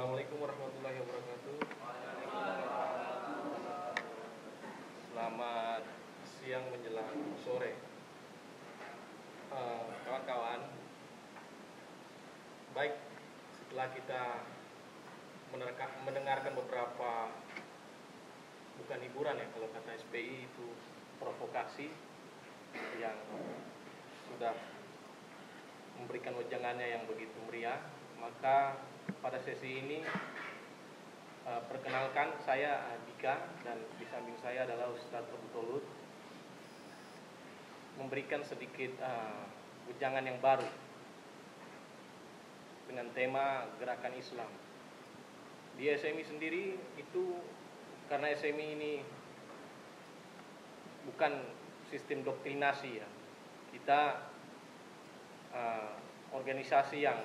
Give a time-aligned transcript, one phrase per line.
[0.00, 1.56] Assalamualaikum warahmatullahi wabarakatuh.
[5.12, 5.82] Selamat
[6.24, 7.76] siang menjelang sore.
[9.52, 10.72] Eh, Kawan-kawan,
[12.72, 12.96] baik
[13.52, 14.22] setelah kita
[16.08, 17.36] mendengarkan beberapa
[18.80, 20.66] bukan hiburan ya kalau kata SPI itu
[21.20, 21.92] provokasi
[22.96, 23.20] yang
[24.32, 24.56] sudah
[26.00, 28.76] memberikan wejangannya yang begitu meriah maka
[29.24, 30.04] pada sesi ini
[31.48, 35.84] eh, perkenalkan saya Dika dan di samping saya adalah Ustadz Abu Tolut.
[37.96, 39.44] Memberikan sedikit eh,
[39.88, 40.68] wejangan yang baru
[42.92, 44.52] dengan tema gerakan Islam.
[45.80, 47.40] Di SMI sendiri itu
[48.12, 48.92] karena SMI ini
[51.08, 51.40] bukan
[51.88, 53.08] sistem doktrinasi ya.
[53.72, 54.00] Kita
[55.56, 55.92] eh,
[56.36, 57.18] organisasi yang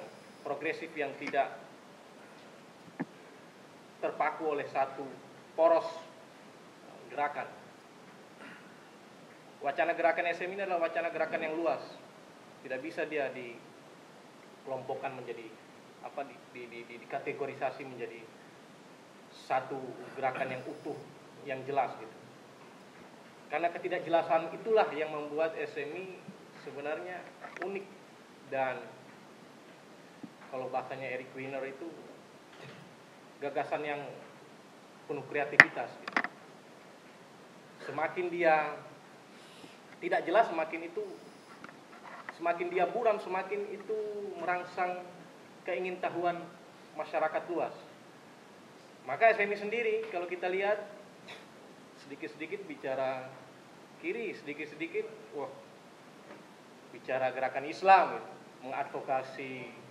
[0.46, 1.58] progresif yang tidak
[3.98, 5.02] terpaku oleh satu
[5.58, 5.90] poros
[7.10, 7.50] gerakan.
[9.66, 11.82] Wacana gerakan SM ini adalah wacana gerakan yang luas.
[12.62, 15.50] Tidak bisa dia dikelompokkan menjadi
[16.06, 18.22] apa di, di, di, di, dikategorisasi menjadi
[19.50, 19.82] satu
[20.14, 20.98] gerakan yang utuh,
[21.50, 22.18] yang jelas gitu.
[23.50, 26.22] Karena ketidakjelasan itulah yang membuat SMI
[26.62, 27.26] sebenarnya
[27.66, 27.86] unik
[28.54, 28.78] dan
[30.56, 31.84] kalau bahasanya Eric Wiener itu
[33.44, 34.00] gagasan yang
[35.04, 36.16] penuh kreativitas gitu.
[37.92, 38.80] Semakin dia
[40.00, 41.04] tidak jelas semakin itu
[42.40, 44.00] semakin dia buram semakin itu
[44.40, 45.04] merangsang
[45.68, 46.40] keingintahuan
[46.96, 47.76] masyarakat luas.
[49.04, 50.80] Maka SMI sendiri kalau kita lihat
[52.08, 53.28] sedikit-sedikit bicara
[54.00, 55.52] kiri, sedikit-sedikit wah
[56.96, 58.32] bicara gerakan Islam gitu,
[58.72, 59.84] mengadvokasi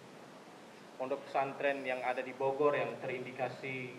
[0.97, 3.95] pondok pesantren yang ada di Bogor yang terindikasi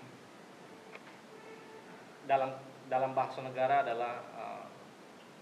[2.25, 2.55] dalam
[2.89, 4.65] dalam bahasa negara adalah uh,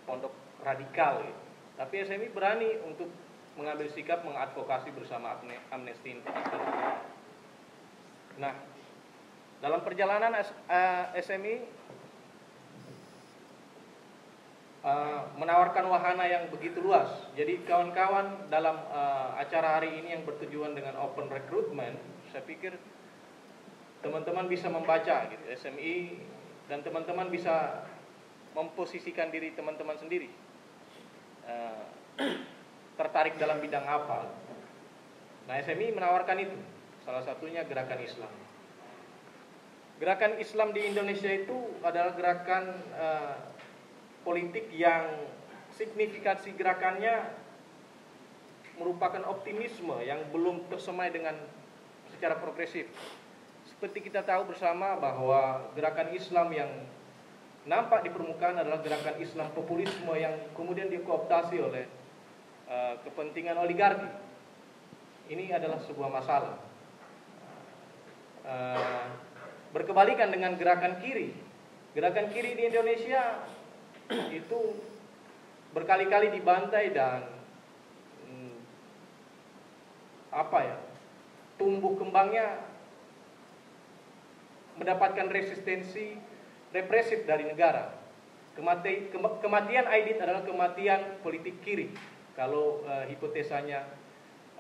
[0.07, 1.42] pondok radikal gitu.
[1.73, 3.09] Tapi SMI berani untuk
[3.58, 5.37] mengambil sikap mengadvokasi bersama
[5.69, 7.02] Amnesty International.
[8.37, 8.53] Nah,
[9.61, 10.33] dalam perjalanan
[11.17, 11.83] SMI
[14.83, 17.08] Uh, menawarkan wahana yang begitu luas.
[17.39, 21.95] Jadi kawan-kawan dalam uh, acara hari ini yang bertujuan dengan open recruitment,
[22.36, 22.76] saya pikir
[24.04, 26.20] teman-teman bisa membaca gitu SMI
[26.67, 27.88] dan teman-teman bisa
[28.52, 30.27] memposisikan diri teman-teman sendiri
[31.48, 31.88] uh,
[32.99, 34.36] tertarik dalam bidang apa.
[35.48, 36.60] Nah SMI menawarkan itu,
[37.08, 38.33] salah satunya gerakan Islam.
[39.95, 43.52] Gerakan Islam di Indonesia itu adalah gerakan uh,
[44.23, 45.28] politik yang
[45.76, 47.44] signifikansi gerakannya
[48.80, 51.38] merupakan optimisme yang belum tersemai dengan
[52.10, 52.89] secara progresif.
[53.70, 56.72] Seperti kita tahu bersama bahwa gerakan Islam yang
[57.64, 61.86] nampak di permukaan adalah gerakan Islam populisme yang kemudian dikooptasi oleh
[62.67, 64.10] uh, kepentingan oligarki.
[65.32, 66.55] Ini adalah sebuah masalah.
[68.44, 69.08] Uh,
[69.72, 71.32] berkebalikan dengan gerakan kiri.
[71.95, 73.48] Gerakan kiri di Indonesia
[74.31, 74.59] itu
[75.73, 77.25] berkali-kali dibantai dan
[78.29, 78.55] hmm,
[80.29, 80.77] apa ya
[81.57, 82.61] tumbuh kembangnya
[84.77, 86.17] mendapatkan resistensi
[86.73, 87.93] represif dari negara.
[88.53, 89.09] Kemati,
[89.41, 91.89] kematian Aidit adalah kematian politik kiri
[92.37, 93.85] kalau uh, hipotesanya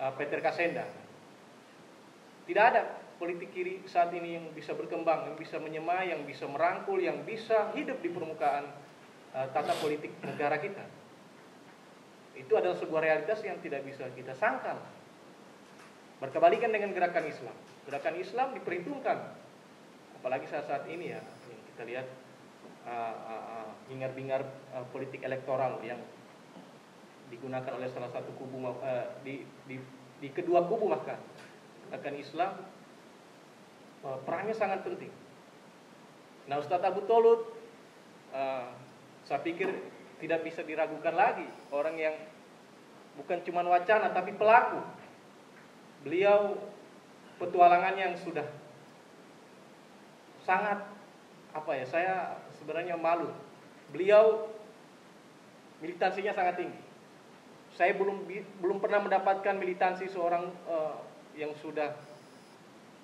[0.01, 0.85] uh, Peter Kasenda.
[2.49, 2.89] Tidak ada
[3.21, 7.69] politik kiri saat ini yang bisa berkembang, yang bisa menyemai, yang bisa merangkul, yang bisa
[7.77, 8.65] hidup di permukaan
[9.33, 10.85] uh, tata politik negara kita.
[12.33, 14.81] Itu adalah sebuah realitas yang tidak bisa kita sangkal.
[16.17, 17.55] Berkebalikan dengan gerakan Islam.
[17.85, 19.17] Gerakan Islam diperhitungkan.
[20.17, 21.21] Apalagi saat-saat ini ya,
[21.73, 22.07] kita lihat
[23.91, 25.99] hingar-bingar uh, uh, uh, politik elektoral yang
[27.31, 29.79] digunakan oleh salah satu kubu uh, di, di,
[30.19, 31.15] di kedua kubu maka
[31.89, 32.51] gerakan Islam
[34.03, 35.11] uh, perannya sangat penting.
[36.51, 37.55] Nah Ustadz Abu Tolut
[38.35, 38.67] uh,
[39.23, 39.71] saya pikir
[40.19, 42.15] tidak bisa diragukan lagi orang yang
[43.19, 44.79] bukan cuma wacana tapi pelaku.
[46.03, 46.59] Beliau
[47.39, 48.47] petualangannya yang sudah
[50.43, 50.83] sangat
[51.55, 52.13] apa ya saya
[52.59, 53.31] sebenarnya malu.
[53.95, 54.51] Beliau
[55.79, 56.81] militansinya sangat tinggi.
[57.73, 58.27] Saya belum
[58.59, 60.99] belum pernah mendapatkan militansi seorang uh,
[61.33, 61.95] yang sudah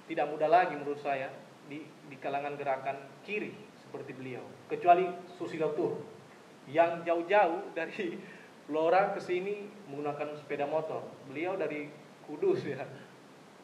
[0.06, 1.32] tidak muda lagi menurut saya
[1.70, 5.10] di di kalangan gerakan kiri seperti beliau, kecuali
[5.42, 5.98] Susilo Tur
[6.70, 8.22] yang jauh-jauh dari
[8.70, 11.02] Blora ke sini menggunakan sepeda motor.
[11.26, 11.90] Beliau dari
[12.30, 12.86] Kudus ya.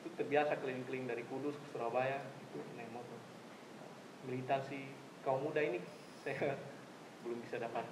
[0.02, 3.18] itu terbiasa keliling-keliling dari Kudus ke Surabaya itu naik motor
[4.26, 4.90] militansi
[5.22, 5.82] kaum muda ini
[6.26, 6.58] saya
[7.26, 7.86] belum bisa dapat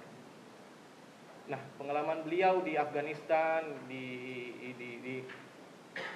[1.44, 4.06] nah pengalaman beliau di Afghanistan di
[4.78, 5.14] di di,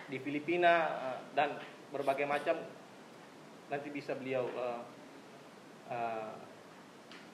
[0.09, 1.59] di Filipina eh, dan
[1.93, 2.57] berbagai macam
[3.69, 4.81] nanti bisa beliau uh,
[5.89, 6.33] uh,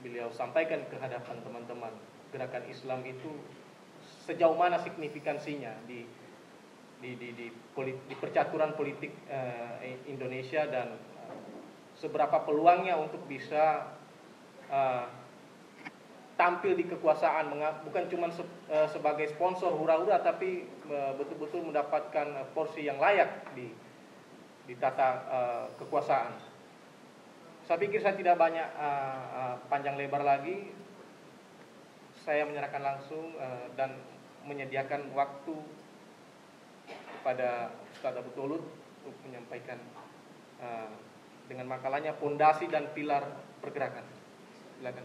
[0.05, 1.93] beliau sampaikan ke hadapan teman-teman
[2.35, 3.31] gerakan Islam itu
[4.27, 6.05] sejauh mana signifikansinya di
[7.01, 7.47] di di di,
[7.77, 11.37] polit, di percaturan politik uh, Indonesia dan uh,
[12.01, 13.97] seberapa peluangnya untuk bisa
[14.73, 15.07] uh,
[16.35, 17.55] tampil di kekuasaan
[17.87, 20.67] bukan cuma se, uh, sebagai sponsor hura-hura tapi
[21.21, 23.71] betul-betul uh, mendapatkan uh, porsi yang layak di
[24.65, 26.54] di tata uh, kekuasaan.
[27.65, 30.69] Saya pikir saya tidak banyak uh, uh, panjang lebar lagi
[32.25, 34.01] saya menyerahkan langsung uh, dan
[34.49, 35.57] menyediakan waktu
[36.89, 38.65] kepada Ustaz Abu Tulut
[39.05, 39.77] untuk menyampaikan
[40.61, 40.93] uh,
[41.45, 43.25] dengan makalahnya pondasi dan pilar
[43.61, 44.05] pergerakan.
[44.81, 45.05] Silakan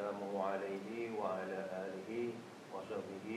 [0.00, 2.10] وسلامه عليه وعلى آله
[2.72, 3.28] وصحبه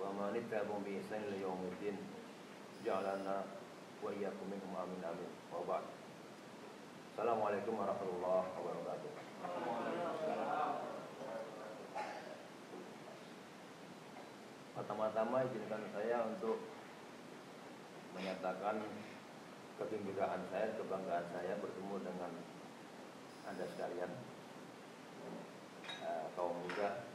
[0.00, 1.96] ومن اتبعهم بإحسان إلى يوم الدين
[2.84, 3.36] جعلنا
[4.02, 5.84] وإياكم منهم آمين آمين وبعد
[7.14, 9.10] السلام عليكم ورحمة الله وبركاته
[14.78, 16.62] Pertama-tama izinkan saya untuk
[18.14, 18.78] menyatakan
[19.74, 22.30] kegembiraan saya, kebanggaan saya bertemu dengan
[23.50, 24.31] Anda sekalian
[26.03, 27.07] eh, kaum muda.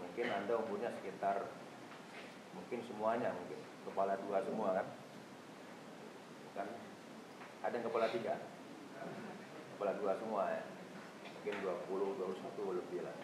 [0.00, 1.44] Mungkin Anda umurnya sekitar
[2.56, 4.86] mungkin semuanya mungkin kepala dua semua kan?
[6.56, 6.68] Kan
[7.60, 8.34] ada yang kepala tiga,
[9.76, 10.62] kepala dua semua ya.
[11.46, 13.16] Mungkin 20, 21 lebih lah.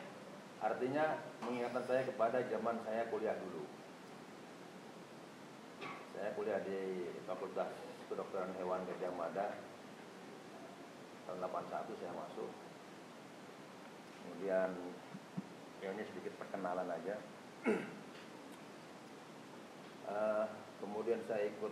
[0.62, 3.66] Artinya mengingatkan saya kepada zaman saya kuliah dulu.
[6.14, 7.66] Saya kuliah di Fakultas
[8.06, 9.58] Kedokteran Hewan Gajah Mada
[11.26, 12.50] tahun 81 saya masuk.
[14.42, 14.74] Kemudian
[15.78, 17.14] ya ini sedikit perkenalan aja.
[20.10, 20.50] uh,
[20.82, 21.70] kemudian saya ikut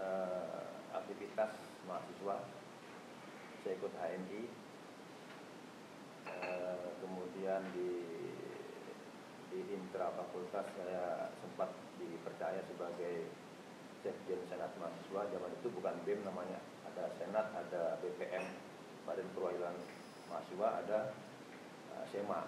[0.00, 0.64] uh,
[0.96, 1.52] aktivitas
[1.84, 2.48] mahasiswa.
[3.60, 4.42] Saya ikut HMI
[6.40, 7.90] Eh, kemudian di
[9.50, 13.28] di intra fakultas saya sempat dipercaya sebagai
[14.00, 18.46] sekjen senat mahasiswa zaman itu bukan bem namanya ada senat ada bpm
[19.04, 19.76] badan perwakilan
[20.30, 21.29] mahasiswa ada uh,
[22.10, 22.46] sema.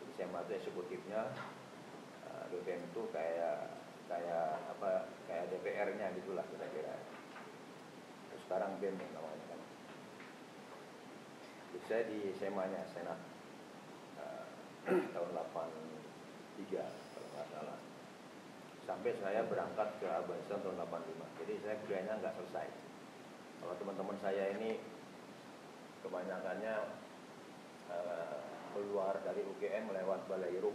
[0.00, 1.20] Jadi sema itu eksekutifnya
[2.50, 3.72] bpm itu kayak
[4.10, 6.98] kayak apa kayak dpr-nya gitulah kira-kira.
[8.44, 9.44] Sekarang bem namanya
[11.84, 13.20] saya di SMA-nya Senat
[14.16, 14.44] uh,
[14.88, 17.78] tahun 83 kalau nggak salah.
[18.84, 22.68] Sampai saya berangkat ke Afghanistan tahun 85 jadi saya kuliahnya nggak selesai.
[23.60, 24.80] Kalau teman-teman saya ini
[26.04, 26.74] kebanyakannya
[27.92, 30.74] uh, keluar dari UGM lewat Balai Rum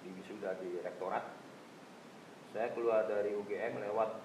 [0.00, 1.22] di wisuda di rektorat.
[2.56, 4.16] Saya keluar dari UGM lewat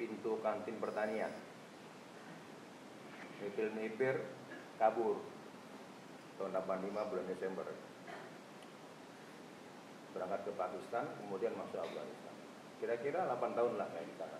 [0.00, 1.30] pintu kantin pertanian.
[3.44, 4.24] Nipil-nipir
[4.80, 5.20] kabur.
[6.40, 7.68] Tahun 85 bulan Desember.
[10.16, 12.34] Berangkat ke Pakistan kemudian masuk Afghanistan.
[12.80, 14.38] Kira-kira 8 tahun lah saya di sana.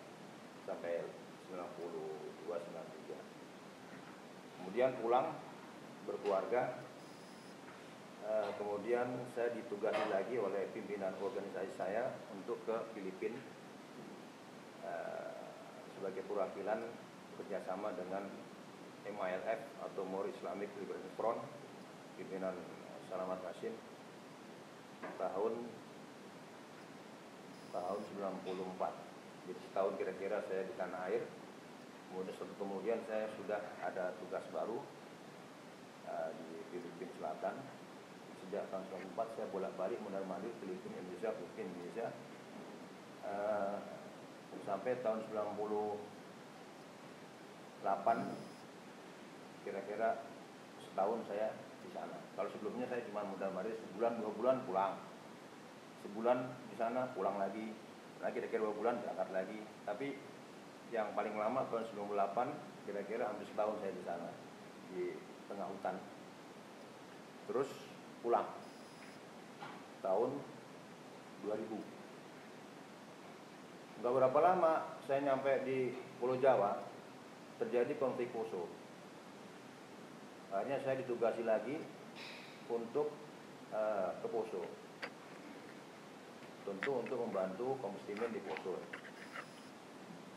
[0.65, 1.05] Sampai
[1.53, 3.37] 92 93
[4.67, 5.31] kemudian pulang
[6.05, 6.86] berkeluarga
[8.27, 13.39] eh, kemudian saya ditugasi lagi oleh pimpinan organisasi saya untuk ke Filipina
[14.83, 15.33] eh,
[15.95, 16.83] sebagai perwakilan
[17.39, 18.27] kerjasama dengan
[19.07, 21.41] MILF atau More Islamic Liberation Front
[22.19, 22.57] pimpinan
[23.07, 23.73] Salamat Hashim.
[25.17, 25.55] Tahun
[27.71, 28.01] tahun
[28.43, 29.07] 94
[29.47, 31.23] jadi setahun kira-kira saya di tanah air.
[32.11, 34.83] Kemudian kemudian saya sudah ada tugas baru
[36.09, 37.55] uh, di Filipina Selatan
[38.47, 38.87] sejak tahun
[39.19, 42.07] 94 saya bolak-balik mondar-mandir Filipina Indonesia Filipina Indonesia
[43.27, 43.77] uh,
[44.63, 45.99] sampai tahun 98
[49.67, 50.23] kira-kira
[50.79, 51.51] setahun saya
[51.83, 52.17] di sana.
[52.39, 54.95] Kalau sebelumnya saya cuma mudah mari sebulan dua bulan pulang,
[56.07, 56.39] sebulan
[56.71, 57.75] di sana pulang lagi,
[58.23, 59.61] lagi kira-kira dua bulan berangkat lagi.
[59.83, 60.15] Tapi
[60.95, 64.31] yang paling lama tahun 98 kira-kira hampir setahun saya di sana
[64.95, 65.19] di
[65.51, 65.99] tengah hutan.
[67.51, 67.71] Terus
[68.27, 68.51] pulang
[70.03, 70.35] tahun
[71.47, 71.63] 2000.
[74.03, 76.83] Enggak berapa lama saya nyampe di Pulau Jawa
[77.63, 78.67] terjadi konflik Poso.
[80.51, 81.79] Akhirnya saya ditugasi lagi
[82.67, 83.15] untuk
[83.71, 84.67] uh, ke Poso.
[86.67, 88.75] Tentu untuk membantu kaum muslimin di Poso.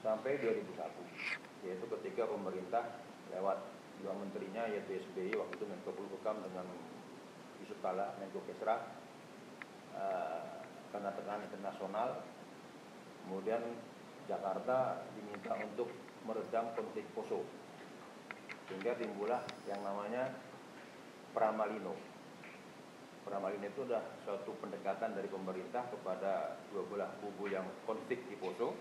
[0.05, 2.85] Sampai 2001, yaitu ketika pemerintah
[3.33, 3.57] lewat
[3.99, 6.63] dua menterinya yaitu SBY waktu itu Menko Polhukam dengan
[7.63, 8.75] Yusuf Kala Menko Kesra
[9.95, 12.09] uh, karena tekanan internasional.
[13.25, 13.61] Kemudian
[14.25, 15.89] Jakarta diminta untuk
[16.25, 17.45] meredam konflik Poso.
[18.69, 20.29] Sehingga timbullah yang namanya
[21.33, 21.93] Pramalino.
[23.25, 28.73] Pramalino itu adalah suatu pendekatan dari pemerintah kepada dua belah kubu yang konflik di Poso,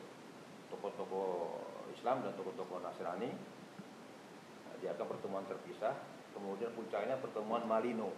[0.72, 1.60] tokoh-tokoh
[1.92, 3.28] Islam dan tokoh-tokoh Nasrani.
[3.28, 5.96] Nah, akan pertemuan terpisah,
[6.32, 8.14] kemudian puncaknya pertemuan Malino,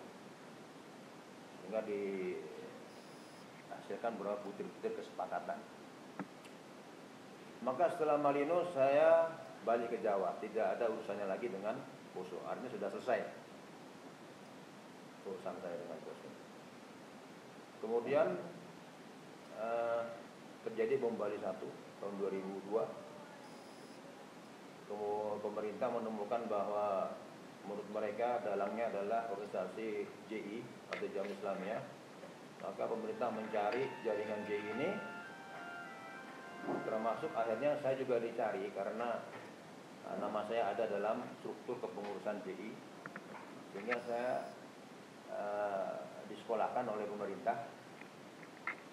[1.70, 1.86] sehingga
[3.70, 5.54] dihasilkan beberapa butir-butir kesepakatan.
[7.62, 11.78] Maka setelah Malino saya balik ke Jawa, tidak ada urusannya lagi dengan
[12.10, 12.42] Poso.
[12.42, 13.22] Artinya sudah selesai
[15.30, 16.26] urusan saya dengan Poso.
[17.86, 18.34] Kemudian
[19.62, 20.02] eh,
[20.66, 21.54] terjadi bom Bali 1
[22.02, 22.82] tahun 2002.
[24.90, 27.14] Kemudian pemerintah menemukan bahwa
[27.62, 31.78] menurut mereka dalangnya adalah organisasi JI atau Jam Islamia.
[32.60, 34.90] Maka pemerintah mencari jaringan JI ini.
[36.84, 39.24] Termasuk akhirnya saya juga dicari karena
[40.10, 42.74] Nah, nama saya ada dalam struktur kepengurusan JI
[43.70, 44.50] sehingga saya
[45.30, 47.70] uh, disekolahkan oleh pemerintah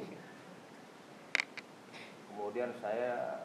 [2.32, 3.44] kemudian saya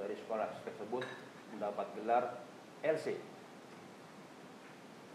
[0.00, 1.04] dari sekolah tersebut
[1.52, 2.43] mendapat gelar
[2.84, 3.16] LC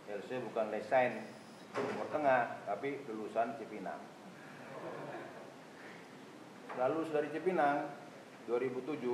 [0.09, 1.21] LC bukan lesain
[1.69, 4.01] Timur Tengah tapi lulusan Cipinang.
[6.81, 7.85] Lalu dari Cipinang
[8.49, 9.05] 2007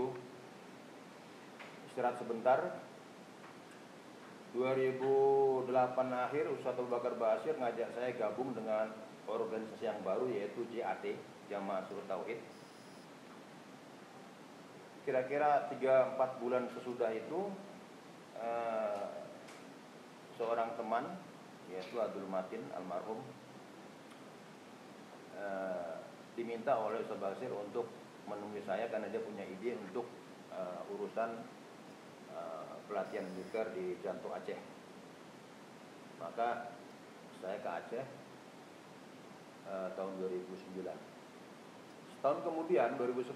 [1.92, 2.60] istirahat sebentar.
[4.56, 5.68] 2008
[6.00, 8.88] akhir Ustadz Abu Bakar Basir ngajak saya gabung dengan
[9.28, 11.04] organisasi yang baru yaitu JAT
[11.52, 12.40] Jamaah Surut Tauhid.
[15.04, 17.52] Kira-kira 3-4 bulan sesudah itu
[18.40, 19.06] eh,
[20.36, 21.06] seorang teman
[21.72, 23.20] yaitu Abdul Matin almarhum
[25.36, 25.96] eh,
[26.36, 27.88] diminta oleh Ustaz Basir untuk
[28.28, 30.10] menemui saya karena dia punya ide untuk
[30.52, 31.46] uh, urusan
[32.34, 34.58] uh, pelatihan militer di Jantung Aceh.
[36.20, 36.74] Maka
[37.40, 38.06] saya ke Aceh
[39.70, 40.90] uh, tahun 2009.
[42.18, 43.32] Setahun kemudian 2010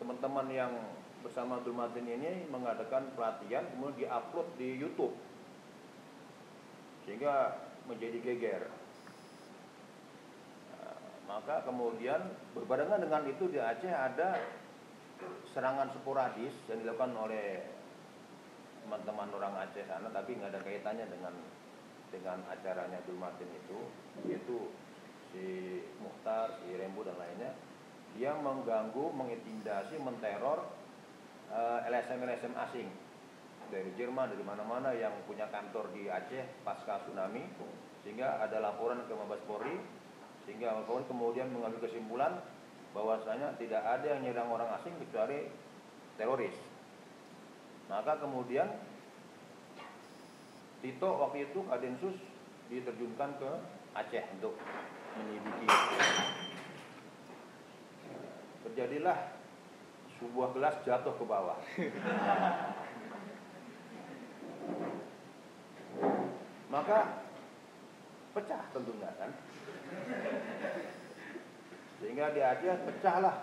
[0.00, 0.72] teman-teman yang
[1.20, 5.14] bersama Abdul ini mengadakan pelatihan kemudian diupload di YouTube.
[7.04, 8.62] Sehingga menjadi geger.
[11.30, 12.26] Maka kemudian
[12.58, 14.34] berbarengan dengan itu di Aceh ada
[15.54, 17.62] serangan sporadis yang dilakukan oleh
[18.82, 21.34] teman-teman orang Aceh sana tapi nggak ada kaitannya dengan
[22.10, 23.78] dengan acaranya Abdul itu
[24.26, 24.58] yaitu
[25.30, 25.46] si
[26.02, 27.54] Muhtar, si Rembo dan lainnya.
[28.18, 30.66] Dia mengganggu, mengintimidasi, menteror
[31.86, 32.88] LSM-LSM asing
[33.70, 37.46] dari Jerman, dari mana-mana yang punya kantor di Aceh pasca tsunami
[38.02, 39.78] sehingga ada laporan ke Mabes Polri
[40.46, 42.42] sehingga kawan kemudian mengambil kesimpulan
[42.90, 45.46] bahwasanya tidak ada yang nyerang orang asing kecuali
[46.18, 46.54] teroris.
[47.86, 48.66] Maka kemudian
[50.80, 52.16] Tito waktu itu Kadensus
[52.72, 53.50] diterjunkan ke
[53.94, 54.54] Aceh untuk
[55.18, 55.68] menyelidiki.
[58.64, 59.39] Terjadilah
[60.20, 61.58] sebuah gelas jatuh ke bawah.
[66.70, 66.98] Maka
[68.30, 69.30] pecah tentunya kan
[72.00, 73.36] sehingga di Aceh pecahlah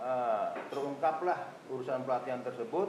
[0.00, 2.88] uh, terungkaplah urusan pelatihan tersebut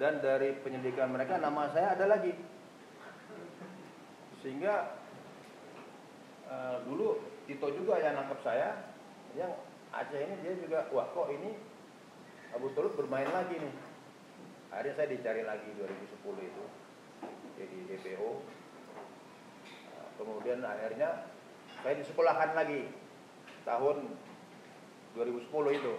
[0.00, 2.32] dan dari penyelidikan mereka nama saya ada lagi
[4.40, 4.96] sehingga
[6.48, 8.78] uh, dulu Tito juga yang nangkep saya
[9.36, 9.52] yang
[9.90, 11.69] Aceh ini dia juga wah kok ini
[12.54, 13.74] Abu Tulut bermain lagi nih
[14.70, 16.64] akhirnya saya dicari lagi 2010 itu
[17.58, 18.30] jadi DPO
[20.20, 21.26] kemudian akhirnya
[21.80, 22.90] saya disekolahkan lagi
[23.64, 24.14] tahun
[25.16, 25.94] 2010 itu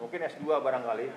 [0.00, 1.06] Mungkin S2 barangkali.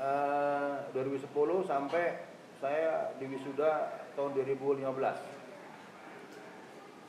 [0.00, 1.28] Uh, 2010
[1.68, 2.24] sampai
[2.56, 4.80] saya di wisuda tahun 2015.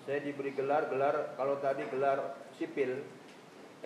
[0.06, 3.06] Saya diberi gelar-gelar kalau tadi gelar sipil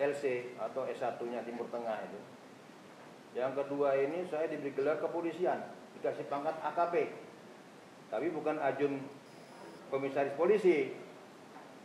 [0.00, 2.20] LC atau S1-nya Timur Tengah itu.
[3.36, 5.60] Yang kedua ini saya diberi gelar kepolisian,
[6.00, 7.12] dikasih pangkat AKP.
[8.08, 8.96] Tapi bukan ajun
[9.92, 10.94] komisaris polisi,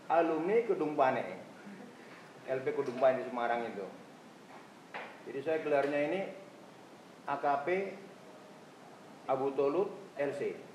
[0.07, 1.25] alumni Kedung Pane.
[2.47, 3.87] LP Kedung Pane di Semarang itu.
[5.27, 6.21] Jadi saya gelarnya ini
[7.27, 7.67] AKP
[9.27, 10.70] Abu Tolut LC.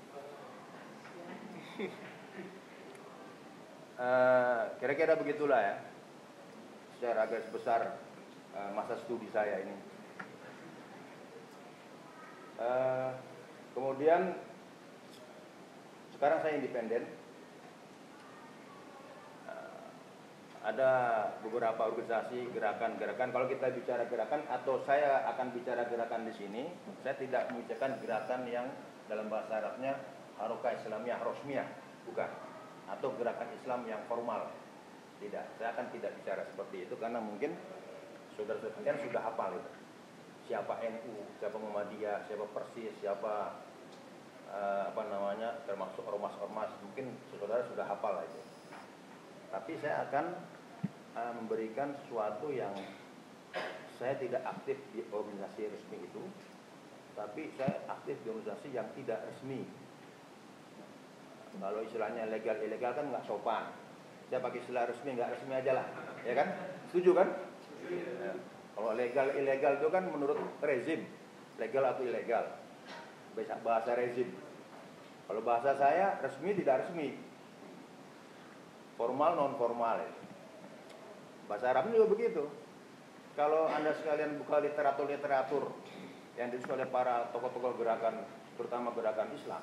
[4.77, 5.75] Kira-kira uh, begitulah ya
[6.97, 7.97] secara garis besar
[8.53, 9.75] uh, masa studi saya ini.
[12.57, 13.13] Uh,
[13.73, 14.37] kemudian
[16.17, 17.05] sekarang saya independen.
[20.67, 20.91] ada
[21.39, 23.31] beberapa organisasi gerakan-gerakan.
[23.31, 26.67] Kalau kita bicara gerakan atau saya akan bicara gerakan di sini,
[27.07, 28.67] saya tidak membicarakan gerakan yang
[29.07, 29.95] dalam bahasa Arabnya
[30.35, 31.67] Haroka Islamiyah Rosmiyah,
[32.11, 32.46] bukan.
[32.87, 34.51] Atau gerakan Islam yang formal.
[35.17, 37.57] Tidak, saya akan tidak bicara seperti itu karena mungkin
[38.37, 39.71] saudara-saudara sudah hafal itu.
[40.47, 43.59] Siapa NU, siapa Muhammadiyah, siapa Persis, siapa
[44.53, 48.41] uh, apa namanya termasuk ormas-ormas, mungkin saudara sudah hafal itu.
[49.51, 50.25] Tapi saya akan
[51.17, 52.71] uh, memberikan sesuatu yang
[53.97, 56.23] saya tidak aktif di organisasi resmi itu,
[57.17, 59.65] tapi saya aktif di organisasi yang tidak resmi.
[61.57, 63.65] Kalau istilahnya legal ilegal kan nggak sopan.
[64.27, 65.87] Saya pakai istilah resmi nggak resmi aja lah,
[66.27, 66.47] ya kan?
[66.91, 67.27] Setuju kan?
[67.87, 68.35] Ya.
[68.75, 71.07] Kalau legal ilegal itu kan menurut rezim,
[71.57, 72.45] legal atau ilegal.
[73.63, 74.27] Bahasa rezim.
[75.27, 77.15] Kalau bahasa saya resmi tidak resmi,
[78.99, 80.03] formal non formal.
[80.03, 80.11] Ya.
[81.47, 82.43] Bahasa Arabnya juga begitu.
[83.39, 85.69] Kalau Anda sekalian buka literatur-literatur
[86.35, 88.25] yang ditulis oleh para tokoh-tokoh gerakan,
[88.57, 89.61] terutama gerakan Islam,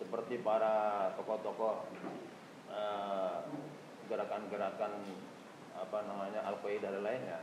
[0.00, 1.84] seperti para tokoh-tokoh
[2.72, 3.38] eh,
[4.08, 5.04] gerakan-gerakan
[5.76, 7.38] apa namanya Al-Qaeda dan lainnya,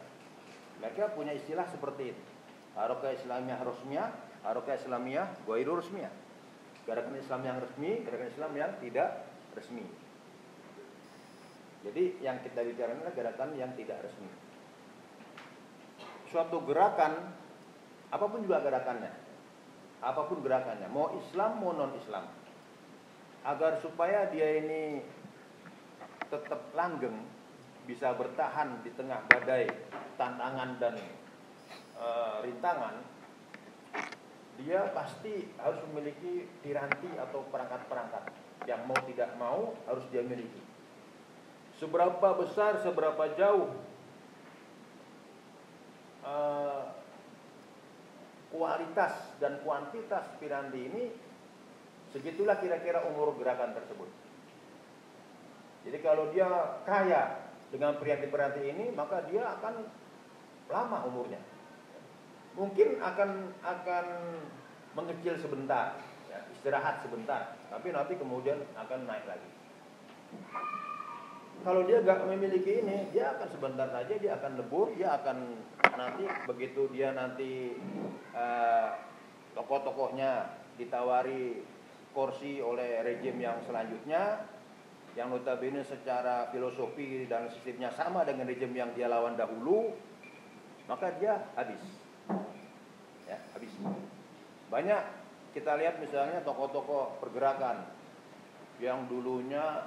[0.81, 2.23] mereka punya istilah seperti itu.
[2.77, 4.09] Harokah Islamiyah Rosmiyah,
[4.45, 6.13] Harokah Islamiyah Guairu Rosmiyah.
[6.85, 9.09] Gerakan Islam yang resmi, gerakan Islam yang tidak
[9.57, 9.83] resmi.
[11.83, 14.29] Jadi yang kita bicara adalah gerakan yang tidak resmi.
[16.31, 17.35] Suatu gerakan,
[18.07, 19.11] apa pun juga gerakannya,
[19.99, 22.23] apa pun gerakannya, mau Islam mau non Islam,
[23.47, 24.99] agar supaya dia ini
[26.27, 27.15] tetap langgeng,
[27.87, 29.71] bisa bertahan di tengah badai
[30.19, 30.99] tantangan dan
[31.95, 32.07] e,
[32.43, 32.99] rintangan,
[34.59, 38.35] dia pasti harus memiliki tiranti atau perangkat-perangkat
[38.67, 40.59] yang mau tidak mau harus dia miliki.
[41.77, 43.69] Seberapa besar, seberapa jauh
[46.25, 46.89] uh,
[48.49, 51.03] kualitas dan kuantitas piranti ini,
[52.17, 54.09] segitulah kira-kira umur gerakan tersebut.
[55.85, 56.49] Jadi kalau dia
[56.89, 59.85] kaya dengan piranti-piranti ini, maka dia akan
[60.73, 61.37] lama umurnya.
[62.57, 64.05] Mungkin akan akan
[64.97, 69.49] mengecil sebentar, ya, istirahat sebentar, tapi nanti kemudian akan naik lagi.
[71.61, 75.37] Kalau dia nggak memiliki ini, dia akan sebentar saja dia akan lebur, dia akan
[75.93, 77.77] nanti begitu dia nanti
[78.33, 78.97] uh,
[79.53, 81.65] tokoh-tokohnya ditawari
[82.17, 84.41] kursi oleh rejim yang selanjutnya,
[85.13, 89.93] yang notabene secara filosofi dan sistemnya sama dengan rejim yang dia lawan dahulu,
[90.89, 91.77] maka dia habis.
[93.29, 93.69] Ya, habis.
[94.73, 95.01] Banyak
[95.53, 97.85] kita lihat misalnya tokoh-tokoh pergerakan
[98.81, 99.85] yang dulunya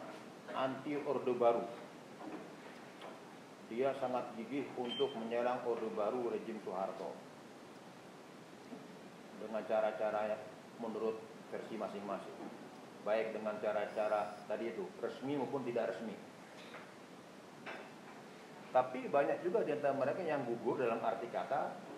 [0.54, 1.66] anti Orde Baru.
[3.74, 7.10] Dia sangat gigih untuk menyerang Orde Baru rejim Soeharto.
[9.42, 10.42] Dengan cara-cara yang
[10.78, 12.38] menurut versi masing-masing.
[13.02, 16.14] Baik dengan cara-cara tadi itu, resmi maupun tidak resmi.
[18.70, 21.90] Tapi banyak juga di antara mereka yang gugur dalam arti kata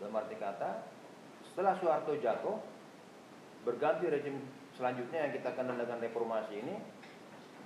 [0.00, 0.82] dalam arti kata
[1.52, 2.56] setelah Soeharto jatuh,
[3.68, 4.40] berganti rejim
[4.78, 6.74] selanjutnya yang kita kenal dengan reformasi ini,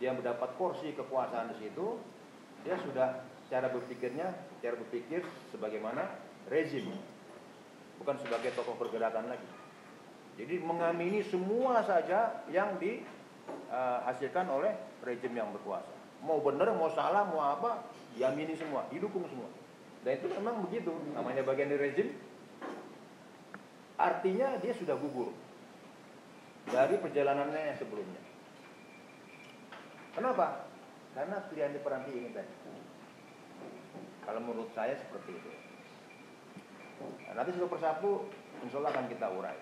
[0.03, 2.01] dia mendapat kursi kekuasaan di situ,
[2.67, 5.23] dia sudah cara berpikirnya, cara berpikir
[5.55, 6.11] sebagaimana
[6.51, 6.91] rezim,
[8.03, 9.64] bukan sebagai tokoh pergerakan lagi.
[10.35, 14.75] Jadi mengamini semua saja yang dihasilkan oleh
[15.07, 15.95] rejim yang berkuasa.
[16.25, 17.85] Mau benar, mau salah, mau apa,
[18.17, 19.47] diamini semua, didukung semua.
[20.03, 22.09] Dan itu memang begitu, namanya bagian dari rezim,
[23.95, 25.31] Artinya dia sudah gugur
[26.67, 28.23] dari perjalanannya yang sebelumnya.
[30.19, 30.67] Kenapa?
[31.15, 32.55] Karena pilihan peranti ini tadi.
[34.27, 35.51] Kalau menurut saya seperti itu.
[37.29, 38.11] Nah, nanti satu persatu
[38.67, 39.59] insya Allah akan kita urai.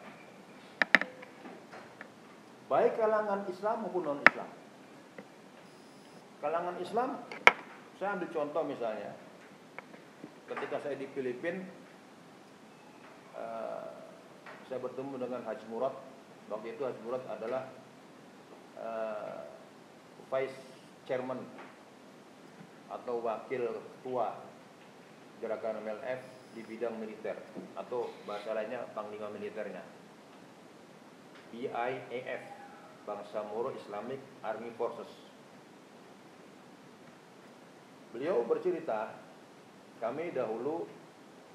[2.72, 4.48] Baik kalangan Islam maupun non Islam.
[6.40, 7.20] Kalangan Islam,
[8.00, 9.12] saya ambil contoh misalnya,
[10.48, 11.68] ketika saya di Filipina,
[13.36, 13.92] uh,
[14.72, 15.92] saya bertemu dengan Haji Murad.
[16.48, 17.68] Waktu itu Haji Murad adalah
[18.80, 19.44] uh,
[20.32, 20.56] vice
[21.04, 21.44] chairman
[22.88, 24.32] atau wakil ketua
[25.44, 26.24] gerakan MLF
[26.56, 27.36] di bidang militer
[27.76, 29.84] atau bahasa lainnya panglima militernya
[31.52, 32.61] BIAF
[33.02, 35.10] Bangsa Moro Islamic Army Forces.
[38.14, 39.16] Beliau bercerita
[39.98, 40.86] kami dahulu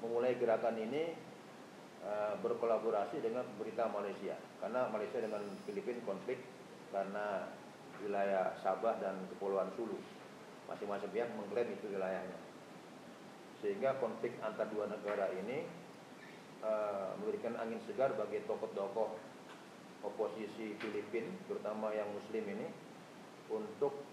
[0.02, 1.14] memulai gerakan ini
[2.04, 4.36] uh, berkolaborasi dengan pemerintah Malaysia.
[4.60, 6.42] Karena Malaysia dengan Filipina konflik
[6.90, 7.48] karena
[8.02, 9.96] wilayah Sabah dan Kepulauan Sulu.
[10.68, 12.38] Masing-masing pihak mengklaim itu wilayahnya.
[13.64, 15.64] Sehingga konflik antar dua negara ini
[16.60, 19.27] uh, memberikan angin segar bagi tokoh-tokoh
[20.04, 22.68] oposisi Filipina terutama yang muslim ini
[23.50, 24.04] untuk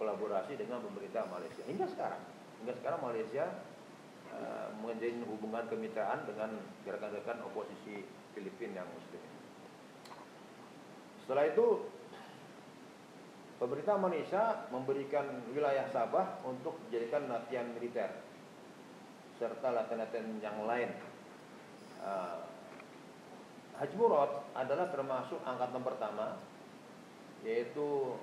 [0.00, 1.62] kolaborasi dengan pemerintah Malaysia.
[1.66, 2.22] Hingga sekarang.
[2.62, 3.44] Hingga sekarang Malaysia
[4.32, 8.02] uh, menjalin hubungan kemitraan dengan gerakan-gerakan oposisi
[8.34, 9.22] Filipina yang muslim
[11.24, 11.88] setelah itu
[13.54, 18.10] Pemerintah Malaysia memberikan wilayah Sabah untuk dijadikan latihan militer
[19.38, 20.90] serta latihan-latihan yang lain.
[22.02, 22.44] Uh,
[23.74, 26.38] Haji Murad adalah termasuk angkatan pertama
[27.44, 28.16] yaitu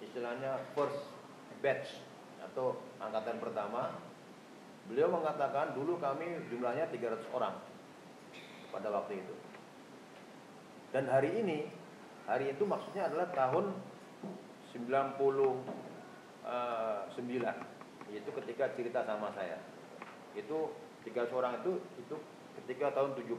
[0.00, 1.10] istilahnya first
[1.60, 2.00] batch
[2.40, 3.98] atau angkatan pertama.
[4.86, 7.58] Beliau mengatakan dulu kami jumlahnya 300 orang
[8.70, 9.34] pada waktu itu.
[10.94, 11.66] Dan hari ini
[12.26, 13.70] Hari itu maksudnya adalah tahun
[14.74, 15.22] 99
[16.42, 19.62] eh, Itu ketika cerita sama saya
[20.34, 20.74] Itu
[21.06, 22.18] tiga orang itu itu
[22.58, 23.38] ketika tahun 70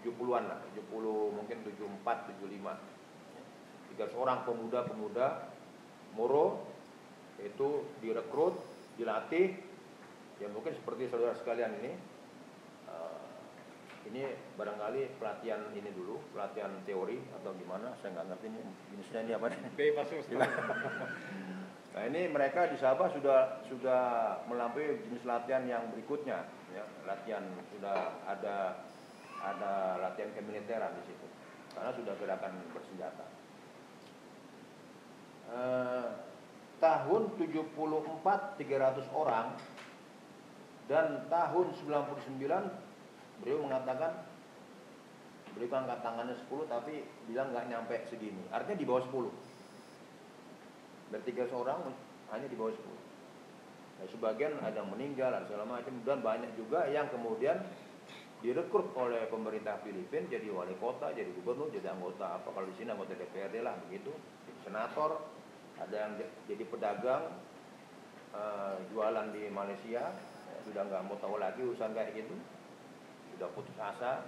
[0.00, 5.50] 70-an lah 70 mungkin 74 75 tiga seorang pemuda-pemuda
[6.16, 6.66] Moro
[7.40, 8.58] itu direkrut
[8.98, 9.56] dilatih.
[10.40, 11.92] Ya mungkin seperti saudara sekalian ini
[14.10, 18.60] ini barangkali pelatihan ini dulu, pelatihan teori atau gimana, saya nggak ngerti ini
[18.90, 19.60] jenisnya ini apa nih.
[21.94, 24.02] Nah ini mereka di Sabah sudah sudah
[24.48, 26.42] melampaui jenis latihan yang berikutnya,
[26.74, 27.44] ya, latihan
[27.76, 28.88] sudah ada
[29.40, 31.26] ada latihan kemiliteran di situ,
[31.72, 33.26] karena sudah gerakan bersenjata.
[35.50, 36.08] Eh,
[36.80, 39.58] tahun 74 300 orang.
[40.90, 42.66] Dan tahun 99
[43.38, 44.26] beliau mengatakan
[45.54, 48.42] beliau angkat tangannya 10 tapi bilang nggak nyampe segini.
[48.50, 49.30] Artinya di bawah 10
[51.14, 51.90] dari tiga seorang
[52.30, 52.82] hanya di bawah 10
[53.98, 55.94] nah, sebagian ada yang meninggal ada segala macam.
[56.02, 57.62] Dan banyak juga yang kemudian
[58.40, 62.88] direkrut oleh pemerintah Filipina jadi wali kota, jadi gubernur, jadi anggota apa kalau di sini
[62.88, 64.12] anggota DPRD lah begitu,
[64.64, 65.20] senator,
[65.76, 66.12] ada yang
[66.48, 67.36] jadi pedagang
[68.32, 70.16] uh, jualan di Malaysia,
[70.64, 72.32] sudah nggak mau tahu lagi urusan kayak gitu,
[73.36, 74.24] sudah putus asa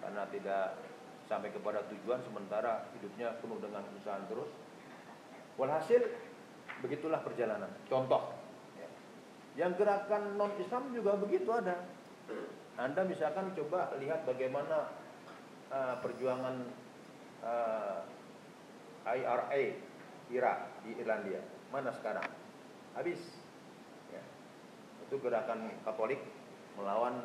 [0.00, 0.80] karena tidak
[1.28, 4.50] sampai kepada tujuan sementara hidupnya penuh dengan kesusahan terus.
[5.60, 6.00] Walhasil
[6.80, 7.68] begitulah perjalanan.
[7.92, 8.32] Contoh,
[8.80, 8.88] ya.
[9.60, 11.84] yang gerakan non Islam juga begitu ada.
[12.80, 14.88] Anda misalkan coba lihat bagaimana
[15.68, 16.64] uh, perjuangan
[17.44, 18.00] uh,
[19.04, 19.76] IRA
[20.32, 21.44] Irak di Irlandia.
[21.68, 22.24] Mana sekarang?
[22.96, 23.20] Habis.
[24.08, 24.24] Ya.
[25.04, 26.24] Itu gerakan Katolik
[26.80, 27.20] melawan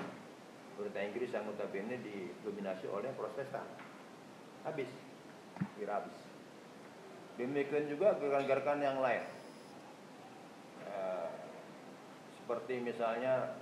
[0.75, 3.63] pemerintah Inggris yang notabene didominasi oleh Protestan.
[4.67, 4.91] Habis,
[5.79, 6.19] kira habis.
[7.39, 9.23] Demikian juga gerakan-gerakan yang lain.
[10.83, 11.31] Eh,
[12.43, 13.55] seperti misalnya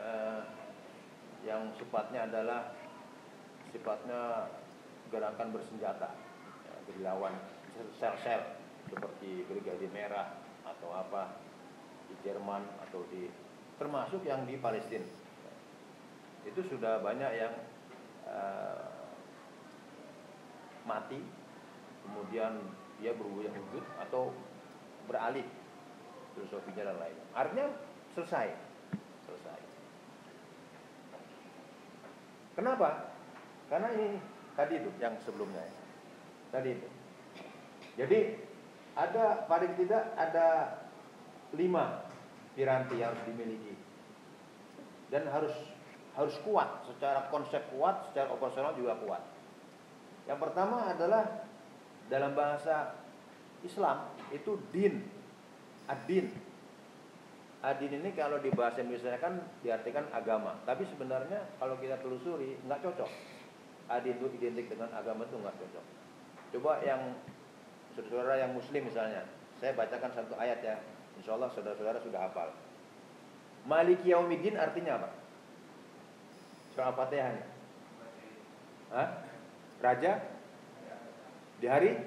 [0.00, 0.40] eh,
[1.46, 2.74] yang sifatnya adalah
[3.70, 4.50] sifatnya
[5.12, 6.10] gerakan bersenjata,
[6.66, 6.74] ya,
[8.00, 8.42] sel-sel
[8.86, 10.34] seperti Brigade Merah
[10.66, 11.38] atau apa
[12.10, 13.30] di Jerman atau di
[13.76, 15.06] termasuk yang di Palestina.
[16.46, 17.54] Itu sudah banyak yang
[18.26, 18.86] uh,
[20.86, 21.18] mati
[22.06, 22.62] kemudian
[23.02, 24.30] dia berubah wujud atau
[25.10, 25.44] beralih
[26.32, 27.66] filosofinya dan lain artinya
[28.14, 28.54] selesai
[29.26, 29.58] selesai
[32.56, 33.12] kenapa?
[33.68, 34.18] Karena ini
[34.56, 35.62] tadi itu yang sebelumnya
[36.50, 36.88] tadi itu.
[37.96, 38.18] Jadi
[38.96, 40.80] ada paling tidak ada
[41.52, 42.08] lima
[42.56, 43.74] piranti yang harus dimiliki.
[45.12, 45.52] Dan harus
[46.16, 49.22] harus kuat, secara konsep kuat, secara operasional juga kuat.
[50.24, 51.44] Yang pertama adalah
[52.08, 52.96] dalam bahasa
[53.60, 55.04] Islam itu din,
[55.86, 56.32] adin.
[57.66, 62.78] Adin ini kalau di bahasa Indonesia kan diartikan agama, tapi sebenarnya kalau kita telusuri nggak
[62.78, 63.10] cocok.
[63.90, 65.84] Adin itu identik dengan agama itu nggak cocok.
[66.54, 67.18] Coba yang
[67.98, 69.26] saudara-saudara yang Muslim misalnya,
[69.58, 70.78] saya bacakan satu ayat ya,
[71.18, 72.54] Insya Allah saudara-saudara sudah hafal.
[73.66, 75.10] Maliki Yaumiddin artinya apa?
[76.70, 77.34] Surah Fatihah.
[78.94, 79.08] Hah?
[79.82, 80.22] Raja?
[81.58, 81.98] Di hari?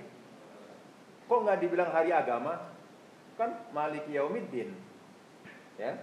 [1.27, 2.71] Kok nggak dibilang hari agama?
[3.35, 4.71] Kan Maliki Yaumiddin.
[5.79, 5.95] Ya.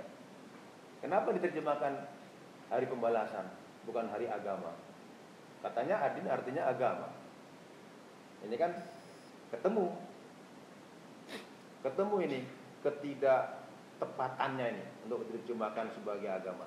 [1.05, 2.09] Kenapa diterjemahkan
[2.73, 3.53] hari pembalasan,
[3.85, 4.73] bukan hari agama?
[5.61, 7.13] Katanya adin artinya agama.
[8.41, 8.73] Ini kan
[9.53, 9.93] ketemu.
[11.85, 12.41] Ketemu ini
[12.81, 13.69] ketidak
[14.01, 16.67] tepatannya ini untuk diterjemahkan sebagai agama.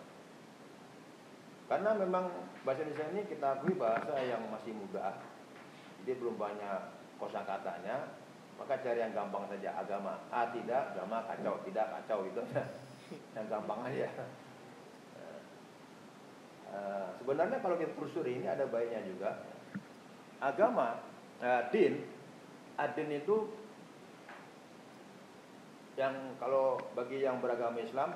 [1.70, 2.30] Karena memang
[2.66, 5.22] bahasa Indonesia ini kita akui bahasa yang masih muda,
[6.02, 6.82] jadi belum banyak
[7.22, 8.10] kosakatanya,
[8.58, 10.18] maka cari yang gampang saja agama.
[10.34, 12.42] Ah tidak, agama kacau, tidak kacau itu
[13.36, 14.08] yang gampang aja.
[16.70, 19.42] Uh, sebenarnya kalau kita telusuri ini ada baiknya juga.
[20.38, 21.02] Agama,
[21.42, 22.06] uh, din,
[22.78, 23.50] adin itu
[26.00, 28.16] yang kalau bagi yang beragama Islam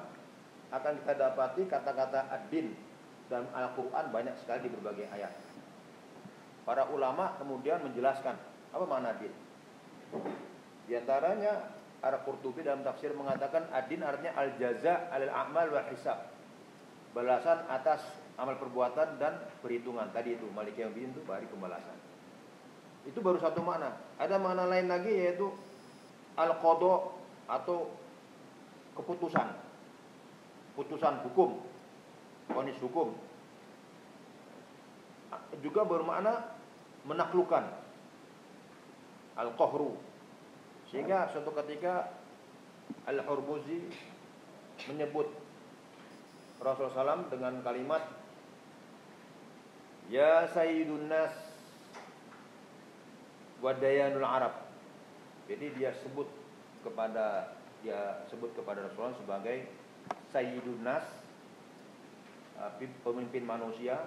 [0.72, 2.72] akan kita dapati kata-kata ad-din
[3.28, 5.34] dalam Al-Quran banyak sekali di berbagai ayat.
[6.64, 8.40] Para ulama kemudian menjelaskan
[8.72, 9.34] apa makna din.
[10.88, 16.20] Di antaranya Ar-Qurtubi dalam tafsir mengatakan ad-din artinya al-jaza al-amal wa hisab.
[17.16, 18.04] Balasan atas
[18.36, 20.12] amal perbuatan dan perhitungan.
[20.12, 21.96] Tadi itu Malik yang itu bari pembalasan.
[23.08, 23.96] Itu baru satu makna.
[24.20, 25.48] Ada makna lain lagi yaitu
[26.36, 27.14] al-qadha
[27.48, 27.92] atau
[28.94, 29.48] keputusan
[30.74, 31.62] putusan hukum
[32.50, 33.14] vonis hukum
[35.62, 36.54] juga bermakna
[37.06, 37.64] menaklukkan
[39.38, 39.98] al-qahru
[40.94, 42.14] sehingga suatu ketika
[43.10, 43.82] al-hurbuzi
[44.94, 45.26] menyebut
[46.62, 48.06] Rasulullah SAW dengan kalimat
[50.14, 51.34] Ya Sayyidun Nas
[53.58, 54.54] Wadayanul Arab.
[55.50, 56.30] Jadi dia sebut
[56.86, 59.66] kepada dia sebut kepada Rasulullah sebagai
[60.30, 61.04] Sayyidun Nas
[62.62, 62.70] uh,
[63.02, 63.98] pemimpin manusia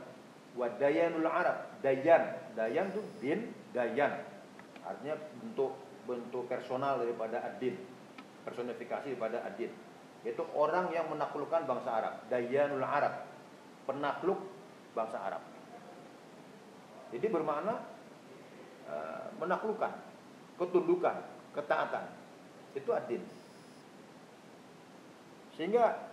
[0.55, 1.66] wa dayanul Arab.
[1.83, 3.40] Dayan dayan itu din
[3.75, 4.22] dayan.
[4.87, 7.75] Artinya bentuk bentuk personal daripada adin
[8.47, 9.75] personifikasi daripada adin
[10.27, 12.14] yaitu orang yang menaklukkan bangsa Arab.
[12.27, 13.31] Dayanul Arab.
[13.87, 14.42] Penakluk
[14.90, 15.42] bangsa Arab.
[17.14, 17.79] Jadi bermakna
[18.90, 19.95] uh, menaklukkan
[20.59, 21.23] ketundukan
[21.55, 22.11] ketaatan.
[22.75, 23.23] Itu adin.
[25.55, 26.11] Sehingga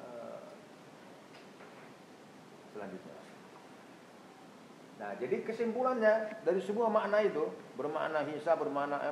[0.00, 0.48] uh,
[2.72, 3.23] selanjutnya.
[4.94, 9.02] Nah, jadi kesimpulannya dari semua makna itu bermakna hisa, bermakna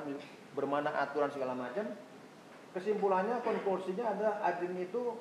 [0.55, 1.83] bermakna aturan segala macam.
[2.71, 5.13] Kesimpulannya, konklusinya ada adin itu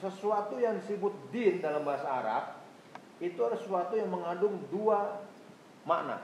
[0.00, 2.44] sesuatu yang disebut din dalam bahasa Arab
[3.22, 5.22] itu adalah sesuatu yang mengandung dua
[5.86, 6.18] makna.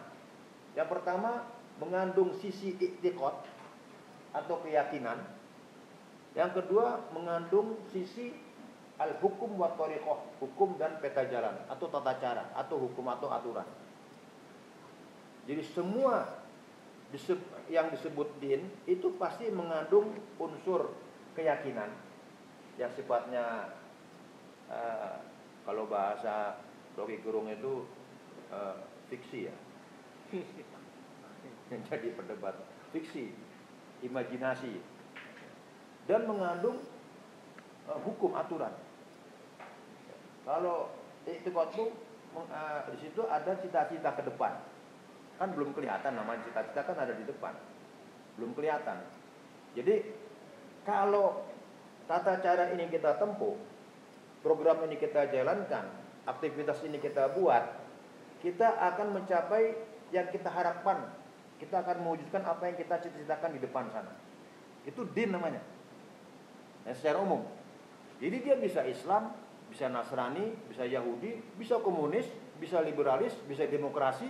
[0.75, 1.47] Yang pertama
[1.79, 3.39] mengandung sisi iktikot
[4.35, 5.23] atau keyakinan.
[6.35, 8.35] Yang kedua mengandung sisi
[8.99, 13.67] al-hukum wa tariqah, hukum dan peta jalan atau tata cara atau hukum atau aturan.
[15.49, 16.45] Jadi semua
[17.73, 20.93] yang disebut din itu pasti mengandung unsur
[21.33, 21.89] keyakinan
[22.77, 23.73] yang sifatnya
[24.69, 25.25] uh,
[25.65, 26.61] kalau bahasa
[26.99, 27.89] Rocky Gerung itu
[28.53, 28.77] uh,
[29.09, 29.55] fiksi ya.
[31.73, 32.57] yang jadi perdebat
[32.93, 33.33] fiksi
[34.05, 34.81] imajinasi
[36.09, 36.81] dan mengandung
[37.89, 38.73] uh, hukum aturan.
[40.49, 40.89] Kalau
[41.29, 44.57] itu uh, di situ ada cita-cita ke depan.
[45.37, 47.53] Kan belum kelihatan namanya cita-cita kan ada di depan.
[48.41, 49.05] Belum kelihatan.
[49.77, 50.09] Jadi
[50.89, 51.45] kalau
[52.09, 53.61] tata cara ini kita tempuh,
[54.41, 55.85] program ini kita jalankan,
[56.25, 57.69] aktivitas ini kita buat,
[58.41, 59.77] kita akan mencapai
[60.17, 61.13] yang kita harapkan
[61.59, 64.15] kita akan mewujudkan apa yang kita cita-citakan di depan sana.
[64.87, 65.59] Itu din namanya.
[66.87, 67.43] Ya, secara umum.
[68.23, 69.35] Jadi dia bisa Islam,
[69.69, 72.27] bisa Nasrani, bisa Yahudi, bisa komunis,
[72.59, 74.29] bisa liberalis, bisa demokrasi,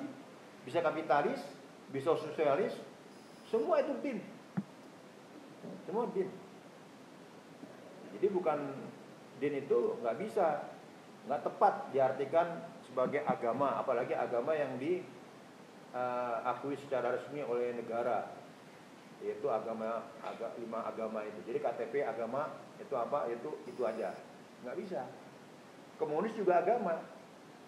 [0.66, 1.40] bisa kapitalis,
[1.94, 2.74] bisa sosialis.
[3.48, 4.18] Semua itu din.
[5.88, 6.29] Semua din.
[8.18, 8.59] Jadi bukan
[9.38, 10.68] din itu nggak bisa,
[11.31, 15.01] nggak tepat diartikan sebagai agama, apalagi agama yang di
[15.94, 18.29] uh, akui secara resmi oleh negara
[19.18, 24.14] yaitu agama agak lima agama itu jadi KTP agama itu apa itu itu aja
[24.62, 25.03] nggak bisa
[25.99, 27.03] komunis juga agama.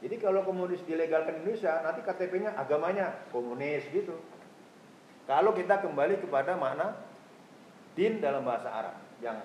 [0.01, 4.17] Jadi kalau komunis dilegalkan di Indonesia nanti KTP-nya agamanya komunis gitu.
[5.29, 6.97] Kalau kita kembali kepada makna
[7.93, 9.45] din dalam bahasa Arab yang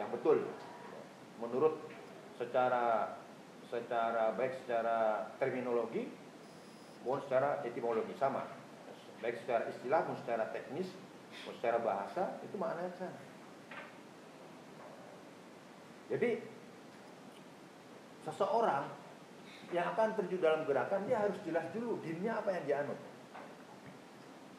[0.00, 0.48] yang betul.
[1.36, 1.76] Menurut
[2.40, 3.12] secara
[3.68, 6.08] secara baik secara terminologi
[7.04, 8.48] maupun secara etimologi sama.
[9.20, 10.88] Baik secara istilah maupun secara teknis
[11.44, 13.20] maupun secara bahasa itu maknanya sama.
[16.12, 16.44] Jadi
[18.26, 18.86] seseorang
[19.72, 23.00] yang akan terjun dalam gerakan dia harus jelas dulu dinnya apa yang dianut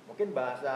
[0.09, 0.75] mungkin bahasa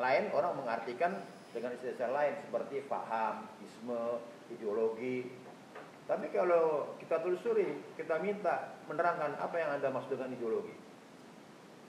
[0.00, 1.20] lain orang mengartikan
[1.54, 4.18] dengan istilah lain seperti faham, isme,
[4.50, 5.30] ideologi.
[6.04, 10.74] Tapi kalau kita telusuri, kita minta menerangkan apa yang Anda maksud dengan ideologi.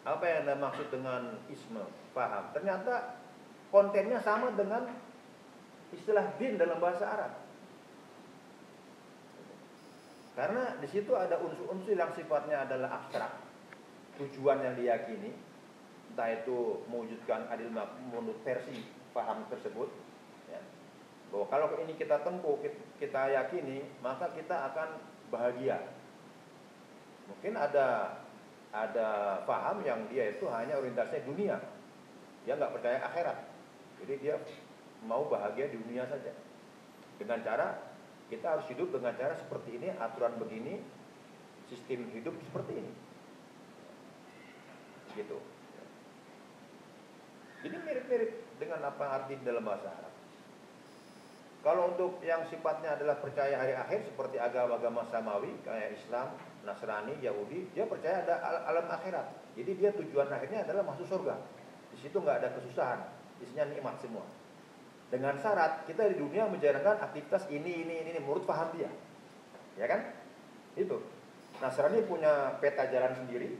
[0.06, 2.54] Apa yang Anda maksud dengan isme, faham.
[2.54, 3.18] Ternyata
[3.74, 4.88] kontennya sama dengan
[5.92, 7.34] istilah din dalam bahasa Arab.
[10.36, 13.32] Karena di situ ada unsur-unsur yang sifatnya adalah abstrak.
[14.20, 15.32] Tujuan yang diyakini,
[16.12, 17.72] entah itu mewujudkan adil
[18.12, 18.84] menurut versi
[19.16, 19.88] paham tersebut
[20.52, 20.60] ya,
[21.32, 22.60] bahwa kalau ini kita tempuh
[23.00, 25.00] kita yakini maka kita akan
[25.32, 25.80] bahagia.
[27.32, 28.20] Mungkin ada
[28.76, 31.58] ada paham yang dia itu hanya orientasinya dunia.
[32.44, 33.38] Dia nggak percaya akhirat.
[34.04, 34.36] Jadi dia
[35.08, 36.32] mau bahagia di dunia saja.
[37.16, 37.85] Dengan cara
[38.30, 40.82] kita harus hidup dengan cara seperti ini aturan begini
[41.70, 42.92] sistem hidup seperti ini
[45.16, 45.40] gitu
[47.66, 50.14] jadi mirip-mirip dengan apa arti dalam bahasa Arab.
[51.66, 57.74] Kalau untuk yang sifatnya adalah percaya hari akhir seperti agama-agama samawi kayak Islam, Nasrani, Yahudi,
[57.74, 58.38] dia percaya ada
[58.70, 59.58] alam akhirat.
[59.58, 61.42] Jadi dia tujuan akhirnya adalah masuk surga.
[61.90, 63.02] Di situ nggak ada kesusahan,
[63.42, 64.30] isinya nikmat semua.
[65.14, 68.90] Dengan syarat kita di dunia menjalankan aktivitas ini ini ini, ini menurut paham dia.
[69.78, 70.02] Ya kan?
[70.74, 71.00] Itu.
[71.62, 73.56] Nasrani punya peta jalan sendiri,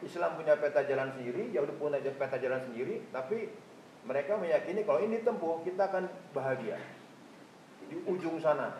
[0.00, 3.52] Islam punya peta jalan sendiri, Yahudi punya peta jalan sendiri, tapi
[4.04, 6.80] mereka meyakini kalau ini tempuh kita akan bahagia.
[7.88, 8.72] Di ujung sana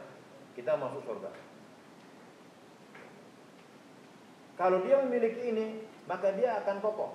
[0.56, 1.30] kita masuk surga.
[4.54, 7.12] Kalau dia memiliki ini, maka dia akan kokoh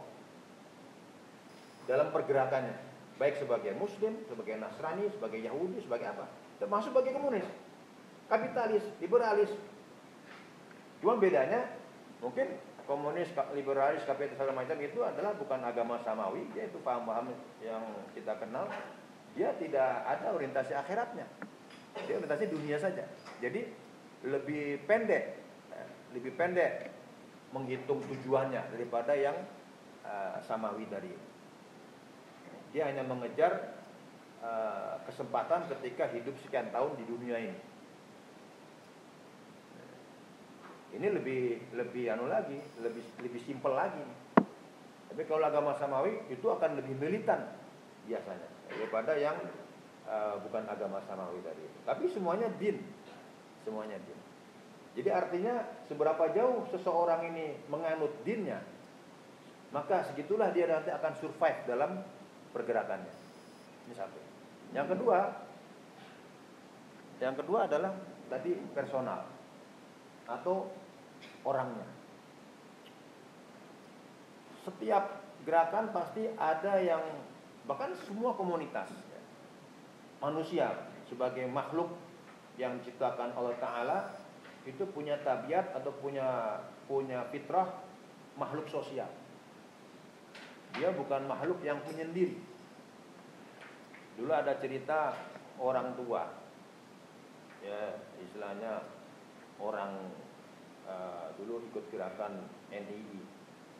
[1.88, 2.76] dalam pergerakannya,
[3.20, 6.26] baik sebagai muslim, sebagai Nasrani, sebagai Yahudi, sebagai apa,
[6.58, 7.44] termasuk sebagai komunis,
[8.32, 9.52] kapitalis, liberalis.
[11.04, 11.68] Cuma bedanya
[12.24, 12.56] mungkin
[12.88, 17.84] komunis, liberalis, kapitalis segala macam itu adalah bukan agama samawi, yaitu paham-paham yang
[18.16, 18.72] kita kenal.
[19.36, 21.28] Dia tidak ada orientasi akhiratnya.
[22.08, 23.06] Dia orientasi dunia saja.
[23.44, 23.68] Jadi
[24.26, 25.38] lebih pendek,
[25.76, 26.92] eh, lebih pendek
[27.54, 29.34] menghitung tujuannya daripada yang
[30.06, 31.10] uh, samawi dari
[32.70, 33.74] Dia hanya mengejar
[34.46, 37.60] uh, kesempatan ketika hidup sekian tahun di dunia ini.
[40.90, 44.02] Ini lebih lebih anu lagi, lebih lebih simpel lagi.
[45.10, 47.46] Tapi kalau agama samawi itu akan lebih militan
[48.06, 49.38] biasanya daripada yang
[50.10, 51.66] uh, bukan agama samawi tadi.
[51.86, 52.82] Tapi semuanya din,
[53.66, 54.18] semuanya din.
[54.98, 58.62] Jadi artinya seberapa jauh seseorang ini menganut dinnya,
[59.70, 62.02] maka segitulah dia nanti akan survive dalam
[62.56, 63.14] pergerakannya.
[63.90, 64.20] Ini satu.
[64.74, 65.18] Yang kedua,
[67.20, 67.92] yang kedua adalah
[68.30, 69.26] tadi personal
[70.30, 70.70] atau
[71.44, 71.88] orangnya.
[74.64, 77.02] Setiap gerakan pasti ada yang
[77.66, 78.90] bahkan semua komunitas
[80.20, 81.90] manusia sebagai makhluk
[82.60, 84.00] yang diciptakan Allah Taala
[84.68, 87.72] itu punya tabiat atau punya punya fitrah
[88.36, 89.08] makhluk sosial.
[90.78, 92.38] Dia bukan makhluk yang penyendiri.
[94.20, 95.16] Dulu ada cerita
[95.58, 96.28] orang tua,
[97.64, 98.84] ya istilahnya
[99.60, 100.12] orang
[100.84, 103.20] uh, dulu ikut gerakan NII,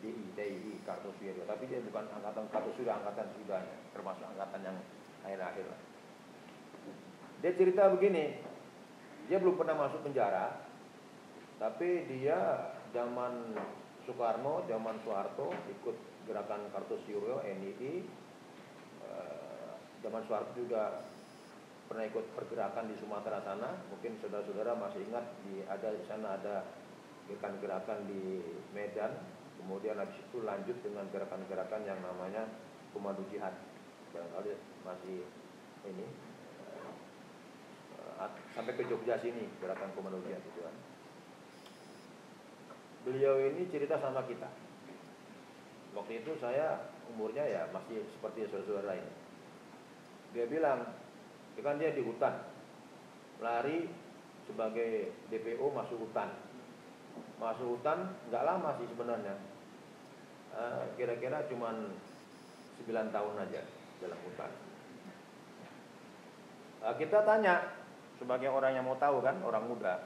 [0.00, 1.44] DI, DI, Kartosuwiryo.
[1.44, 4.76] Tapi dia bukan angkatan Kartosuwiryo, angkatan sudahnya, termasuk angkatan yang
[5.28, 5.66] akhir-akhir.
[7.40, 8.40] Dia cerita begini,
[9.28, 10.60] dia belum pernah masuk penjara,
[11.60, 13.56] tapi dia zaman
[14.08, 15.96] Soekarno, zaman Soeharto ikut
[16.30, 18.06] gerakan Kartosuwiryo, NII,
[19.02, 21.02] uh, zaman Soeharto juga
[21.90, 26.62] pernah ikut pergerakan di Sumatera sana, mungkin saudara-saudara masih ingat di ada di sana ada
[27.26, 28.38] gerakan-gerakan di
[28.70, 29.10] Medan,
[29.58, 32.46] kemudian habis itu lanjut dengan gerakan-gerakan yang namanya
[32.94, 33.58] Komando Jihad.
[34.14, 34.54] Barangkali
[34.86, 35.26] masih
[35.90, 36.06] ini
[38.22, 40.76] uh, sampai ke Jogja sini gerakan Komando Jihad itu kan.
[43.02, 44.69] Beliau ini cerita sama kita.
[45.94, 49.12] Waktu itu saya umurnya ya masih seperti saudara-saudara ini.
[50.30, 50.86] Dia bilang,
[51.54, 52.38] itu kan dia di hutan
[53.42, 53.90] lari
[54.46, 56.28] sebagai DPO masuk hutan
[57.40, 59.34] masuk hutan nggak lama sih sebenarnya
[60.52, 61.88] eh, kira-kira cuman
[62.84, 63.62] 9 tahun aja
[64.00, 64.50] dalam hutan.
[66.80, 67.76] Nah, kita tanya
[68.16, 70.00] sebagai orang yang mau tahu kan, orang muda.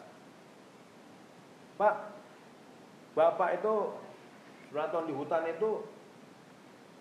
[1.78, 1.95] Pak,
[3.14, 3.74] Bapak itu
[4.75, 5.70] 9 tahun di hutan itu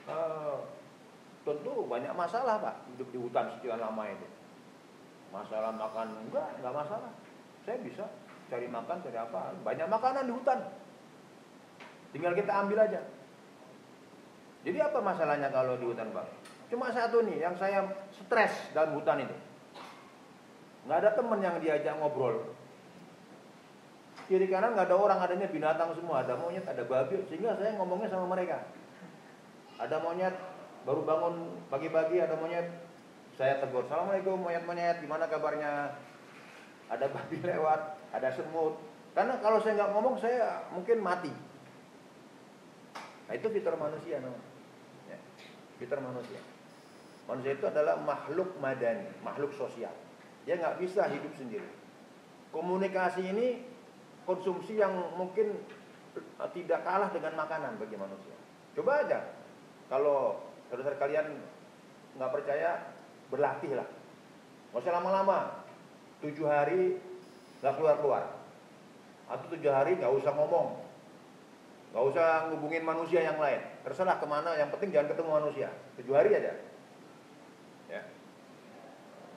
[0.05, 0.57] eh,
[1.41, 4.27] tentu banyak masalah Pak hidup di hutan sekian lama itu.
[5.33, 7.09] Masalah makan enggak, enggak masalah.
[7.65, 8.05] Saya bisa
[8.53, 9.57] cari makan, cari apa.
[9.65, 10.59] Banyak makanan di hutan.
[12.13, 13.01] Tinggal kita ambil aja.
[14.63, 16.29] Jadi apa masalahnya kalau di hutan Bang?
[16.69, 19.35] Cuma satu nih yang saya stres dalam hutan itu.
[20.85, 22.53] Nggak ada teman yang diajak ngobrol.
[24.23, 26.23] Kiri kanan nggak ada orang, adanya binatang semua.
[26.23, 27.19] Ada monyet, ada babi.
[27.27, 28.63] Sehingga saya ngomongnya sama mereka.
[29.75, 30.35] Ada monyet,
[30.87, 31.35] baru bangun
[31.67, 32.71] pagi-pagi ada monyet.
[33.33, 35.97] Saya tegur, Assalamualaikum monyet-monyet, gimana kabarnya?
[36.87, 38.79] Ada babi lewat, ada semut.
[39.11, 41.33] Karena kalau saya nggak ngomong, saya mungkin mati.
[43.27, 44.45] Nah itu fitur manusia namanya.
[45.09, 45.17] Ya,
[45.81, 46.39] fitur manusia.
[47.25, 49.91] Manusia itu adalah makhluk madani, makhluk sosial.
[50.43, 51.67] Dia nggak bisa hidup sendiri.
[52.51, 53.72] Komunikasi ini
[54.23, 55.59] konsumsi yang mungkin
[56.17, 58.35] eh, tidak kalah dengan makanan bagi manusia.
[58.73, 59.19] Coba aja,
[59.91, 61.37] kalau saudara kalian
[62.17, 62.93] nggak percaya,
[63.29, 63.87] berlatihlah.
[64.73, 65.37] Nggak usah lama-lama,
[66.25, 66.97] tujuh hari
[67.61, 68.23] nggak keluar-keluar,
[69.29, 70.81] atau tujuh hari nggak usah ngomong,
[71.93, 73.61] nggak usah ngubungin manusia yang lain.
[73.85, 75.69] Terserah ke mana, yang penting jangan ketemu manusia.
[76.01, 76.57] Tujuh hari aja,
[77.87, 78.01] ya,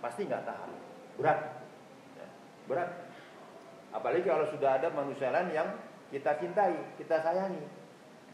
[0.01, 0.71] pasti nggak tahan.
[1.21, 1.39] Berat.
[2.17, 2.27] Ya,
[2.69, 3.06] berat
[3.95, 5.69] apalagi kalau sudah ada manusia lain yang
[6.11, 7.63] kita cintai kita sayangi.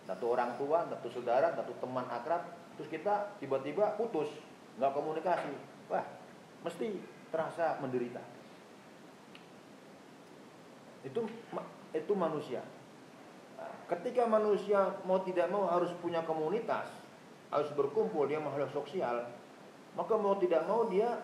[0.02, 2.42] Satu orang tua satu saudara satu teman akrab
[2.76, 4.28] terus kita tiba-tiba putus
[4.76, 5.54] nggak komunikasi.
[5.88, 6.04] Wah
[6.64, 7.00] mesti
[7.32, 8.20] terasa menderita.
[11.02, 11.26] Itu
[11.92, 12.62] itu manusia.
[13.88, 16.88] Ketika manusia mau tidak mau harus punya komunitas
[17.52, 19.28] harus berkumpul dia makhluk sosial
[19.92, 21.20] maka mau tidak mau dia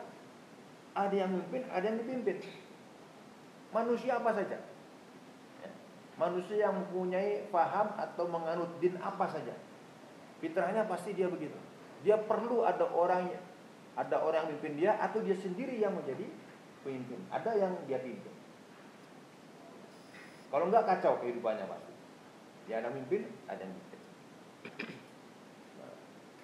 [0.92, 2.36] ada yang memimpin, ada yang dipimpin.
[3.68, 4.58] Manusia apa saja?
[5.60, 5.70] Ya.
[6.16, 9.52] Manusia yang mempunyai paham atau menganut din apa saja.
[10.40, 11.56] Fitrahnya pasti dia begitu.
[12.06, 13.28] Dia perlu ada orang
[13.98, 16.22] ada orang yang memimpin dia atau dia sendiri yang menjadi
[16.86, 17.18] pemimpin.
[17.34, 18.34] Ada yang dia pimpin.
[20.48, 21.92] Kalau enggak kacau kehidupannya pasti.
[22.70, 23.74] Dia ada memimpin, ada yang.
[25.76, 25.92] Nah,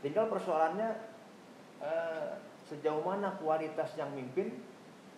[0.02, 0.88] tinggal persoalannya
[1.80, 2.30] eh,
[2.68, 4.60] sejauh mana kualitas yang mimpin,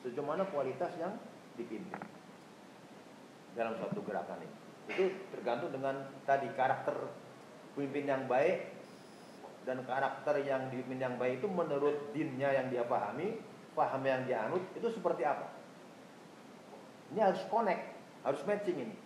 [0.05, 1.17] sejauh mana kualitas yang
[1.57, 2.01] dipimpin
[3.57, 4.57] dalam suatu gerakan ini.
[4.87, 5.05] Itu
[5.35, 6.95] tergantung dengan tadi karakter
[7.75, 8.77] pemimpin yang baik
[9.67, 13.43] dan karakter yang dipimpin yang baik itu menurut dinnya yang dia pahami,
[13.75, 15.51] paham yang dia anut itu seperti apa.
[17.11, 17.83] Ini harus connect,
[18.23, 18.97] harus matching ini.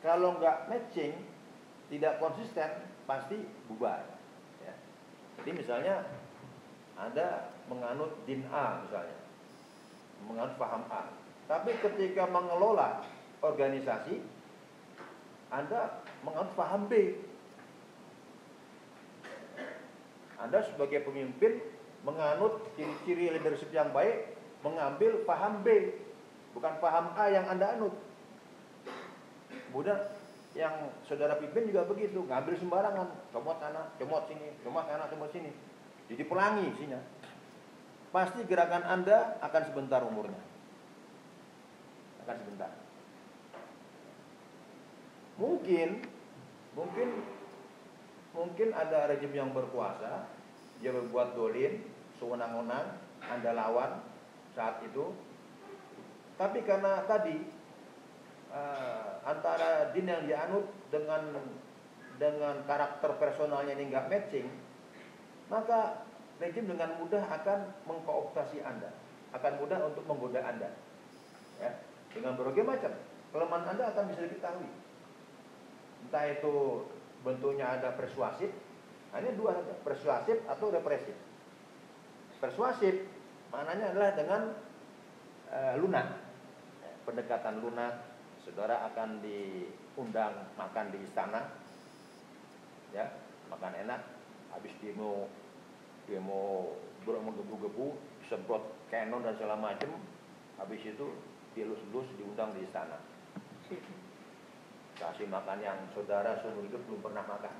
[0.00, 1.12] Kalau nggak matching,
[1.92, 2.70] tidak konsisten,
[3.04, 3.36] pasti
[3.68, 4.00] bubar.
[4.64, 4.74] Ya.
[5.40, 6.04] Jadi misalnya
[6.96, 9.18] anda menganut din A misalnya,
[10.24, 11.12] menganut paham A.
[11.46, 13.06] Tapi ketika mengelola
[13.38, 14.18] organisasi,
[15.54, 17.22] Anda menganut paham B.
[20.42, 21.62] Anda sebagai pemimpin
[22.02, 25.94] menganut ciri-ciri leadership yang baik, mengambil paham B,
[26.54, 27.94] bukan paham A yang Anda anut.
[29.70, 29.98] Kemudian
[30.56, 30.72] yang
[31.06, 35.50] saudara pimpin juga begitu, ngambil sembarangan, comot sana, comot sini, comot sana, comot sini.
[36.10, 37.00] Jadi pelangi isinya.
[38.14, 40.55] Pasti gerakan Anda akan sebentar umurnya.
[42.26, 42.74] Akan sebentar.
[45.38, 46.02] Mungkin
[46.74, 47.08] mungkin
[48.34, 50.26] mungkin ada rejim yang berkuasa,
[50.82, 51.86] dia berbuat dolin,
[52.18, 54.02] sewenang-wenang, Anda lawan
[54.58, 55.14] saat itu.
[56.34, 57.46] Tapi karena tadi
[58.50, 61.30] uh, antara din yang dianut dengan
[62.18, 64.50] dengan karakter personalnya ini nggak matching,
[65.46, 66.02] maka
[66.42, 68.92] rejim dengan mudah akan mengkooptasi Anda,
[69.30, 70.74] akan mudah untuk menggoda Anda.
[71.56, 71.72] Ya,
[72.18, 72.92] dengan berbagai macam
[73.30, 74.70] kelemahan Anda akan bisa diketahui.
[76.06, 76.54] Entah itu
[77.26, 78.50] bentuknya ada persuasif,
[79.12, 81.16] hanya dua saja, persuasif atau represif.
[82.38, 82.94] Persuasif
[83.50, 84.42] maknanya adalah dengan
[85.50, 86.06] uh, lunak,
[87.08, 87.94] pendekatan lunak.
[88.46, 91.50] Saudara akan diundang makan di istana,
[92.94, 93.10] ya,
[93.50, 94.00] makan enak,
[94.54, 95.26] habis demo
[96.06, 97.98] demo menggebu-gebu
[98.30, 99.98] semprot canon dan segala macam
[100.58, 101.06] habis itu
[101.56, 103.00] dielus-elus diundang di istana
[104.96, 107.52] kasih makan yang saudara seumur hidup belum pernah makan.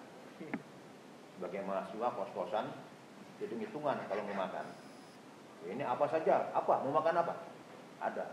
[1.36, 2.66] Sebagai mahasiswa kos-kosan
[3.36, 4.66] jadi hitungan kalau mau makan.
[5.68, 6.48] Ini apa saja?
[6.56, 6.80] Apa?
[6.86, 7.34] Mau makan apa?
[8.00, 8.24] Ada.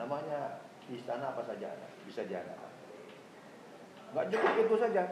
[0.00, 1.68] Namanya di istana apa saja?
[2.08, 2.70] Bisa diadakan.
[4.16, 5.02] Nggak cukup itu saja.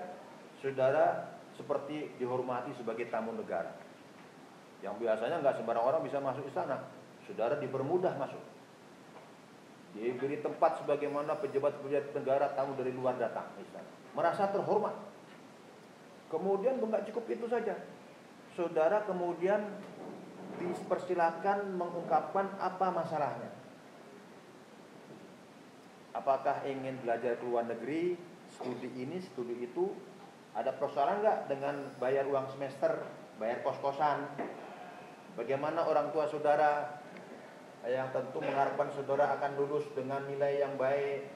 [0.64, 3.76] Saudara seperti dihormati sebagai tamu negara.
[4.80, 6.89] Yang biasanya nggak sembarang orang bisa masuk ke sana.
[7.28, 8.41] Saudara dipermudah masuk.
[9.99, 13.90] Diberi tempat sebagaimana pejabat-pejabat negara tamu dari luar datang di sana.
[14.14, 14.94] Merasa terhormat.
[16.30, 17.74] Kemudian nggak cukup itu saja.
[18.55, 19.59] Saudara kemudian
[20.62, 23.51] dipersilakan mengungkapkan apa masalahnya.
[26.14, 28.18] Apakah ingin belajar ke luar negeri,
[28.55, 29.94] studi ini, studi itu,
[30.55, 33.03] ada persoalan nggak dengan bayar uang semester,
[33.38, 34.26] bayar kos-kosan?
[35.38, 36.99] Bagaimana orang tua saudara
[37.87, 41.31] yang tentu mengharapkan saudara akan lulus dengan nilai yang baik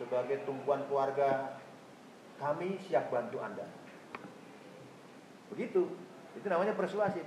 [0.00, 1.60] sebagai tumpuan keluarga,
[2.40, 3.68] kami siap bantu Anda.
[5.52, 5.92] Begitu,
[6.40, 7.26] itu namanya persuasif.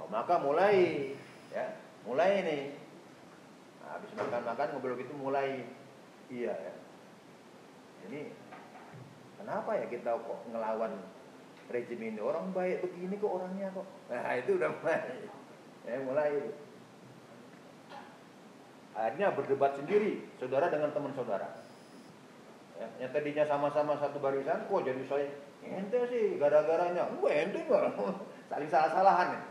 [0.00, 1.12] Oh, maka mulai,
[1.52, 1.76] ya,
[2.08, 2.62] mulai nih,
[3.84, 5.68] nah, habis makan-makan ngobrol gitu mulai,
[6.32, 6.74] iya ya.
[8.08, 8.32] Ini
[9.40, 10.92] kenapa ya kita kok ngelawan
[11.68, 12.20] rejim ini?
[12.20, 13.86] Orang baik begini kok orangnya kok?
[14.08, 15.00] Nah itu udah mulai
[15.84, 16.32] ya mulai.
[18.94, 21.50] Akhirnya berdebat sendiri saudara dengan teman saudara.
[22.78, 25.26] Ya, yang tadinya sama-sama satu barisan kok jadi saya
[25.62, 27.10] ente sih gara-garanya.
[27.18, 27.98] Gue ente nggak
[28.50, 29.28] saling salah-salahan.
[29.34, 29.42] Ya.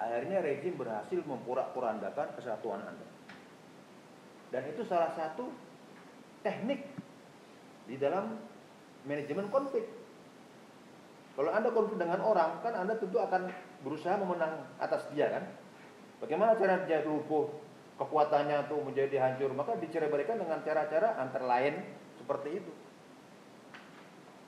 [0.00, 3.04] akhirnya rejim berhasil memporak-porandakan kesatuan anda.
[4.48, 5.52] Dan itu salah satu
[6.40, 6.88] teknik
[7.84, 8.40] di dalam
[9.04, 9.84] manajemen konflik.
[11.40, 13.48] Kalau Anda konflik dengan orang, kan Anda tentu akan
[13.80, 15.48] berusaha memenang atas dia kan.
[16.20, 17.48] Bagaimana cara dia lumpuh,
[17.96, 21.80] kekuatannya tuh menjadi hancur, maka dicerai berikan dengan cara-cara antara lain
[22.20, 22.68] seperti itu.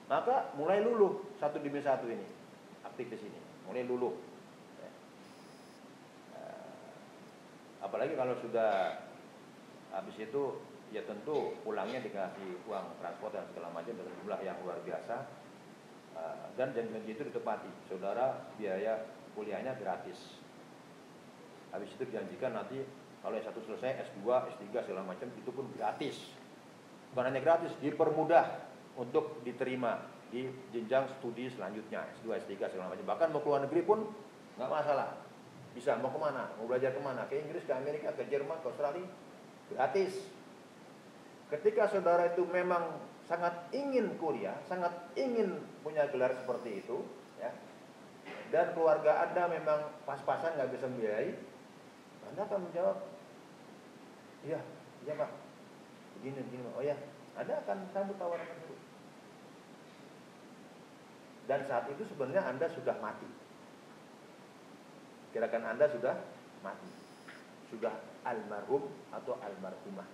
[0.05, 2.29] Maka mulai luluh satu demi satu ini,
[2.85, 4.13] aktivis ini, mulai luluh.
[6.37, 6.77] Eh,
[7.81, 9.01] apalagi kalau sudah
[9.97, 10.61] habis itu
[10.93, 15.41] ya tentu pulangnya dikasih uang transport dan segala macam dengan jumlah yang luar biasa
[16.53, 19.01] dan janji-janji itu ditepati saudara biaya
[19.33, 20.17] kuliahnya gratis.
[21.73, 22.85] Habis itu dijanjikan nanti
[23.25, 26.29] kalau S1 selesai S2 S3 segala macam itu pun gratis.
[27.13, 33.05] Bukan hanya gratis dipermudah untuk diterima di jenjang studi selanjutnya S2 S3 segala macam.
[33.09, 34.05] Bahkan mau keluar negeri pun
[34.61, 35.17] nggak masalah.
[35.73, 37.25] Bisa mau ke mana mau belajar ke mana.
[37.25, 39.09] Ke Inggris ke Amerika ke Jerman ke Australia
[39.73, 40.13] gratis.
[41.49, 47.07] Ketika saudara itu memang sangat ingin kuliah, sangat ingin punya gelar seperti itu,
[47.39, 47.51] ya,
[48.51, 51.31] dan keluarga Anda memang pas-pasan nggak bisa membiayai,
[52.31, 52.97] Anda akan menjawab,
[54.43, 54.59] iya,
[55.07, 55.31] iya pak,
[56.19, 56.99] begini, begini, oh ya,
[57.39, 58.79] Anda akan sambut tawaran tersebut.
[61.43, 63.27] Dan saat itu sebenarnya Anda sudah mati.
[65.35, 66.15] Kirakan Anda sudah
[66.63, 66.87] mati.
[67.67, 67.91] Sudah
[68.23, 70.07] almarhum atau almarhumah.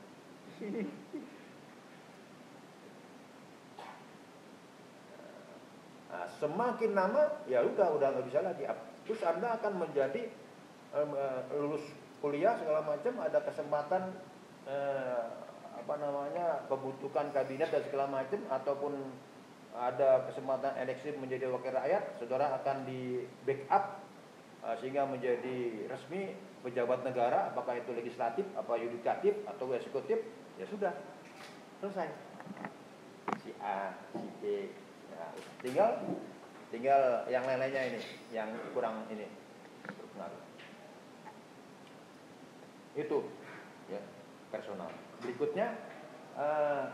[6.09, 8.65] Nah, semakin lama ya udah udah nggak bisa lagi.
[9.05, 10.25] Terus anda akan menjadi
[10.93, 11.13] um,
[11.53, 11.85] lulus
[12.19, 14.09] kuliah segala macam ada kesempatan
[14.65, 15.23] uh,
[15.79, 18.93] apa namanya pembutuhan kabinet dan segala macam ataupun
[19.77, 24.01] ada kesempatan eleksi menjadi wakil rakyat, saudara akan di backup
[24.65, 26.33] uh, sehingga menjadi resmi
[26.65, 30.19] pejabat negara, apakah itu legislatif, apa yudikatif atau eksekutif,
[30.59, 30.91] ya sudah
[31.79, 32.11] selesai
[33.45, 34.67] si A si B
[35.63, 36.01] tinggal
[36.69, 38.01] tinggal yang lain-lainnya ini
[38.31, 39.27] yang kurang ini.
[39.85, 40.41] Berpengaruh
[42.97, 43.19] itu
[43.87, 44.01] ya
[44.49, 44.89] personal.
[45.23, 45.77] Berikutnya
[46.35, 46.85] uh,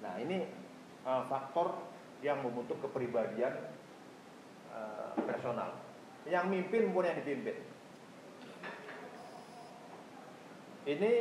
[0.00, 0.48] nah ini
[1.04, 1.76] uh, faktor
[2.20, 3.72] yang membentuk kepribadian
[4.72, 5.76] uh, personal.
[6.28, 7.56] Yang mimpin pun yang dipimpin.
[10.84, 11.12] Ini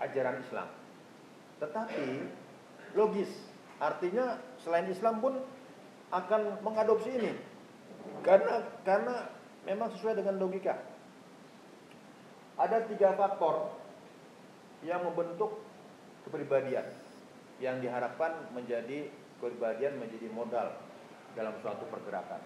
[0.00, 0.68] ajaran Islam.
[1.60, 2.04] Tetapi
[2.96, 3.28] logis,
[3.78, 5.38] artinya selain Islam pun
[6.10, 7.32] akan mengadopsi ini.
[8.24, 9.28] Karena karena
[9.68, 10.74] memang sesuai dengan logika.
[12.56, 13.76] Ada tiga faktor
[14.80, 15.60] yang membentuk
[16.24, 16.88] kepribadian
[17.60, 20.72] yang diharapkan menjadi kepribadian menjadi modal
[21.36, 22.40] dalam suatu pergerakan.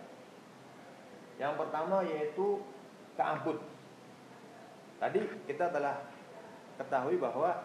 [1.39, 2.61] Yang pertama yaitu
[3.15, 3.59] keamput.
[5.01, 5.97] Tadi kita telah
[6.77, 7.57] ketahui bahwa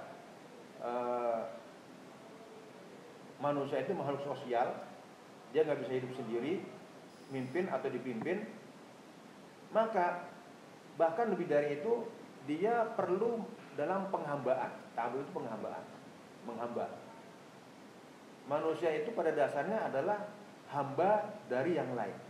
[0.79, 0.91] e,
[3.39, 4.71] manusia itu makhluk sosial,
[5.51, 6.63] dia nggak bisa hidup sendiri,
[7.31, 8.45] mimpin atau dipimpin,
[9.71, 10.27] maka
[10.95, 12.07] bahkan lebih dari itu
[12.47, 13.43] dia perlu
[13.75, 14.71] dalam penghambaan.
[14.95, 15.83] Tabu itu penghambaan,
[16.47, 16.87] menghamba.
[18.45, 20.29] Manusia itu pada dasarnya adalah
[20.71, 22.25] hamba dari yang lain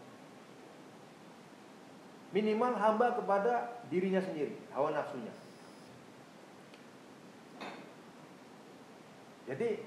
[2.36, 5.32] minimal hamba kepada dirinya sendiri, hawa nafsunya.
[9.48, 9.80] Jadi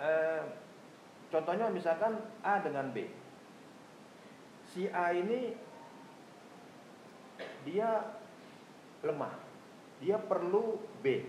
[0.00, 0.42] eh,
[1.30, 3.06] contohnya misalkan A dengan B.
[4.74, 5.54] Si A ini
[7.64, 8.02] dia
[9.04, 9.32] lemah,
[10.02, 11.22] dia perlu B,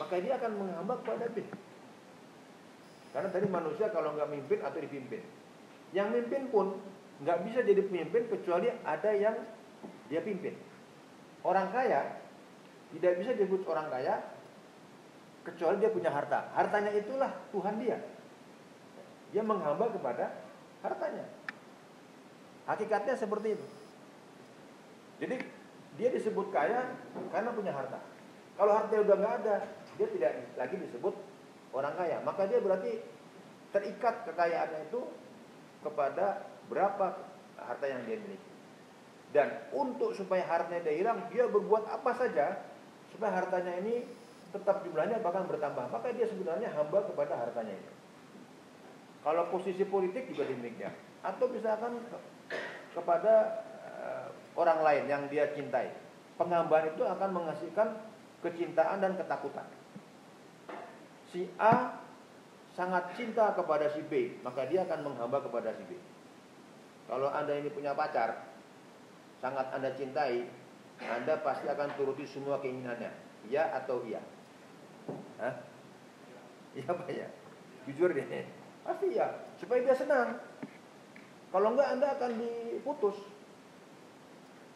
[0.00, 1.44] maka dia akan menghamba kepada B.
[3.10, 5.22] Karena tadi manusia kalau nggak mimpin atau dipimpin,
[5.90, 6.78] yang mimpin pun
[7.20, 9.36] nggak bisa jadi pemimpin kecuali ada yang
[10.08, 10.56] dia pimpin.
[11.44, 12.20] Orang kaya
[12.96, 14.18] tidak bisa disebut orang kaya
[15.44, 16.52] kecuali dia punya harta.
[16.52, 17.98] Hartanya itulah Tuhan dia.
[19.30, 20.34] Dia menghamba kepada
[20.84, 21.24] hartanya.
[22.68, 23.66] Hakikatnya seperti itu.
[25.20, 25.36] Jadi
[26.00, 26.96] dia disebut kaya
[27.32, 27.98] karena punya harta.
[28.56, 29.56] Kalau harta udah nggak ada,
[29.96, 31.14] dia tidak lagi disebut
[31.72, 32.20] orang kaya.
[32.24, 33.00] Maka dia berarti
[33.70, 35.00] terikat kekayaannya itu
[35.80, 37.16] kepada berapa
[37.56, 38.50] harta yang dia miliki.
[39.30, 42.58] Dan untuk supaya hartanya dia hilang, dia berbuat apa saja
[43.14, 44.02] supaya hartanya ini
[44.50, 45.90] tetap jumlahnya bahkan bertambah.
[45.90, 47.92] Maka dia sebenarnya hamba kepada hartanya itu.
[49.20, 50.92] Kalau posisi politik juga demikian.
[51.20, 52.00] Atau misalkan
[52.96, 53.64] kepada
[54.56, 55.92] orang lain yang dia cintai.
[56.40, 57.88] Penghambaan itu akan menghasilkan
[58.40, 59.68] kecintaan dan ketakutan.
[61.30, 62.00] Si A
[62.72, 65.94] sangat cinta kepada si B, maka dia akan menghamba kepada si B.
[67.06, 68.48] Kalau Anda ini punya pacar,
[69.44, 70.48] sangat Anda cintai,
[71.04, 73.12] Anda pasti akan turuti semua keinginannya.
[73.52, 74.24] Iya atau iya?
[75.38, 75.54] Hah?
[76.76, 77.28] Iya apa ya?
[77.88, 78.26] Jujur deh.
[78.86, 79.26] Pasti ya,
[79.58, 80.38] supaya dia senang.
[81.50, 83.18] Kalau enggak Anda akan diputus.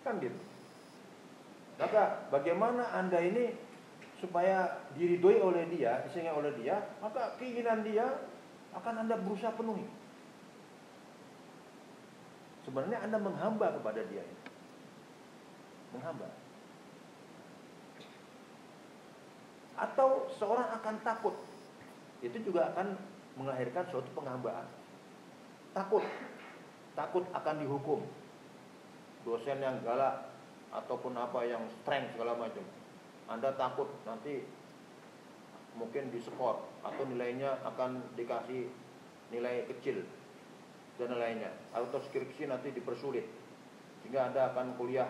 [0.03, 0.37] Kan gitu.
[1.79, 3.55] Maka bagaimana Anda ini
[4.23, 8.07] supaya diridhoi oleh dia, sehingga oleh dia, maka keinginan dia
[8.75, 9.87] akan Anda berusaha penuhi.
[12.65, 14.25] Sebenarnya Anda menghamba kepada dia.
[15.93, 16.27] Menghamba.
[19.75, 21.35] Atau seorang akan takut.
[22.23, 22.95] Itu juga akan
[23.39, 24.67] melahirkan suatu penghambaan.
[25.75, 26.03] Takut.
[26.95, 28.01] Takut akan dihukum
[29.25, 30.31] dosen yang galak
[30.71, 32.63] ataupun apa yang strength segala macam.
[33.27, 34.45] Anda takut nanti
[35.75, 38.71] mungkin diskor atau nilainya akan dikasih
[39.33, 40.07] nilai kecil
[41.01, 43.27] dan lainnya atau skripsi nanti dipersulit
[44.05, 45.09] sehingga Anda akan kuliah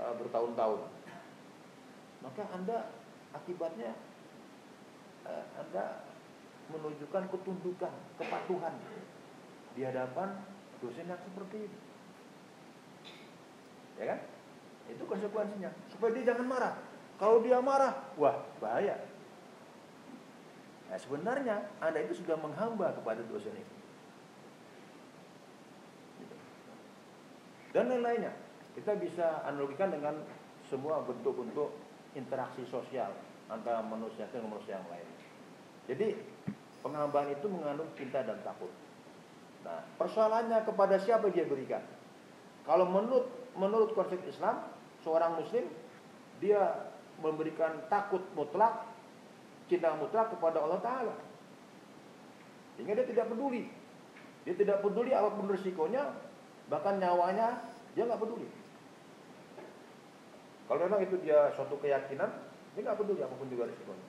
[0.00, 0.80] uh, bertahun-tahun.
[2.24, 2.90] Maka Anda
[3.36, 3.94] akibatnya
[5.26, 6.06] uh, Anda
[6.70, 8.74] menunjukkan ketundukan, kepatuhan
[9.74, 10.38] di hadapan
[10.82, 11.78] dosen yang seperti ini
[14.00, 14.18] ya kan?
[14.88, 15.70] Itu konsekuensinya.
[15.92, 16.74] Supaya dia jangan marah.
[17.20, 18.96] Kalau dia marah, wah bahaya.
[20.88, 23.74] Nah, sebenarnya Anda itu sudah menghamba kepada dosen itu.
[27.76, 28.32] Dan lain-lainnya.
[28.74, 30.24] Kita bisa analogikan dengan
[30.66, 31.70] semua bentuk-bentuk
[32.14, 33.10] interaksi sosial
[33.50, 35.08] antara manusia dengan manusia yang lain.
[35.90, 36.08] Jadi
[36.82, 38.70] penghambaan itu mengandung cinta dan takut.
[39.66, 41.82] Nah, persoalannya kepada siapa dia berikan?
[42.64, 43.26] Kalau menurut
[43.58, 44.70] menurut konsep Islam,
[45.02, 45.66] seorang muslim
[46.38, 46.88] dia
[47.20, 48.86] memberikan takut mutlak,
[49.68, 51.14] cinta mutlak kepada Allah Ta'ala.
[52.78, 53.68] Sehingga dia tidak peduli.
[54.48, 56.16] Dia tidak peduli apa pun resikonya,
[56.72, 57.60] bahkan nyawanya
[57.92, 58.48] dia nggak peduli.
[60.70, 62.30] Kalau memang itu dia suatu keyakinan,
[62.78, 64.06] dia nggak peduli apa pun juga resikonya.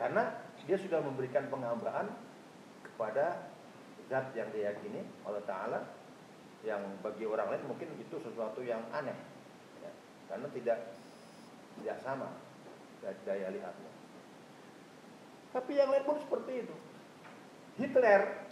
[0.00, 2.08] Karena dia sudah memberikan penghambaan
[2.80, 3.52] kepada
[4.08, 5.80] zat yang diyakini Allah Ta'ala
[6.64, 9.16] yang bagi orang lain mungkin itu sesuatu yang aneh
[9.84, 9.92] ya,
[10.32, 10.78] karena tidak
[11.76, 12.32] tidak sama
[13.04, 13.92] daya lihatnya.
[15.52, 16.76] Tapi yang lain pun seperti itu.
[17.76, 18.48] Hitler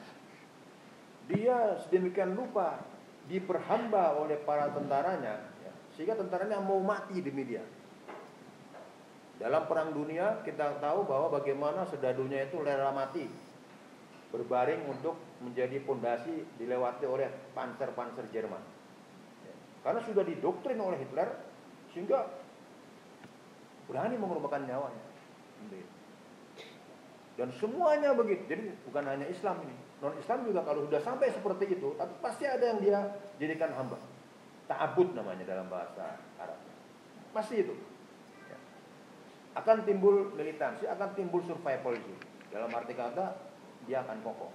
[1.32, 2.84] dia sedemikian lupa
[3.30, 7.62] diperhamba oleh para tentaranya ya, sehingga tentaranya mau mati demi dia.
[9.38, 13.26] Dalam perang dunia kita tahu bahwa bagaimana sedadunya itu rela mati
[14.32, 18.62] berbaring untuk menjadi pondasi dilewati oleh panzer-panzer Jerman.
[19.84, 21.28] Karena sudah didoktrin oleh Hitler
[21.92, 22.30] sehingga
[23.90, 25.04] berani mengorbankan nyawanya.
[27.36, 28.44] Dan semuanya begitu.
[28.48, 29.76] Jadi bukan hanya Islam ini.
[30.02, 32.98] Non Islam juga kalau sudah sampai seperti itu, tapi pasti ada yang dia
[33.38, 33.94] jadikan hamba.
[34.66, 36.58] Ta'abud namanya dalam bahasa Arab.
[37.30, 37.70] Pasti itu.
[38.50, 38.58] Ya.
[39.54, 41.94] Akan timbul militansi, akan timbul survival
[42.50, 43.30] Dalam arti kata
[43.86, 44.50] dia akan kokoh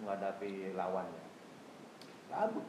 [0.00, 1.24] menghadapi lawannya.
[2.32, 2.66] Kabut.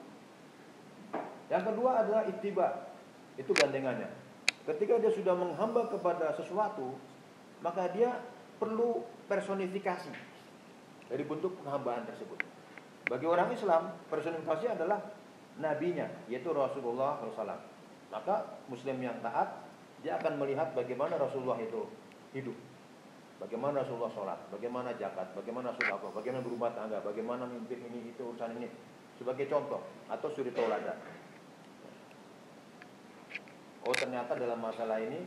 [1.48, 2.92] Yang kedua adalah ittiba.
[3.40, 4.12] Itu gandengannya.
[4.68, 7.00] Ketika dia sudah menghamba kepada sesuatu,
[7.64, 8.20] maka dia
[8.60, 10.37] perlu personifikasi
[11.08, 12.40] dari bentuk penghambaan tersebut.
[13.08, 15.00] Bagi orang Islam, personifikasi adalah
[15.58, 17.60] nabinya, yaitu Rasulullah SAW.
[18.12, 19.68] Maka Muslim yang taat
[20.04, 21.88] dia akan melihat bagaimana Rasulullah itu
[22.36, 22.56] hidup.
[23.38, 28.58] Bagaimana Rasulullah sholat, bagaimana zakat, bagaimana sedekah, bagaimana berumah tangga, bagaimana mimpin ini itu urusan
[28.58, 28.66] ini
[29.14, 30.98] sebagai contoh atau suri toladan.
[33.86, 35.22] Oh ternyata dalam masalah ini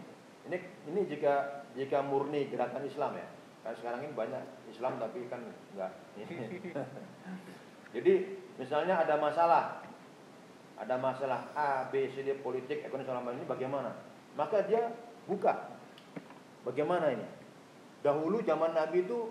[0.51, 0.59] ini
[0.91, 3.27] ini jika jika murni gerakan Islam ya.
[3.61, 4.43] Kan sekarang ini banyak
[4.73, 5.93] Islam tapi kan enggak.
[7.95, 8.13] Jadi
[8.57, 9.85] misalnya ada masalah
[10.81, 13.93] ada masalah A, B, C, D politik, ekonomi selama ini bagaimana?
[14.33, 14.89] Maka dia
[15.29, 15.77] buka.
[16.65, 17.27] Bagaimana ini?
[18.01, 19.29] Dahulu zaman Nabi itu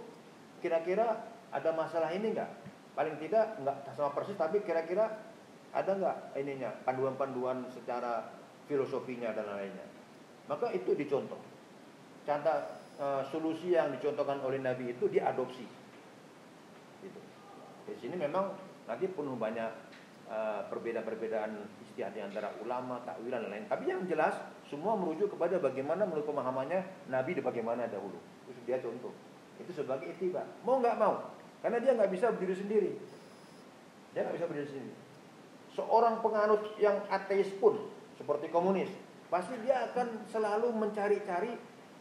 [0.62, 2.54] kira-kira ada masalah ini enggak?
[2.94, 5.10] Paling tidak enggak sama persis tapi kira-kira
[5.74, 8.30] ada enggak ininya panduan-panduan secara
[8.70, 9.88] filosofinya dan lainnya.
[10.46, 11.42] Maka itu dicontoh.
[12.30, 12.58] Contoh
[13.00, 15.66] e, solusi yang dicontohkan oleh Nabi itu diadopsi.
[17.00, 17.20] Gitu.
[17.88, 18.52] Di sini memang
[18.86, 19.72] nanti penuh banyak
[20.28, 20.38] e,
[20.68, 21.56] perbedaan-perbedaan
[21.88, 23.66] istiadat antara ulama, takwilan dan lain.
[23.72, 24.36] Tapi yang jelas
[24.68, 28.20] semua merujuk kepada bagaimana menurut pemahamannya Nabi di bagaimana dahulu.
[28.52, 29.16] Itu dia contoh.
[29.58, 30.48] Itu sebagai itibar.
[30.64, 32.92] Mau nggak mau, karena dia nggak bisa berdiri sendiri.
[34.16, 34.92] Dia nggak bisa berdiri sendiri.
[35.76, 37.76] Seorang penganut yang ateis pun
[38.16, 38.92] seperti komunis,
[39.32, 41.56] pasti dia akan selalu mencari-cari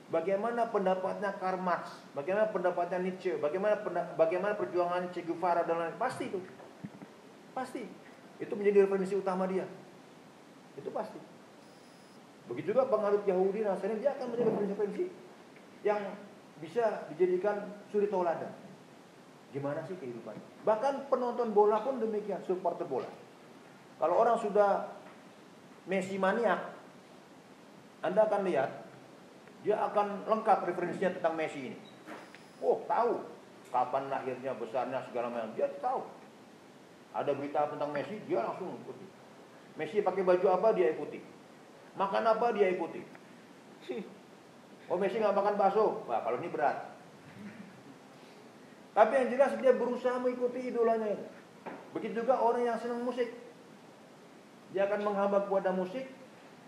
[0.09, 3.76] bagaimana pendapatnya Karl Marx, bagaimana pendapatnya Nietzsche, bagaimana
[4.16, 6.40] bagaimana perjuangan Che Guevara dan lain pasti itu.
[7.52, 7.84] Pasti.
[8.38, 9.66] Itu menjadi referensi utama dia.
[10.78, 11.18] Itu pasti.
[12.48, 15.04] Begitu juga pengaruh Yahudi Nasrani dia akan menjadi referensi
[15.84, 16.00] yang
[16.59, 18.50] bisa dijadikan suri tauladan.
[19.52, 20.36] Gimana sih kehidupan?
[20.64, 23.09] Bahkan penonton bola pun demikian, supporter bola.
[23.98, 24.96] Kalau orang sudah
[25.88, 26.68] Messi maniak,
[28.04, 28.88] Anda akan lihat
[29.66, 31.78] dia akan lengkap referensinya tentang Messi ini.
[32.62, 33.22] Oh, tahu
[33.68, 35.52] kapan lahirnya, besarnya, segala macam.
[35.59, 36.02] Dia tahu.
[37.12, 39.06] Ada berita tentang Messi, dia langsung ikuti.
[39.78, 41.18] Messi pakai baju apa, dia ikuti.
[41.98, 43.02] Makan apa dia ikuti.
[44.88, 46.88] Oh Messi nggak makan bakso, wah kalau ini berat.
[48.96, 51.14] Tapi yang jelas dia berusaha mengikuti idolanya.
[51.92, 53.30] Begitu juga orang yang senang musik.
[54.72, 56.09] Dia akan menghamba kepada musik.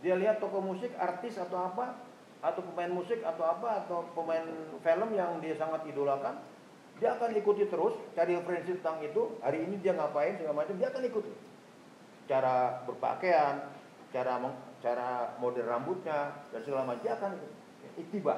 [0.00, 1.92] Dia lihat toko musik, artis atau apa,
[2.40, 4.44] atau pemain musik atau apa, atau pemain
[4.80, 6.40] film yang dia sangat idolakan.
[7.00, 9.40] Dia akan ikuti terus, cari referensi tentang itu.
[9.40, 11.32] Hari ini dia ngapain segala macam, dia akan ikuti.
[12.28, 13.72] Cara berpakaian,
[14.10, 14.36] cara
[14.80, 17.32] cara model rambutnya dan segala macam dia akan
[18.00, 18.34] itiba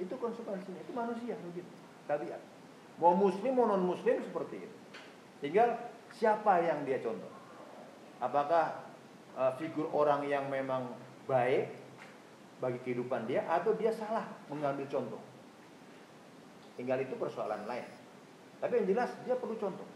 [0.00, 1.72] itu konsekuensinya itu manusia begitu
[2.08, 2.40] tabiat
[2.96, 4.76] mau muslim mau non muslim seperti itu
[5.44, 5.76] tinggal
[6.16, 7.28] siapa yang dia contoh
[8.18, 8.88] apakah
[9.36, 10.96] uh, figur orang yang memang
[11.28, 11.70] baik
[12.62, 15.18] bagi kehidupan dia atau dia salah mengambil contoh
[16.78, 17.84] tinggal itu persoalan lain
[18.62, 19.88] tapi yang jelas dia perlu contoh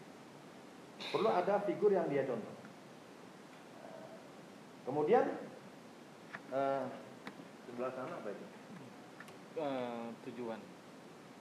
[1.14, 2.56] perlu ada figur yang dia contoh
[4.86, 5.26] Kemudian
[6.54, 6.86] uh,
[7.66, 8.46] sebelah sana apa itu?
[9.58, 10.62] Uh, tujuan,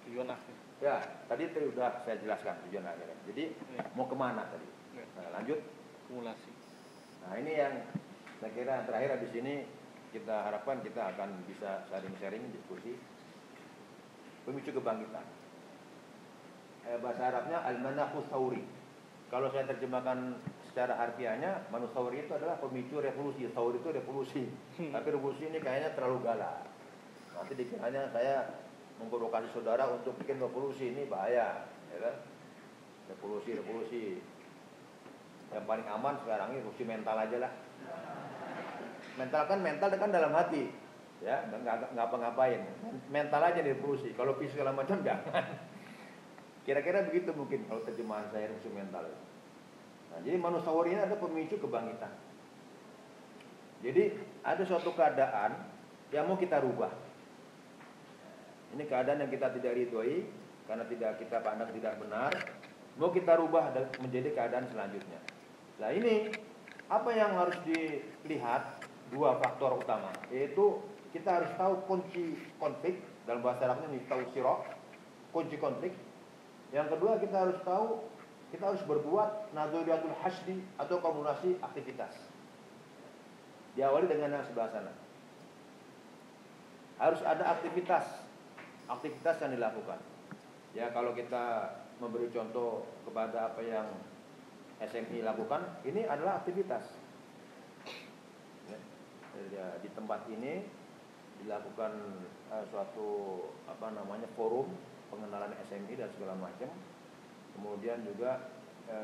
[0.09, 0.55] tujuan akhir.
[0.81, 0.97] Ya,
[1.29, 3.13] tadi sudah saya jelaskan tujuan akhir.
[3.29, 3.85] Jadi ya.
[3.93, 4.65] mau ke mana tadi?
[4.97, 5.05] Ya.
[5.21, 5.61] Nah, lanjut.
[6.09, 6.51] Simulasi.
[7.25, 7.73] Nah ini yang
[8.41, 9.53] saya kira yang terakhir di sini
[10.15, 12.95] kita harapkan kita akan bisa sharing-sharing diskusi
[14.47, 15.25] pemicu kebangkitan.
[16.87, 18.29] Eh, bahasa Arabnya al-manafus
[19.25, 20.37] Kalau saya terjemahkan
[20.69, 23.49] secara harfiahnya manusauri itu adalah pemicu revolusi.
[23.51, 24.43] Sauri itu revolusi.
[24.79, 24.93] Hmm.
[24.93, 26.63] Tapi revolusi ini kayaknya terlalu galak.
[27.35, 28.47] Nanti dikiranya saya
[29.01, 32.15] memprovokasi saudara untuk bikin revolusi ini bahaya, ya kan?
[33.11, 34.03] Revolusi, revolusi.
[35.51, 37.51] Yang paling aman sekarang ini revolusi mental aja lah.
[39.15, 40.67] Mental kan mental kan dalam hati,
[41.23, 42.67] ya nggak ngapa-ngapain.
[43.07, 44.11] Mental aja di revolusi.
[44.11, 45.43] Kalau fisik segala macam jangan.
[46.67, 49.07] Kira-kira begitu mungkin kalau terjemahan saya revolusi mental.
[50.11, 52.11] Nah, jadi manusawari ini ada pemicu kebangkitan.
[53.85, 54.03] Jadi
[54.41, 55.51] ada suatu keadaan
[56.09, 56.89] yang mau kita rubah.
[58.73, 60.25] Ini keadaan yang kita tidak ridhoi
[60.65, 62.31] karena tidak kita pandang tidak benar,
[62.97, 65.21] mau kita rubah menjadi keadaan selanjutnya.
[65.77, 66.33] Nah ini
[66.89, 68.74] apa yang harus dilihat
[69.15, 70.83] dua faktor utama, yaitu
[71.15, 74.67] kita harus tahu kunci konflik dalam bahasa Arabnya tahu sirok,
[75.31, 75.95] kunci konflik.
[76.75, 78.03] Yang kedua kita harus tahu
[78.51, 82.11] kita harus berbuat naduriyatul hasdi atau kombinasi aktivitas.
[83.79, 84.93] Diawali dengan yang sebelah sana.
[86.95, 88.07] Harus ada aktivitas,
[88.87, 89.99] aktivitas yang dilakukan.
[90.75, 93.87] Ya kalau kita memberi contoh kepada apa yang
[94.83, 97.04] SMI lakukan, ini adalah aktivitas.
[99.51, 100.67] Ya, di tempat ini
[101.43, 101.91] dilakukan
[102.51, 103.09] uh, suatu
[103.67, 104.71] apa namanya forum
[105.11, 106.71] pengenalan SMI dan segala macam
[107.55, 108.51] kemudian juga
[108.91, 108.97] e,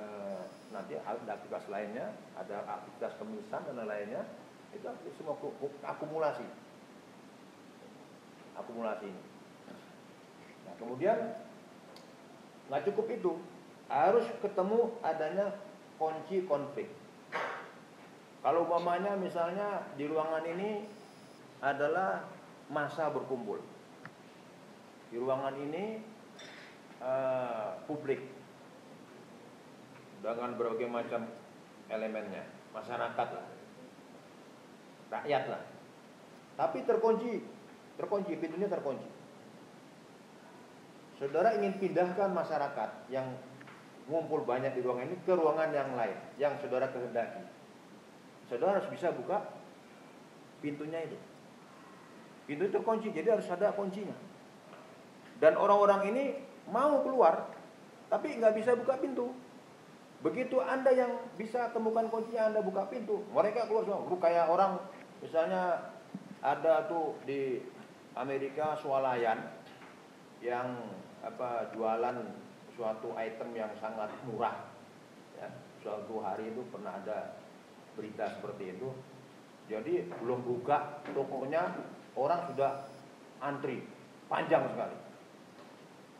[0.75, 4.21] nanti ada aktivitas lainnya, ada aktivitas kemisan dan lainnya.
[4.75, 5.36] Itu semua
[5.88, 6.47] akumulasi.
[8.59, 9.23] Akumulasi ini.
[10.67, 11.17] Nah, kemudian
[12.67, 13.32] nggak cukup itu,
[13.91, 15.55] harus ketemu adanya
[15.99, 16.88] kunci konflik.
[18.41, 20.89] Kalau umpamanya misalnya di ruangan ini
[21.61, 22.25] adalah
[22.73, 23.61] masa berkumpul.
[25.13, 26.01] Di ruangan ini
[27.05, 28.17] uh, publik
[30.25, 31.29] dengan berbagai macam
[31.89, 33.47] elemennya, masyarakat lah,
[35.13, 35.61] rakyat lah.
[36.57, 37.45] Tapi terkunci,
[37.97, 39.05] terkunci, pintunya terkunci.
[41.21, 43.37] Saudara ingin pindahkan masyarakat yang
[44.09, 47.61] ngumpul banyak di ruangan ini ke ruangan yang lain, yang saudara kehendaki.
[48.51, 49.47] Saudara harus bisa buka
[50.59, 51.15] pintunya itu.
[52.43, 54.11] Pintu itu terkunci, jadi harus ada kuncinya.
[55.39, 56.35] Dan orang-orang ini
[56.67, 57.47] mau keluar,
[58.11, 59.31] tapi nggak bisa buka pintu.
[60.19, 64.19] Begitu Anda yang bisa temukan kuncinya Anda buka pintu, mereka keluar semua.
[64.19, 64.83] Kayak orang
[65.23, 65.95] misalnya
[66.43, 67.63] ada tuh di
[68.19, 69.47] Amerika swalayan
[70.43, 70.75] yang
[71.23, 72.19] apa jualan
[72.75, 74.67] suatu item yang sangat murah.
[75.39, 75.47] Ya,
[75.79, 77.40] suatu hari itu pernah ada
[77.95, 78.89] berita seperti itu.
[79.71, 81.71] Jadi belum buka tokonya
[82.19, 82.91] orang sudah
[83.39, 83.83] antri
[84.27, 84.97] panjang sekali.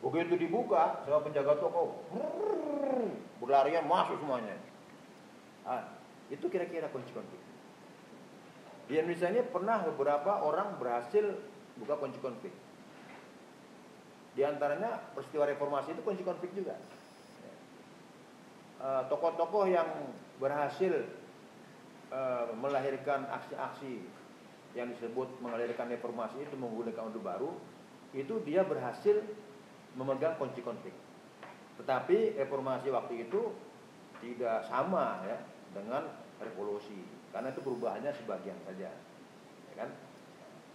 [0.02, 2.02] Begitu dibuka sama penjaga toko,
[3.38, 4.58] berlarian masuk semuanya.
[5.62, 5.94] Ah,
[6.26, 7.38] itu kira-kira kunci konflik.
[8.90, 11.38] Di Indonesia ini pernah beberapa orang berhasil
[11.78, 12.50] buka kunci konflik.
[14.34, 16.74] Di antaranya peristiwa reformasi itu kunci konflik juga.
[18.82, 19.86] Ah, tokoh-tokoh yang
[20.42, 21.06] berhasil
[22.12, 24.04] uh, melahirkan aksi-aksi
[24.76, 27.50] yang disebut melahirkan reformasi itu menggunakan orde baru,
[28.12, 29.24] itu dia berhasil
[29.96, 30.92] memegang kunci konflik.
[31.80, 33.52] Tetapi reformasi waktu itu
[34.20, 35.40] tidak sama ya
[35.72, 36.08] dengan
[36.40, 37.00] revolusi.
[37.32, 38.92] Karena itu perubahannya sebagian saja
[39.72, 39.90] ya kan?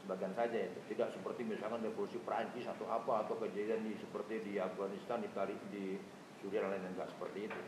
[0.06, 0.80] Sebagian saja itu.
[0.94, 5.54] Tidak seperti misalkan revolusi Perancis atau apa atau kejadian di seperti di Afghanistan di Kali
[5.70, 5.98] di
[6.42, 7.62] Suriah dan lain enggak seperti itu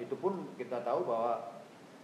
[0.00, 1.57] itu pun kita tahu bahwa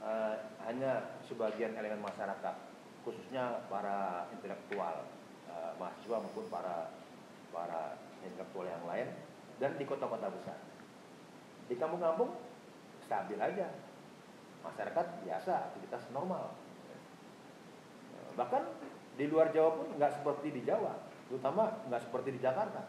[0.05, 0.37] uh,
[0.69, 2.55] hanya sebagian elemen masyarakat
[3.03, 5.09] khususnya para intelektual
[5.49, 6.93] uh, mahasiswa maupun para
[7.51, 9.09] para intelektual yang lain
[9.59, 10.59] dan di kota-kota besar.
[11.71, 12.37] Di kampung-kampung
[13.09, 13.73] stabil aja.
[14.65, 16.57] Masyarakat biasa, aktivitas normal.
[18.35, 18.63] Bahkan
[19.15, 20.99] di luar Jawa pun nggak seperti di Jawa,
[21.31, 22.83] terutama nggak seperti di Jakarta.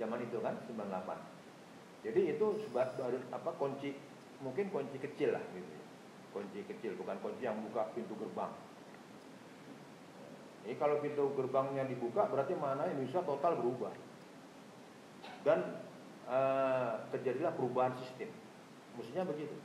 [0.00, 2.08] Zaman itu kan 98.
[2.08, 3.94] Jadi itu baru apa kunci
[4.42, 5.85] mungkin kunci kecil lah gitu.
[6.36, 8.52] Kunci kecil bukan kunci yang buka pintu gerbang.
[10.68, 13.88] Ini kalau pintu gerbangnya dibuka berarti mana Indonesia total berubah.
[15.48, 15.80] Dan
[16.28, 18.28] uh, terjadilah perubahan sistem.
[19.00, 19.56] Mestinya begitu.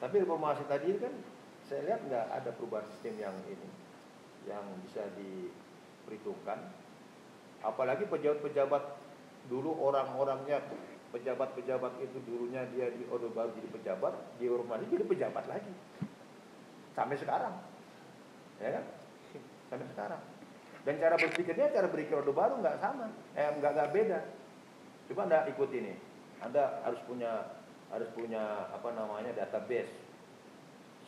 [0.00, 1.12] Tapi reformasi tadi kan
[1.68, 3.68] saya lihat nggak ada perubahan sistem yang ini
[4.48, 6.72] yang bisa diperhitungkan.
[7.60, 9.04] Apalagi pejabat-pejabat
[9.52, 10.64] dulu orang-orangnya
[11.16, 15.72] pejabat-pejabat itu dulunya dia di Orde Baru jadi pejabat, di reformasi jadi pejabat lagi.
[16.92, 17.56] Sampai sekarang.
[18.60, 18.84] Ya kan?
[19.72, 20.20] Sampai sekarang.
[20.84, 24.20] Dan cara berpikirnya, cara berpikir Orde Baru nggak sama, eh nggak nggak beda.
[25.08, 25.96] Coba anda ikut ini,
[26.44, 27.56] anda harus punya
[27.88, 29.90] harus punya apa namanya database.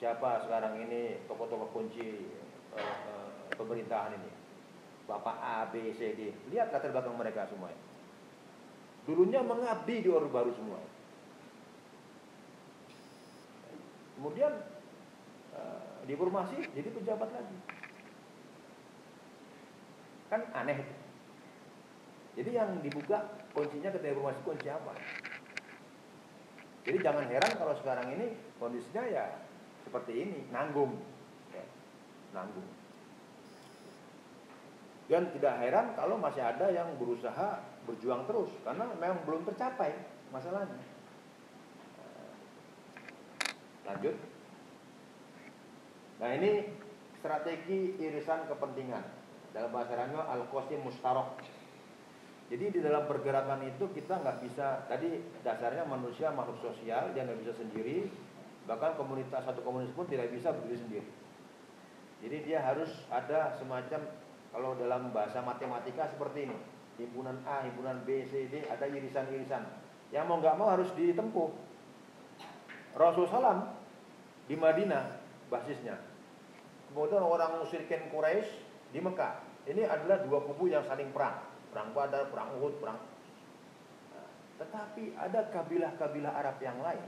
[0.01, 2.31] Siapa sekarang ini tokoh-tokoh kunci
[2.73, 3.29] uh, uh,
[3.59, 4.31] pemerintahan ini?
[5.11, 6.31] Bapak A, B, C, D.
[6.55, 7.73] Lihat latar belakang mereka semua.
[9.09, 10.77] Dulunya mengabdi di Orde Baru semua.
[14.21, 14.53] Kemudian
[15.57, 17.57] uh, diformasi jadi pejabat lagi.
[20.29, 20.85] Kan aneh.
[22.37, 24.93] Jadi yang dibuka kuncinya ketika informasi kunci apa?
[26.85, 29.25] Jadi jangan heran kalau sekarang ini kondisinya ya
[29.89, 31.01] seperti ini, nanggung.
[31.57, 31.65] Ya,
[32.37, 32.69] nanggung.
[35.09, 39.97] Dan tidak heran kalau masih ada yang berusaha berjuang terus karena memang belum tercapai
[40.29, 40.77] masalahnya.
[43.89, 44.17] Lanjut.
[46.21, 46.69] Nah ini
[47.17, 49.05] strategi irisan kepentingan.
[49.57, 51.41] Dalam bahasa Arabnya al-qasim mustarok.
[52.53, 57.45] Jadi di dalam pergerakan itu kita nggak bisa tadi dasarnya manusia makhluk sosial dia nggak
[57.45, 58.09] bisa sendiri
[58.65, 61.09] bahkan komunitas satu komunitas pun tidak bisa berdiri sendiri.
[62.25, 64.01] Jadi dia harus ada semacam
[64.53, 66.59] kalau dalam bahasa matematika seperti ini
[66.99, 69.63] himpunan A, himpunan B, C, D ada irisan-irisan
[70.11, 71.49] yang mau nggak mau harus ditempuh.
[72.99, 73.63] Rasulullah SAW
[74.51, 75.05] di Madinah
[75.49, 75.97] basisnya.
[76.91, 78.49] Kemudian orang musyrikin Quraisy
[78.91, 79.45] di Mekah.
[79.69, 81.45] Ini adalah dua kubu yang saling perang.
[81.69, 82.97] Perang Badar, perang Uhud, perang
[84.09, 87.05] nah, tetapi ada kabilah-kabilah Arab yang lain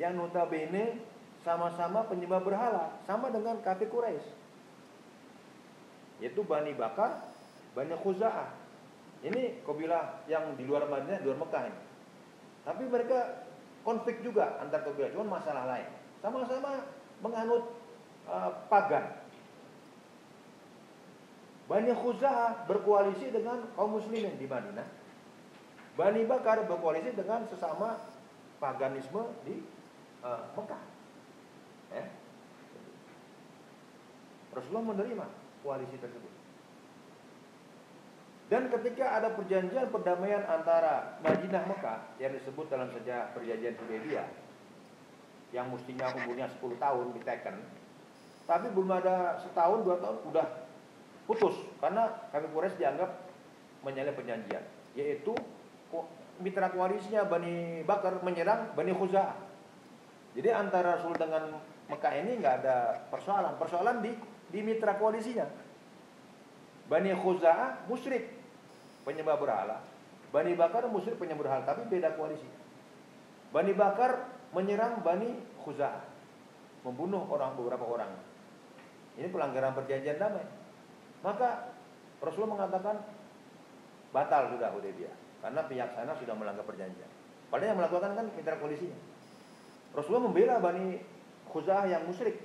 [0.00, 0.96] yang notabene
[1.44, 4.28] sama-sama penyembah berhala, sama dengan kafir Quraisy.
[6.24, 7.20] Yaitu Bani Bakar,
[7.72, 8.59] Bani Khuza'ah.
[9.20, 11.80] Ini kabilah yang di luar Madinah, di luar Mekah ini.
[12.64, 13.44] Tapi mereka
[13.84, 15.88] konflik juga antar kabilah, cuma masalah lain.
[16.24, 16.88] Sama-sama
[17.20, 17.76] menganut
[18.28, 19.20] uh, pagan.
[21.68, 24.88] Bani Khuza'ah berkoalisi dengan kaum muslimin di Madinah.
[25.94, 28.00] Bani Bakar berkoalisi dengan sesama
[28.58, 29.60] paganisme di
[30.24, 30.82] uh, Mekah.
[31.92, 32.04] Ya.
[34.50, 35.26] Rasulullah menerima
[35.62, 36.29] koalisi tersebut.
[38.50, 44.26] Dan ketika ada perjanjian perdamaian antara Madinah Mekah yang disebut dalam sejarah perjanjian Hudaybiyah
[45.54, 47.62] yang mestinya umurnya 10 tahun diteken,
[48.50, 50.46] tapi belum ada setahun dua tahun udah
[51.30, 53.10] putus karena kami Quraisy dianggap
[53.86, 54.66] menyalahi perjanjian,
[54.98, 55.30] yaitu
[56.42, 59.38] mitra koalisinya Bani Bakar menyerang Bani Khuza'ah.
[60.34, 61.54] Jadi antara Rasul dengan
[61.86, 64.10] Mekah ini nggak ada persoalan, persoalan di
[64.50, 65.46] di mitra koalisinya.
[66.90, 68.39] Bani Khuza'ah musyrik
[69.10, 69.82] penyembah berhala.
[70.30, 72.46] Bani Bakar musyrik penyembah berhala, tapi beda koalisi.
[73.50, 75.34] Bani Bakar menyerang Bani
[75.66, 76.06] Khuza'ah,
[76.86, 78.14] membunuh orang beberapa orang.
[79.18, 80.46] Ini pelanggaran perjanjian damai.
[81.26, 81.74] Maka
[82.22, 83.02] Rasulullah mengatakan
[84.14, 87.10] batal sudah Hudaybiyah karena pihak sana sudah melanggar perjanjian.
[87.50, 88.98] Padahal yang melakukan kan mitra koalisinya.
[89.90, 91.02] Rasulullah membela Bani
[91.50, 92.38] Khuza'ah yang musyrik.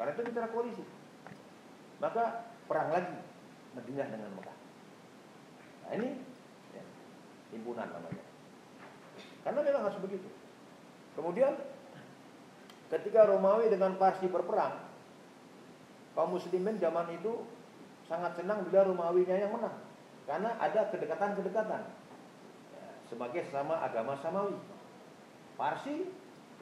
[0.00, 0.84] Karena itu mitra koalisi.
[2.00, 3.20] Maka perang lagi
[3.76, 4.59] Madinah dengan Mekah.
[5.90, 6.14] Nah ini
[6.70, 6.82] ya,
[7.50, 8.22] himpunan namanya.
[9.42, 10.30] Karena memang harus begitu.
[11.18, 11.58] Kemudian
[12.94, 14.78] ketika Romawi dengan Parsi berperang,
[16.14, 17.42] kaum muslimin zaman itu
[18.06, 19.82] sangat senang bila Romawinya yang menang.
[20.30, 21.82] Karena ada kedekatan-kedekatan.
[22.70, 24.54] Ya, sebagai sesama agama Samawi.
[25.58, 26.06] Parsi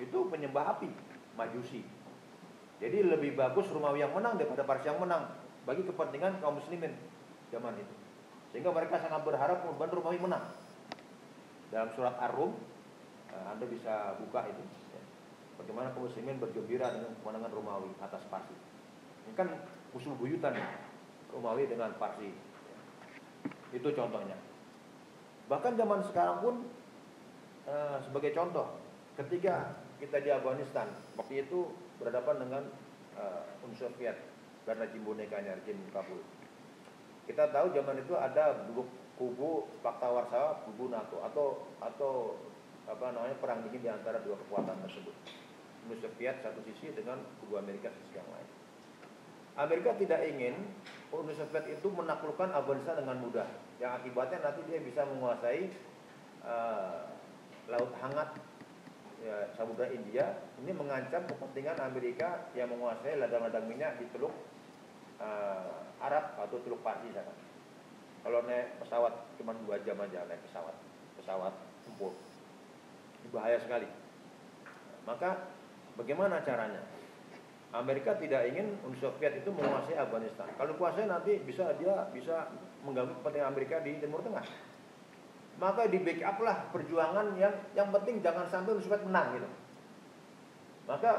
[0.01, 0.89] itu penyembah api,
[1.37, 1.85] majusi.
[2.81, 5.29] Jadi lebih bagus Romawi yang menang daripada Parsi yang menang
[5.69, 6.97] bagi kepentingan kaum muslimin
[7.53, 8.08] zaman itu.
[8.51, 10.45] Sehingga mereka sangat berharap korban Romawi menang.
[11.69, 12.57] Dalam surat Ar-Rum,
[13.33, 14.65] eh, Anda bisa buka itu.
[14.93, 15.03] Ya.
[15.61, 18.57] Bagaimana kaum muslimin bergembira dengan kemenangan Romawi atas Parsi.
[19.29, 19.49] Ini kan
[19.93, 20.69] musuh buyutan ya.
[21.29, 22.33] Romawi dengan Parsi.
[22.33, 22.79] Ya.
[23.77, 24.37] Itu contohnya.
[25.49, 26.55] Bahkan zaman sekarang pun
[27.69, 28.81] eh, sebagai contoh,
[29.21, 30.87] ketika kita di Afghanistan,
[31.19, 31.69] waktu itu
[31.99, 32.63] berhadapan dengan
[33.19, 34.15] uh, Uni Soviet
[34.63, 36.23] karena jim bonekanya, jim Kabul.
[37.29, 38.57] Kita tahu zaman itu ada
[39.21, 42.41] kubu Fakta Warsawa, kubu NATO atau atau
[42.89, 45.13] apa namanya perang dingin di antara dua kekuatan tersebut.
[45.85, 48.49] Uni Soviet satu sisi dengan kubu Amerika sisi yang lain.
[49.61, 50.57] Amerika tidak ingin
[51.13, 55.69] Uni Soviet itu menaklukkan Afghanistan dengan mudah, yang akibatnya nanti dia bisa menguasai
[56.49, 57.13] uh,
[57.69, 58.41] laut hangat
[59.21, 60.33] ya, Samudra India.
[60.65, 64.33] Ini mengancam kepentingan Amerika yang menguasai ladang-ladang minyak di Teluk
[65.23, 67.31] uh, Arab atau Teluk Parsi sana.
[68.23, 70.75] Kalau naik pesawat cuma dua jam aja naik pesawat,
[71.23, 71.55] pesawat
[71.87, 72.15] tempur.
[73.31, 73.87] Bahaya sekali.
[75.05, 75.51] Maka
[75.99, 76.83] bagaimana caranya?
[77.69, 80.49] Amerika tidak ingin Uni Soviet itu menguasai Afghanistan.
[80.57, 82.49] Kalau kuasai nanti bisa dia bisa
[82.81, 84.45] mengganggu kepentingan Amerika di Timur Tengah.
[85.61, 89.49] Maka di backup lah perjuangan yang yang penting jangan sampai Uni Soviet menang gitu.
[90.89, 91.13] Maka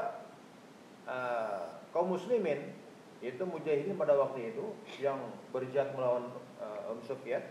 [1.06, 2.74] uh, kaum muslimin
[3.20, 5.20] itu mujahidin pada waktu itu yang
[5.52, 7.44] berjihad melawan uh, Uni Soviet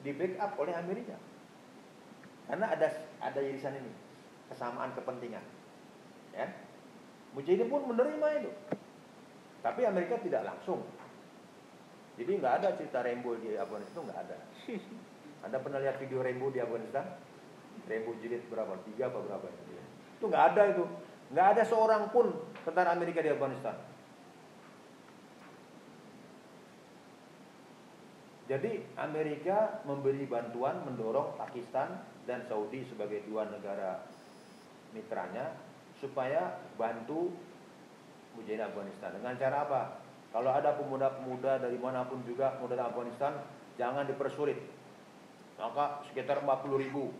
[0.00, 1.16] di backup oleh Amerika.
[2.48, 2.88] Karena ada
[3.20, 3.92] ada irisan ini,
[4.48, 5.44] kesamaan kepentingan.
[6.32, 6.48] Ya.
[7.36, 8.50] Mujahidin pun menerima itu.
[9.60, 10.84] Tapi Amerika tidak langsung.
[12.14, 14.36] Jadi nggak ada cerita rainbow di Afghanistan itu nggak ada.
[15.44, 17.20] Anda pernah lihat video rainbow di Afghanistan?
[17.90, 18.80] Rainbow jilid berapa?
[18.88, 19.46] Tiga apa berapa?
[20.16, 20.84] Itu nggak ada itu.
[21.34, 22.32] Nggak ada seorang pun
[22.64, 23.76] tentara Amerika di Afghanistan.
[28.54, 34.06] Jadi Amerika memberi bantuan mendorong Pakistan dan Saudi sebagai dua negara
[34.94, 35.58] mitranya
[35.98, 37.34] supaya bantu
[38.38, 39.10] mujahidin Afghanistan.
[39.18, 39.82] Dengan cara apa?
[40.30, 43.42] Kalau ada pemuda-pemuda dari mana pun juga pemuda Afghanistan,
[43.74, 44.62] jangan dipersulit.
[45.58, 47.10] Maka sekitar 40 ribu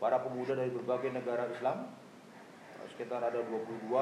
[0.00, 1.84] para pemuda dari berbagai negara Islam,
[2.96, 3.92] sekitar ada 22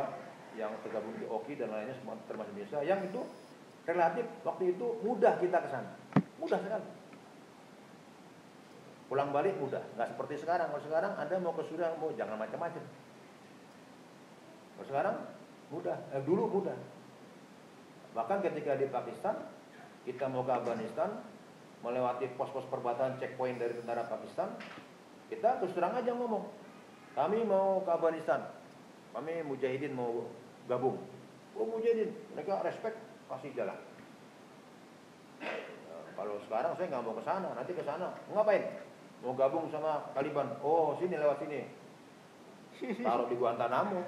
[0.55, 1.99] yang tergabung di OKI dan lainnya
[2.30, 3.26] termasuk Indonesia, yang itu
[3.91, 6.06] relatif waktu itu mudah kita ke sana.
[6.41, 6.89] Mudah sekali.
[9.07, 10.66] Pulang balik mudah, nggak seperti sekarang.
[10.74, 12.82] Kalau sekarang Anda mau ke Suriah, mau jangan macam-macam.
[14.76, 15.16] Kalau sekarang
[15.70, 16.74] mudah, eh, dulu mudah.
[18.18, 19.47] Bahkan ketika di Pakistan,
[20.03, 21.22] kita mau ke Afghanistan,
[21.87, 24.59] melewati pos-pos perbatasan checkpoint dari tentara Pakistan,
[25.30, 26.51] kita terus terang aja ngomong,
[27.14, 28.43] kami mau ke Afghanistan.
[29.16, 30.28] kami mujahidin mau
[30.68, 31.01] gabung.
[31.57, 33.01] Oh mujahidin, mereka respect
[33.32, 33.80] kasih jalan.
[36.17, 38.64] Kalau sekarang saya nggak mau ke sana, nanti ke sana ngapain?
[39.21, 40.49] Mau gabung sama Taliban?
[40.64, 41.69] Oh sini lewat sini,
[43.05, 44.01] taruh di Guantanamo.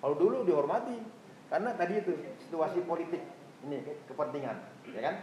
[0.00, 0.96] Kalau dulu dihormati,
[1.52, 2.16] karena tadi itu
[2.48, 3.20] situasi politik
[3.68, 4.56] ini kepentingan,
[4.96, 5.14] ya kan?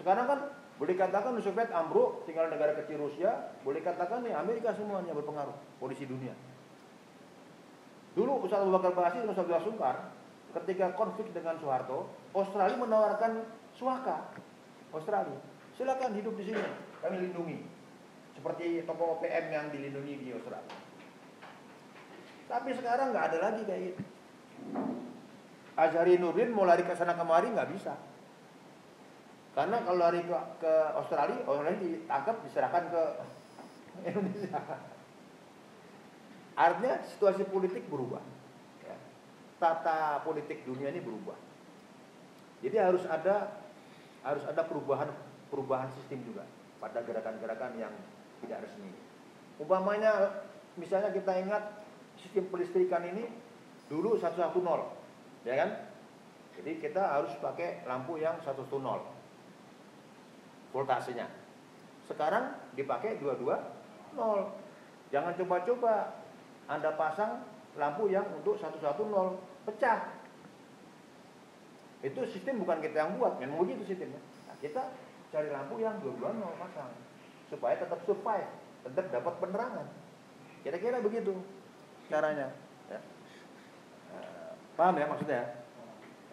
[0.00, 0.40] Sekarang kan
[0.80, 6.08] boleh katakan Soviet ambruk, tinggal negara kecil Rusia, boleh katakan nih Amerika semuanya berpengaruh, polisi
[6.08, 6.32] dunia.
[8.16, 9.96] Dulu Ustaz Abu Bakar Basir dan Ustaz Sungkar
[10.54, 13.42] ketika konflik dengan Soeharto, Australia menawarkan
[13.78, 14.30] suaka.
[14.94, 15.38] Australia,
[15.74, 16.62] silakan hidup di sini,
[17.02, 17.58] kami lindungi.
[18.34, 20.74] Seperti toko OPM yang dilindungi di Australia.
[22.46, 24.02] Tapi sekarang nggak ada lagi kayak gitu.
[25.74, 27.98] Azhari Nurdin mau lari ke sana kemari nggak bisa.
[29.54, 33.02] Karena kalau lari ke, ke Australia, Australia ditangkap diserahkan ke
[34.10, 34.58] Indonesia.
[36.54, 38.22] Artinya situasi politik berubah.
[38.86, 38.94] Ya.
[39.58, 41.38] Tata politik dunia ini berubah.
[42.62, 43.63] Jadi harus ada
[44.24, 45.12] harus ada perubahan
[45.52, 46.44] perubahan sistem juga
[46.80, 47.92] pada gerakan-gerakan yang
[48.42, 48.90] tidak resmi.
[49.60, 50.42] Umpamanya
[50.74, 51.62] misalnya kita ingat
[52.18, 53.28] sistem pelistrikan ini
[53.86, 54.40] dulu 110
[55.44, 55.70] ya kan?
[56.54, 58.64] Jadi kita harus pakai lampu yang 110
[60.74, 61.26] voltasenya.
[62.10, 63.60] Sekarang dipakai dua-dua
[64.18, 64.50] nol.
[65.14, 66.18] Jangan coba-coba
[66.66, 67.44] Anda pasang
[67.78, 68.82] lampu yang untuk 110
[69.68, 70.23] pecah.
[72.04, 74.20] Itu sistem bukan kita yang buat, memang begitu sistemnya.
[74.44, 74.92] Nah, kita
[75.32, 76.92] cari lampu yang dua-dua nol pasang
[77.48, 78.52] supaya tetap survive,
[78.84, 79.88] tetap dapat penerangan.
[80.60, 81.32] Kira-kira begitu
[82.12, 82.52] caranya.
[82.92, 83.00] Ya.
[84.12, 85.64] Nah, paham ya maksudnya?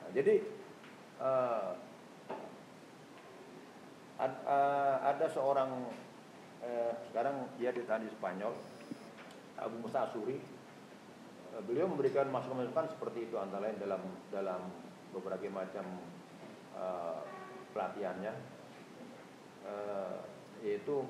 [0.04, 0.44] Nah, jadi
[1.24, 1.72] uh,
[4.20, 5.88] ad, uh, ada seorang
[6.68, 8.54] uh, sekarang dia ditahan di Spanyol
[9.56, 10.36] Abu Musa Asuri
[11.56, 14.02] uh, beliau memberikan masukan-masukan seperti itu antara lain dalam
[14.36, 15.86] dalam beberapa macam
[16.76, 17.24] uh,
[17.76, 18.34] pelatihannya.
[19.62, 20.20] Uh,
[20.66, 21.06] yaitu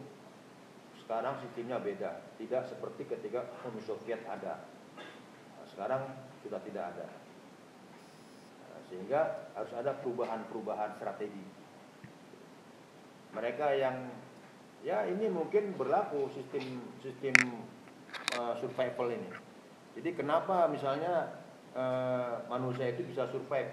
[1.04, 2.24] sekarang sistemnya beda.
[2.40, 4.64] Tidak seperti ketika Uni Soviet ada.
[5.60, 6.02] Nah, sekarang
[6.40, 7.08] sudah tidak ada.
[8.70, 9.22] Nah, sehingga
[9.56, 11.44] harus ada perubahan-perubahan strategi.
[13.32, 14.12] Mereka yang
[14.82, 17.36] ya ini mungkin berlaku sistem sistem
[18.40, 19.32] uh, survival ini.
[20.00, 21.44] Jadi kenapa misalnya
[21.76, 23.68] uh, manusia itu bisa survive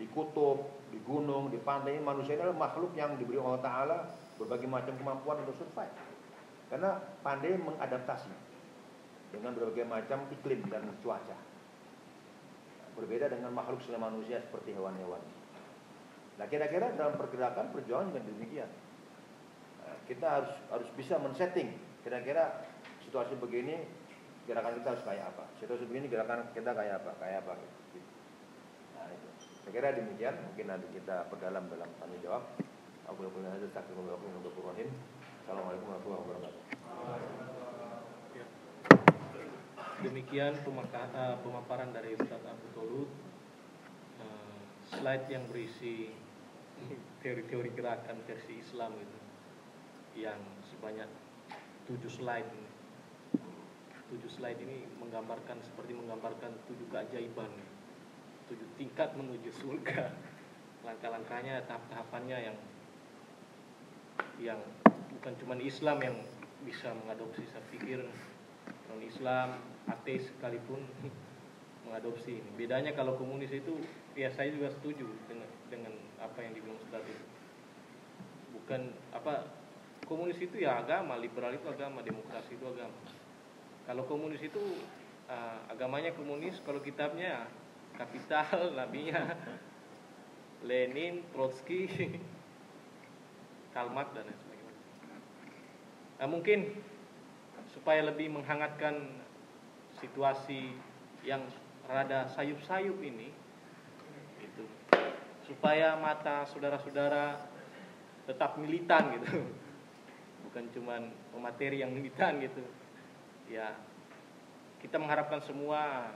[0.00, 3.98] di kutub, di gunung, di pantai ini manusia adalah makhluk yang diberi Allah Taala
[4.40, 5.92] berbagai macam kemampuan untuk survive.
[6.72, 8.32] Karena pandai mengadaptasi
[9.36, 11.36] dengan berbagai macam iklim dan cuaca.
[12.96, 15.20] Berbeda dengan makhluk selain manusia seperti hewan-hewan.
[16.40, 18.70] Nah kira-kira dalam pergerakan perjuangan juga demikian.
[19.84, 22.64] Nah, kita harus harus bisa men-setting kira-kira
[23.04, 23.84] situasi begini
[24.48, 25.44] gerakan kita harus kayak apa.
[25.60, 27.52] Situasi begini gerakan kita kayak apa, kayak apa.
[27.60, 27.79] Gitu.
[29.64, 30.34] Saya kira demikian.
[30.40, 32.44] Mungkin nanti kita perdalam dalam tanya jawab.
[33.10, 33.50] Aku yang punya
[34.40, 34.88] untuk Rahim.
[35.44, 36.62] Assalamualaikum warahmatullahi wabarakatuh.
[40.00, 43.10] Demikian eh, pemaparan dari Ustaz Abu Tolut.
[44.22, 44.60] Eh,
[44.96, 46.08] slide yang berisi
[47.20, 49.18] teori-teori gerakan versi Islam itu
[50.24, 50.40] yang
[50.72, 51.10] sebanyak
[51.84, 52.70] tujuh slide ini.
[54.08, 57.52] Tujuh slide ini menggambarkan seperti menggambarkan tujuh keajaiban,
[58.50, 60.10] tujuh tingkat menuju surga.
[60.82, 62.56] Langkah-langkahnya, tahap-tahapannya yang
[64.42, 64.60] yang
[65.16, 66.16] bukan cuma Islam yang
[66.66, 67.46] bisa mengadopsi.
[67.54, 68.02] Saya pikir
[68.90, 70.82] non Islam, ateis sekalipun
[71.86, 72.50] mengadopsi ini.
[72.58, 73.78] Bedanya kalau komunis itu,
[74.18, 77.24] ya saya juga setuju dengan dengan apa yang dibilang itu.
[78.50, 79.46] Bukan apa
[80.10, 82.98] komunis itu ya agama, liberal itu agama, demokrasi itu agama.
[83.86, 84.62] Kalau komunis itu
[85.30, 87.46] uh, agamanya komunis, kalau kitabnya
[88.00, 89.36] Kapital, nabinya
[90.64, 91.84] Lenin, Trotsky,
[93.76, 94.74] Karl dan lain sebagainya.
[96.16, 96.80] Nah, mungkin
[97.76, 99.20] supaya lebih menghangatkan
[100.00, 100.72] situasi
[101.28, 101.44] yang
[101.84, 103.28] rada sayup-sayup ini,
[105.50, 107.42] supaya mata saudara-saudara
[108.30, 109.42] tetap militan gitu
[110.46, 112.62] bukan cuman pemateri yang militan gitu
[113.50, 113.74] ya
[114.78, 116.14] kita mengharapkan semua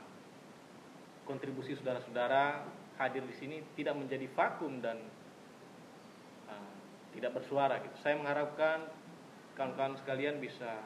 [1.24, 2.64] kontribusi saudara-saudara
[3.00, 5.00] hadir di sini tidak menjadi vakum dan
[6.48, 6.74] uh,
[7.16, 8.86] tidak bersuara gitu saya mengharapkan
[9.58, 10.78] kawan-kawan sekalian bisa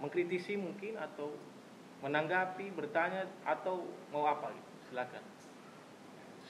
[0.00, 1.32] mengkritisi mungkin atau
[2.04, 5.24] menanggapi bertanya atau mau apa gitu silakan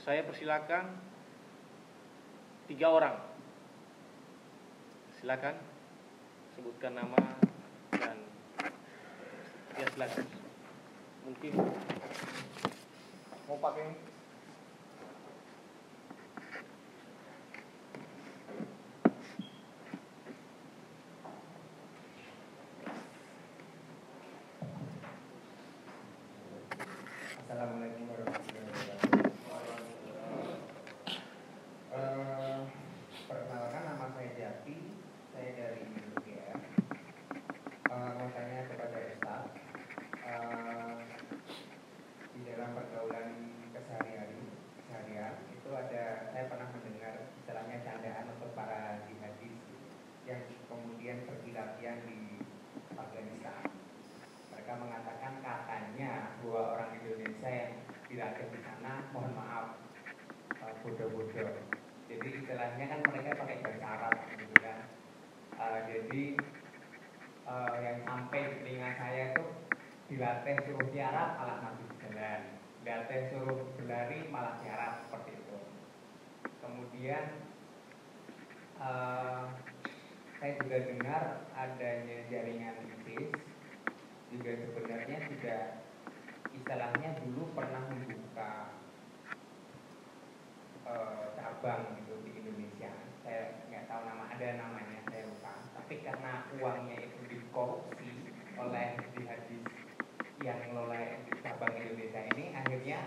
[0.06, 0.86] saya persilakan
[2.70, 3.18] tiga orang.
[5.18, 5.58] Silakan
[6.54, 7.18] sebutkan nama
[7.90, 8.14] dan
[9.74, 10.26] ya legislatif.
[11.26, 11.52] Mungkin
[13.46, 13.94] mau pakai
[27.46, 30.56] Assalamualaikum warahmatullahi wabarakatuh.
[31.96, 32.58] Eh,
[33.24, 34.76] perkenalkan nama saya Jati,
[35.32, 36.60] saya dari UGM.
[37.86, 39.44] Eh, mau tanya kepada Ustaz,
[40.26, 40.96] eh,
[42.34, 43.28] di dalam pergaulan
[43.72, 44.42] kesehari-hari,
[44.76, 46.04] keseharian itu ada
[46.34, 49.56] saya pernah mendengar istilahnya candaan untuk para jihadis
[50.28, 52.42] yang kemudian pergi latihan di
[52.92, 53.64] Afghanistan
[54.50, 56.10] mereka mengatakan katanya
[56.42, 57.72] dua orang Indonesia yang
[58.10, 59.78] dilatih di sana mohon maaf
[60.58, 61.54] uh, bodoh-bodoh
[62.10, 64.78] jadi istilahnya kan mereka pakai bahasa Arab gitu kan
[65.56, 66.36] Uh, jadi
[67.48, 69.44] uh, yang sampai di telinga saya itu
[70.04, 72.40] dilatih suruh tiarap malah mati di jalan
[72.84, 75.56] dilatih suruh berlari malah tiarap seperti itu
[76.60, 77.40] kemudian
[78.84, 79.48] uh,
[80.36, 81.22] saya juga dengar
[81.56, 83.32] adanya jaringan ISIS
[84.28, 85.60] juga sebenarnya sudah
[86.52, 88.74] istilahnya dulu pernah membuka
[90.86, 92.90] eh, cabang gitu di Indonesia.
[93.22, 95.54] Saya nggak tahu nama ada namanya saya lupa.
[95.78, 99.64] Tapi karena uangnya itu dikorupsi oleh jihadis
[100.42, 102.98] yang mengelola cabang Indonesia ini, akhirnya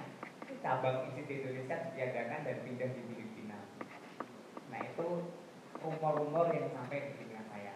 [0.63, 3.59] cabang isi di Indonesia ditiadakan dan pindah di Filipina.
[4.71, 5.07] Nah itu
[5.79, 7.73] rumor-rumor yang sampai di telinga saya.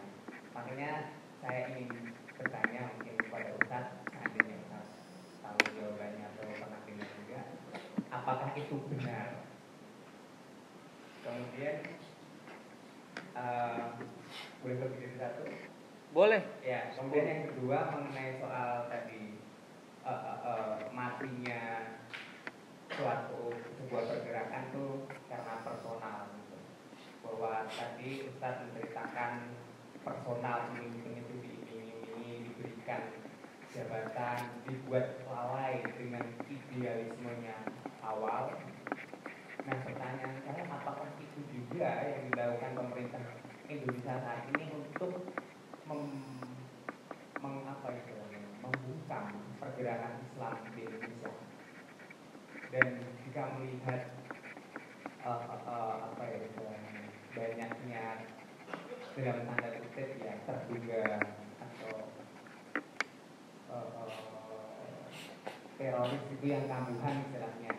[0.52, 0.91] Makanya
[1.40, 4.85] saya ingin bertanya mungkin kepada Ustaz, seandainya Ustaz
[5.40, 7.40] tahu jawabannya atau pernah dengar juga,
[8.11, 9.30] apakah itu benar?
[11.23, 11.76] Kemudian
[13.31, 13.95] uh,
[14.60, 15.44] boleh lebih dari satu?
[16.14, 19.41] boleh Ya, kemudian yang kedua mengenai soal tadi
[20.05, 21.93] uh, uh, uh, matinya
[22.93, 26.57] suatu sebuah pergerakan tuh karena personal gitu.
[27.25, 29.57] Bahwa tadi Ustaz menceritakan
[30.05, 33.01] personal pemimpin itu diiming-imingi diberikan
[33.73, 37.57] jabatan dibuat lalai dengan idealismenya
[38.05, 38.53] awal.
[39.65, 43.23] Nah pertanyaan saya apakah itu juga yang dilakukan pemerintah
[43.65, 45.33] Indonesia saat ini untuk
[45.89, 46.01] mem,
[47.41, 48.13] meng, apa itu,
[48.61, 51.31] membungkam pergerakan Islam di Indonesia
[52.73, 54.01] dan jika melihat
[55.21, 57.05] uh, uh, uh, apa ya istilahnya,
[57.37, 58.05] banyaknya
[59.13, 61.21] dalam tanda kutip ya terduga
[61.61, 62.09] atau
[63.69, 64.09] uh, uh,
[65.77, 67.71] teroris itu yang kambuhan istilahnya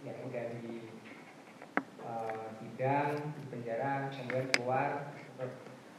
[0.00, 0.96] yang udah di
[2.00, 5.56] uh, sidang di penjara kemudian keluar terus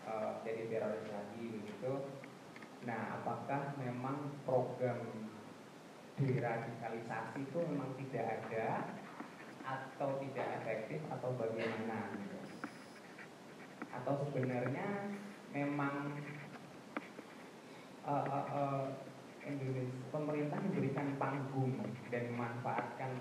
[0.10, 1.94] uh, jadi teroris lagi begitu
[2.82, 5.06] nah apakah memang program
[6.18, 8.90] deradikalisasi itu memang tidak ada
[9.62, 12.40] atau tidak efektif atau bagaimana gitu.
[13.94, 15.14] atau sebenarnya
[15.54, 16.18] memang
[18.02, 18.84] uh, uh, uh,
[19.46, 21.78] Indonesia pemerintah memberikan panggung
[22.10, 23.12] dan memanfaatkan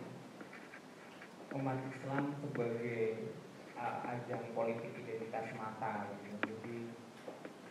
[1.67, 3.35] umat Islam sebagai
[3.75, 6.39] uh, ajang politik identitas mata gitu.
[6.47, 6.77] jadi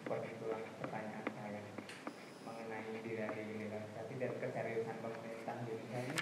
[0.03, 1.63] seperti itulah pertanyaan saya
[2.43, 6.17] mengenai deradikalisasi dan keseriusan pemerintah Indonesia ini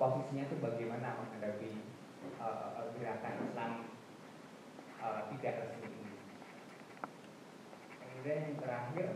[0.00, 1.84] posisinya itu bagaimana menghadapi
[2.40, 3.72] uh, uh, gerakan Islam
[5.04, 6.16] uh, tidak resmi ini.
[8.00, 9.06] Kemudian yang terakhir,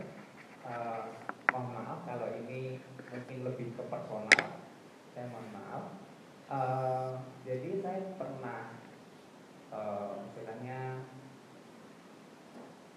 [1.49, 2.77] mohon maaf kalau ini
[3.09, 4.61] mungkin lebih ke personal,
[5.17, 6.08] saya mohon maaf.
[6.49, 8.73] Uh, jadi saya pernah
[9.69, 10.17] uh,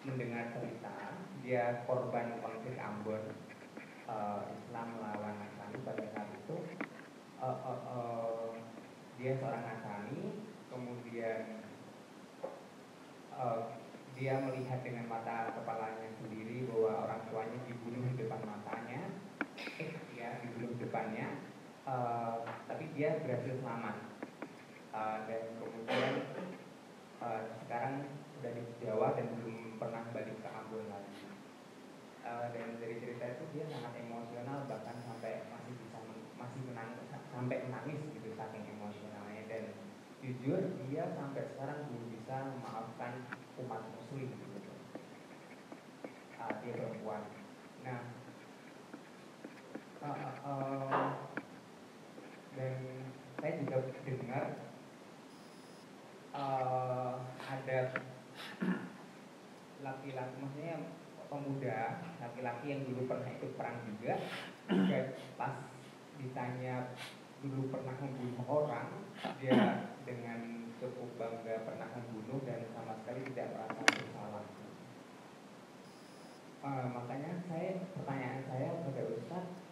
[0.02, 3.22] mendengar cerita dia korban konflik Ambon
[4.10, 6.56] uh, Islam melawan Nasrani pada saat itu.
[7.42, 8.46] Uh, uh, uh,
[9.18, 11.66] dia seorang Nasrani kemudian
[13.34, 13.78] uh,
[14.18, 19.12] dia melihat dengan mata kepalanya sendiri bahwa orang tuanya dibunuh di depan matanya.
[19.78, 21.51] Eh ya dibunuh di depannya
[21.92, 23.96] uh, tapi dia berhasil selamat
[24.96, 26.12] uh, dan kemudian
[27.20, 28.08] uh, sekarang
[28.38, 31.28] sudah di Jawa dan belum pernah balik ke Ambon lagi.
[32.22, 35.98] Uh, dan dari cerita itu dia sangat emosional bahkan sampai masih bisa
[36.38, 36.94] masih menang
[37.34, 39.42] sampai menangis gitu saking emosionalnya.
[39.50, 39.74] Dan
[40.22, 43.26] jujur dia sampai sekarang belum bisa memaafkan
[43.58, 44.72] umat muslim gitu.
[46.38, 47.22] Uh, dia perempuan.
[47.82, 48.00] Nah
[50.02, 51.31] uh, uh, uh,
[52.62, 52.78] dan
[53.42, 53.76] saya juga
[54.06, 54.46] dengar
[56.30, 57.18] uh,
[57.50, 57.78] ada
[59.82, 60.76] laki-laki maksudnya
[61.26, 61.78] pemuda
[62.22, 64.14] laki-laki yang dulu pernah ikut perang juga
[65.34, 65.54] pas
[66.22, 66.94] ditanya
[67.42, 69.10] dulu pernah membunuh orang
[69.42, 74.44] dia dengan cukup bangga pernah membunuh dan sama sekali tidak merasa bersalah.
[76.62, 79.62] Uh, makanya saya pertanyaan saya pada Ustadz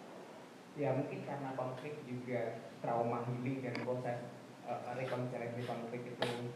[0.79, 4.19] ya mungkin karena konflik juga trauma healing dan proses
[4.65, 6.51] uh, rekonsiliasi konflik itu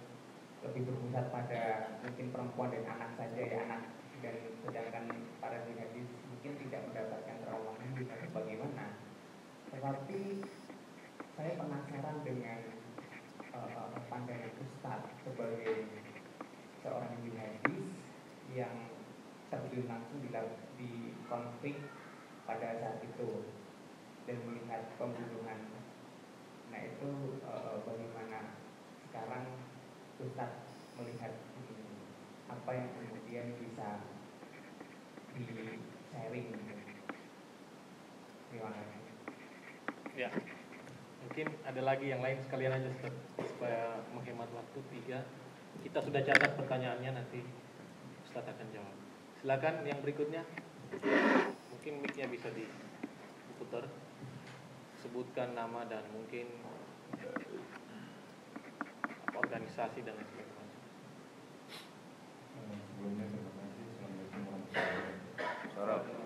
[0.64, 1.62] lebih berpusat pada
[2.00, 3.82] mungkin perempuan dan anak saja ya anak
[4.24, 4.34] dan
[4.64, 5.04] sedangkan
[5.36, 8.86] para jihadis mungkin tidak mendapatkan trauma healing atau bagaimana
[9.68, 10.20] tetapi
[11.34, 12.60] saya penasaran dengan
[13.52, 15.90] uh, pandangan Ustadz sebagai
[16.80, 17.84] seorang jihadis
[18.54, 18.94] yang
[19.50, 20.30] terjun langsung di,
[20.78, 20.90] di
[21.26, 21.82] konflik
[22.46, 23.50] pada saat itu
[24.24, 25.73] dan melihat pembunuhan.
[26.74, 27.52] Nah itu e,
[27.86, 28.58] bagaimana
[29.06, 29.46] sekarang
[30.18, 30.50] Ustaz
[30.98, 31.30] melihat
[31.62, 31.86] ini,
[32.50, 34.02] apa yang kemudian bisa
[35.38, 35.46] di
[36.10, 36.50] sharing.
[38.50, 39.00] Terima kasih.
[40.18, 40.30] Ya,
[41.22, 45.22] mungkin ada lagi yang lain sekalian aja Ustaz, supaya menghemat waktu tiga.
[45.78, 47.46] Kita sudah catat pertanyaannya nanti
[48.26, 48.98] Ustaz akan jawab.
[49.38, 50.42] Silakan yang berikutnya.
[51.70, 53.86] Mungkin mic-nya bisa diputar.
[55.04, 56.48] Sebutkan nama dan mungkin
[59.36, 60.80] organisasi dan lain sebagainya.
[62.88, 63.84] Sebelumnya terima kasih.
[63.84, 65.04] Assalamualaikum warahmatullahi
[65.76, 66.16] Wabarakatuh.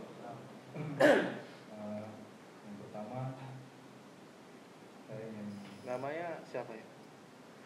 [0.78, 2.06] Eh,
[2.62, 3.20] Yang pertama
[5.08, 5.46] saya ingin
[5.82, 6.86] Namanya siapa ya?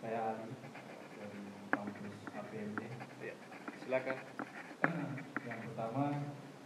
[0.00, 0.48] saya Ali
[1.12, 2.80] dari kampus APMD.
[3.20, 3.34] Ya,
[3.76, 4.18] silakan.
[5.44, 6.04] Yang pertama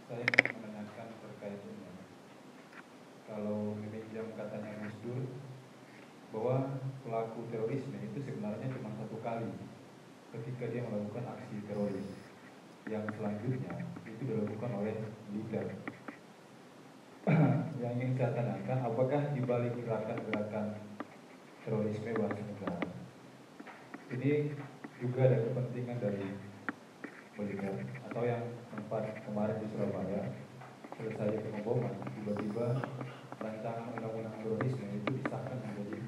[0.07, 1.61] saya ingin menanyakan terkait
[3.37, 5.21] kalau meminjam katanya Gus Dur
[6.33, 6.73] bahwa
[7.05, 9.53] pelaku terorisme itu sebenarnya cuma satu kali
[10.33, 12.09] ketika dia melakukan aksi teroris.
[12.89, 14.97] Yang selanjutnya itu dilakukan oleh
[15.29, 15.69] leader.
[17.85, 20.65] Yang ingin saya tanyakan apakah di balik gerakan-gerakan
[21.61, 22.89] terorisme bangsa negara?
[24.17, 24.49] Ini
[24.97, 26.25] juga ada kepentingan dari
[27.37, 28.41] militer atau yang
[28.73, 30.25] tempat kemarin di Surabaya
[30.97, 32.81] selesai pengeboman tiba-tiba
[33.37, 35.99] rancangan undang-undang terorisme itu disahkan menjadi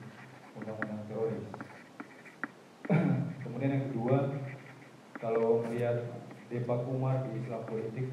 [0.57, 1.45] undang-undang teroris.
[3.45, 4.18] Kemudian yang kedua
[5.22, 6.10] kalau melihat
[6.49, 8.10] Depak Umar di Islam politik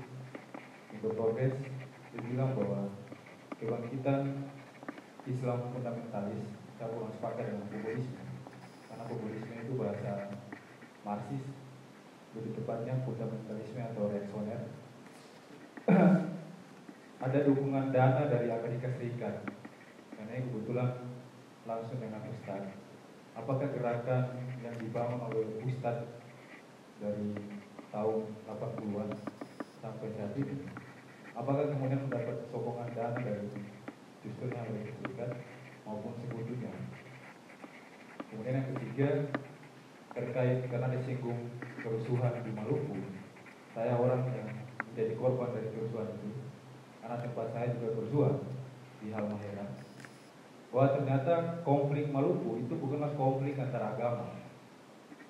[0.93, 1.57] yang berprogres
[2.13, 2.93] dia bilang bahwa
[3.57, 4.21] kebangkitan
[5.25, 6.45] Islam fundamentalis
[6.77, 8.21] saya kurang sepakat dengan populisme.
[8.93, 10.29] Karena populisme itu bahasa
[11.01, 11.45] Marxis
[12.37, 14.61] lebih tepatnya fundamentalisme atau reaksioner
[17.21, 19.45] ada dukungan dana dari Amerika Serikat.
[20.17, 20.89] Karena ini kebetulan
[21.65, 22.65] langsung dengan Ustaz.
[23.37, 26.09] Apakah gerakan yang dibangun oleh Ustaz
[27.01, 27.37] dari
[27.93, 29.11] tahun 80-an
[29.85, 30.65] sampai saat ini?
[31.37, 33.49] Apakah kemudian mendapat sokongan dana dari
[34.25, 35.31] justru yang Amerika Serikat
[35.87, 36.75] maupun sekutunya
[38.27, 39.09] kemudian yang ketiga
[40.13, 41.47] terkait karena disinggung
[41.79, 42.99] kerusuhan di Maluku
[43.71, 44.51] saya orang yang
[44.91, 46.46] menjadi korban dari kerusuhan itu
[47.07, 48.35] karena tempat saya juga kerusuhan
[48.99, 49.63] di Halmahera
[50.75, 54.35] bahwa ternyata konflik Maluku itu bukanlah konflik antara agama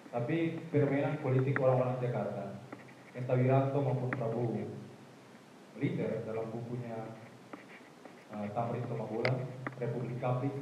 [0.08, 2.64] tapi permainan politik orang-orang Jakarta
[3.12, 4.56] Enta Wiranto maupun Prabowo
[5.76, 7.12] leader dalam bukunya
[8.32, 9.36] uh, Tamrin Tomabola
[9.76, 10.56] Republik Kaplik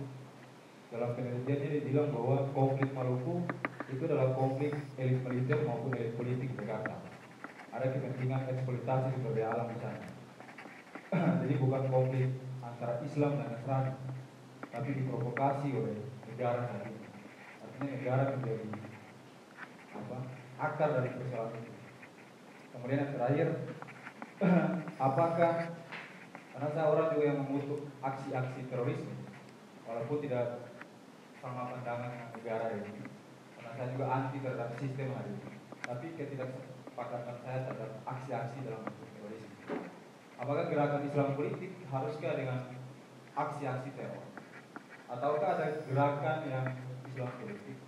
[0.91, 3.47] dalam penelitiannya dia bilang bahwa konflik Maluku
[3.87, 6.99] itu adalah konflik elit militer maupun elit politik Jakarta.
[7.71, 10.14] Ada kepentingan eksploitasi sumber alam di sana.
[11.43, 12.27] Jadi bukan konflik
[12.59, 13.93] antara Islam dan Nasrani,
[14.71, 15.97] tapi diprovokasi oleh
[16.27, 17.07] negara ini.
[17.63, 18.69] Artinya negara menjadi
[19.95, 20.19] apa?
[20.55, 21.73] akar dari persoalan itu.
[22.75, 23.49] Kemudian yang terakhir,
[25.11, 25.55] apakah
[26.55, 29.15] karena saya orang juga yang mengutuk aksi-aksi terorisme,
[29.87, 30.71] walaupun tidak
[31.43, 33.03] sama pandangan negara ini,
[33.59, 35.51] karena saya juga anti terhadap sistem hari ini.
[35.85, 39.14] Tapi ketidaksepakatan saya terhadap aksi-aksi dalam bentuk.
[40.35, 42.67] Apakah gerakan Islam politik haruskah dengan
[43.39, 44.25] aksi-aksi teror?
[45.07, 46.67] Ataukah ada gerakan yang
[47.07, 47.79] Islam politik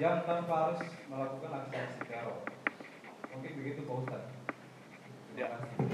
[0.00, 2.42] yang tanpa harus melakukan aksi-aksi teror?
[3.30, 4.22] Mungkin begitu Pak.
[5.32, 5.48] Terima Ya.
[5.56, 5.88] kasih.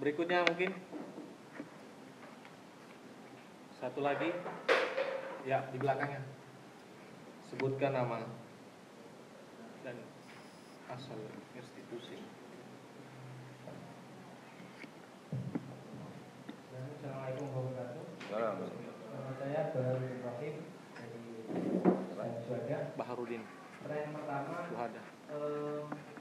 [0.00, 0.70] Berikutnya mungkin
[3.82, 4.32] satu lagi.
[5.44, 6.24] Ya, di belakangnya.
[7.52, 8.24] Sebutkan nama
[9.84, 10.00] dan
[10.88, 11.20] asal
[11.52, 12.23] institusi.
[23.00, 23.40] Baharudin
[23.88, 24.12] dari
[24.68, 25.02] Juanda.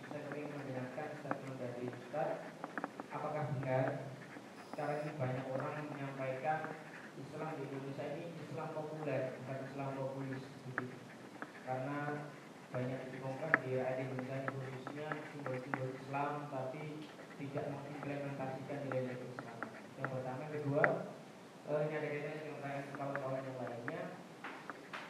[0.08, 2.30] Saya ingin mendengarkan statement dari Ustaz.
[3.12, 4.08] Apakah benar
[4.72, 6.72] sekarang ini banyak orang menyampaikan
[7.20, 10.44] Islam di Indonesia ini Islam populer, bukan Islam populis.
[11.68, 12.00] Karena
[12.72, 17.12] banyak ditemukan di daerah Indonesia khususnya simbol-simbol Islam tapi
[17.44, 19.33] tidak mengimplementasikan nilai-nilai
[20.50, 20.84] kedua,
[21.70, 24.02] uh, ini ada kaitannya dengan pertanyaan kawan-kawan yang lainnya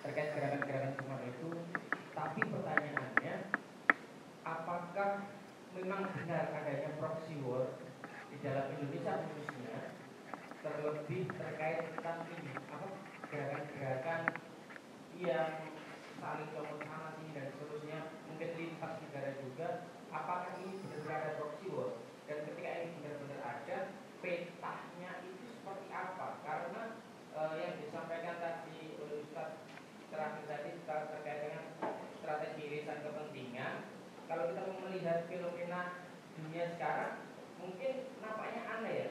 [0.03, 1.49] terkait gerakan-gerakan semua itu.
[2.13, 3.35] Tapi pertanyaannya,
[4.43, 5.11] apakah
[5.73, 7.73] memang benar adanya proxy war
[8.29, 9.77] di dalam Indonesia khususnya,
[10.61, 12.87] terlebih terkait tentang ini apa
[13.31, 14.21] gerakan-gerakan
[15.17, 15.49] yang
[16.19, 16.51] saling
[17.23, 19.67] sini dan seterusnya mungkin lintas negara juga
[20.11, 21.95] apakah ini benar-benar ada proxy war
[22.27, 23.77] dan ketika ini benar-benar ada
[24.19, 26.83] petahnya itu seperti apa karena
[27.35, 29.55] uh, yang disampaikan tadi oleh Ustaz
[30.11, 31.63] terakhir tadi terkait dengan
[32.19, 33.73] strategi irisan kepentingan
[34.27, 36.05] kalau kita melihat fenomena
[36.37, 37.25] dunia sekarang
[37.57, 39.09] mungkin nampaknya aneh ya.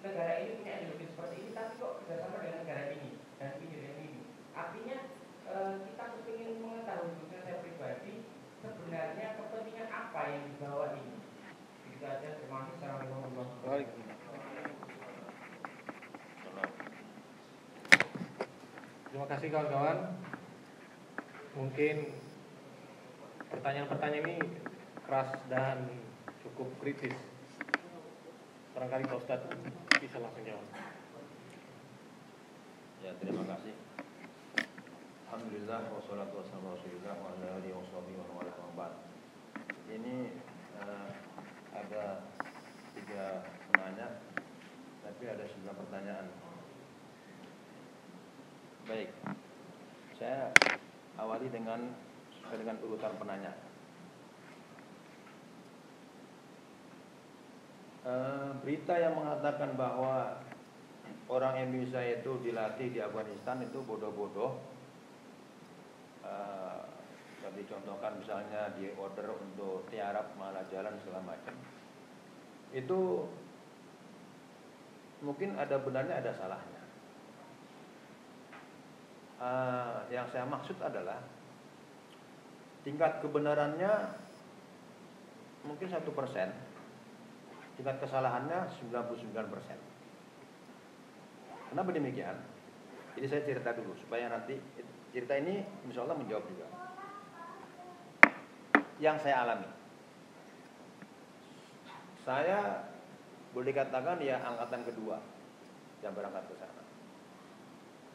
[0.00, 3.10] Negara ini punya ideologi seperti ini tapi kok kerjasama dengan negara ini
[3.42, 4.22] dan dan ini.
[4.54, 4.96] Artinya
[5.50, 5.56] e,
[5.90, 8.14] kita ingin mengetahui khususnya saya pribadi
[8.62, 11.18] sebenarnya kepentingan apa yang dibawa ini?
[11.98, 12.86] Itu aja terima kasih.
[12.86, 14.08] Assalamualaikum
[19.10, 19.98] Terima kasih kawan-kawan.
[21.58, 21.96] Mungkin
[23.50, 24.38] pertanyaan-pertanyaan ini
[25.10, 25.90] keras dan
[26.38, 27.18] cukup kritis.
[28.78, 29.50] Barangkali Pak Ustadz
[29.98, 30.62] bisa langsung jawab.
[33.02, 33.74] Ya, terima kasih.
[35.26, 37.82] Alhamdulillah wassalatu wassalamu rasulillah wa ala alihi wa
[38.38, 38.86] wa
[39.90, 40.30] Ini
[40.78, 41.10] uh,
[41.74, 42.22] ada
[42.94, 44.14] tiga penanya
[45.02, 46.26] tapi ada sembilan pertanyaan.
[48.86, 49.10] Baik.
[50.22, 50.54] Saya
[51.18, 51.98] awali dengan
[52.46, 53.69] dengan urutan penanya.
[58.00, 60.40] Eh, berita yang mengatakan bahwa
[61.28, 64.56] orang Indonesia itu dilatih di Afghanistan itu bodoh-bodoh.
[66.24, 66.80] Uh,
[67.50, 71.52] dicontohkan misalnya di order untuk tiarap malah jalan segala macam.
[72.70, 73.26] Itu
[75.20, 76.82] mungkin ada benarnya ada salahnya.
[79.40, 81.20] Uh, yang saya maksud adalah
[82.86, 84.14] tingkat kebenarannya
[85.66, 86.69] mungkin satu persen
[87.80, 89.32] tingkat kesalahannya 99%.
[91.72, 92.36] Kenapa demikian?
[93.16, 94.60] Jadi saya cerita dulu supaya nanti
[95.16, 96.68] cerita ini insya Allah menjawab juga.
[99.00, 99.64] Yang saya alami.
[102.20, 102.84] Saya
[103.56, 105.16] boleh dikatakan ya angkatan kedua
[106.04, 106.84] yang berangkat ke sana.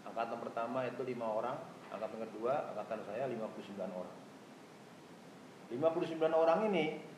[0.05, 1.57] Angkatan pertama itu lima orang,
[1.89, 4.13] angkatan kedua angkatan saya 59 orang.
[5.73, 7.14] 59 orang ini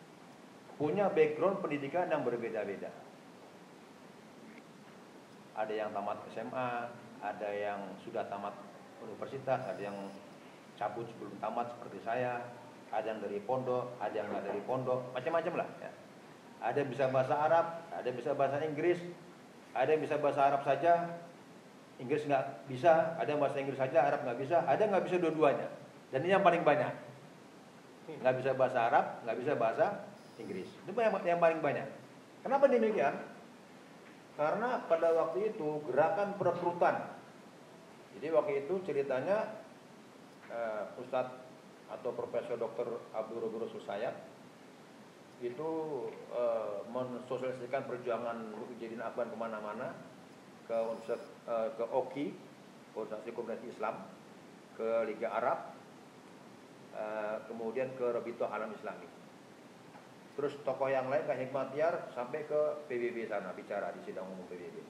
[0.78, 2.94] punya background pendidikan yang berbeda-beda.
[5.58, 6.70] Ada yang tamat SMA,
[7.18, 8.54] ada yang sudah tamat
[9.02, 9.98] universitas, ada yang
[10.78, 12.46] cabut sebelum tamat seperti saya,
[12.94, 15.70] ada yang dari pondok, ada yang nggak dari pondok, macam-macam lah.
[15.82, 15.92] Ya.
[16.62, 19.02] Ada yang bisa bahasa Arab, ada yang bisa bahasa Inggris,
[19.74, 20.94] ada yang bisa bahasa Arab saja,
[21.98, 25.18] Inggris nggak bisa, ada yang bahasa Inggris saja, Arab nggak bisa, ada yang nggak bisa
[25.18, 25.68] dua-duanya.
[26.14, 26.94] Dan ini yang paling banyak.
[28.22, 30.07] Nggak bisa bahasa Arab, nggak bisa bahasa
[30.38, 30.70] Inggris.
[30.86, 31.88] Itu yang, yang paling banyak.
[32.46, 33.16] Kenapa demikian?
[34.38, 37.10] Karena pada waktu itu gerakan perekrutan.
[38.18, 39.62] Jadi waktu itu ceritanya
[40.50, 41.34] uh, Ustadz
[41.90, 43.02] atau Profesor Dr.
[43.14, 44.14] Abdul Rogo Susayat
[45.38, 45.70] itu
[46.34, 48.42] uh, mensosialisasikan perjuangan
[48.82, 49.94] jadi Afgan ke mana-mana
[50.66, 52.34] ke uh, ke OKI,
[52.98, 53.96] Organisasi Komunitas Islam,
[54.74, 55.78] ke Liga Arab,
[56.98, 59.17] uh, kemudian ke Rebito Alam Islami.
[60.38, 64.86] Terus tokoh yang lain kayak Hikmatiar sampai ke PBB sana bicara di sidang umum PBB.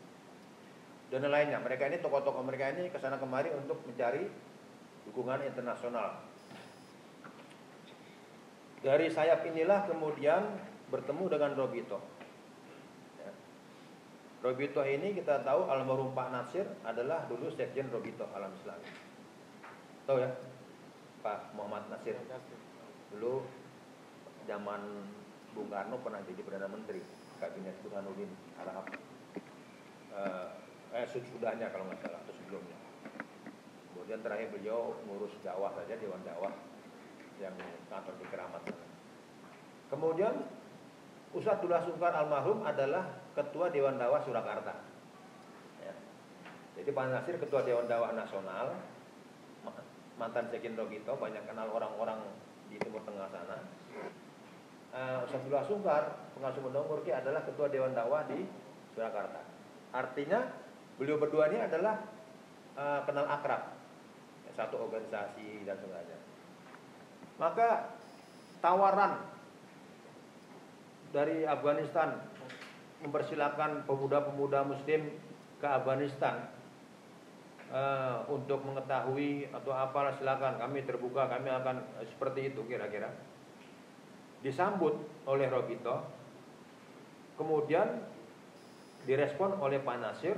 [1.08, 4.28] Dan lainnya, mereka ini tokoh-tokoh mereka ini ke sana kemari untuk mencari
[5.08, 6.20] dukungan internasional.
[8.84, 10.44] Dari sayap inilah kemudian
[10.92, 12.04] bertemu dengan Robito.
[13.24, 13.32] Ya.
[14.44, 18.80] Robito ini kita tahu almarhum Pak Nasir adalah dulu Sekjen Robito Alam Islam.
[20.04, 20.32] Tahu ya?
[21.24, 22.20] Pak Muhammad Nasir.
[23.16, 23.48] Dulu
[24.44, 24.84] zaman
[25.58, 27.02] Bung Karno pernah jadi Perdana Menteri
[27.42, 28.30] Kabinet Burhanuddin
[28.62, 28.86] Harahap
[30.14, 30.48] eh,
[30.94, 32.78] eh sudahnya kalau nggak salah atau sebelumnya.
[33.90, 36.54] Kemudian terakhir beliau ngurus dakwah saja Dewan dakwah
[37.42, 37.58] yang
[37.90, 38.64] kantor di Keramat
[39.88, 40.34] kemudian
[41.32, 43.04] Ustadz Dullah Sungkar almarhum adalah
[43.36, 44.74] Ketua Dewan Dakwah Surakarta.
[45.84, 45.94] Ya.
[46.80, 48.74] jadi Pak Nasir Ketua Dewan Dakwah Nasional
[50.18, 52.18] mantan Sekin Rogito banyak kenal orang-orang
[52.74, 53.62] di Timur Tengah sana
[54.98, 56.04] uh, Ustaz Abdullah Sungkar,
[56.34, 58.42] pengasuh Undang Murki adalah ketua Dewan Dakwah di
[58.98, 59.46] Surakarta.
[59.94, 60.42] Artinya
[60.98, 62.02] beliau berdua ini adalah
[62.74, 63.78] uh, kenal akrab
[64.58, 66.18] satu organisasi dan sebagainya.
[67.38, 67.94] Maka
[68.58, 69.22] tawaran
[71.14, 72.18] dari Afghanistan
[73.06, 75.14] mempersilahkan pemuda-pemuda muslim
[75.62, 76.50] ke Afghanistan
[77.70, 83.14] uh, untuk mengetahui atau apalah silakan kami terbuka kami akan seperti itu kira-kira
[84.46, 84.94] disambut
[85.26, 86.06] oleh Robito
[87.38, 88.02] kemudian
[89.08, 90.38] direspon oleh Pak Nasir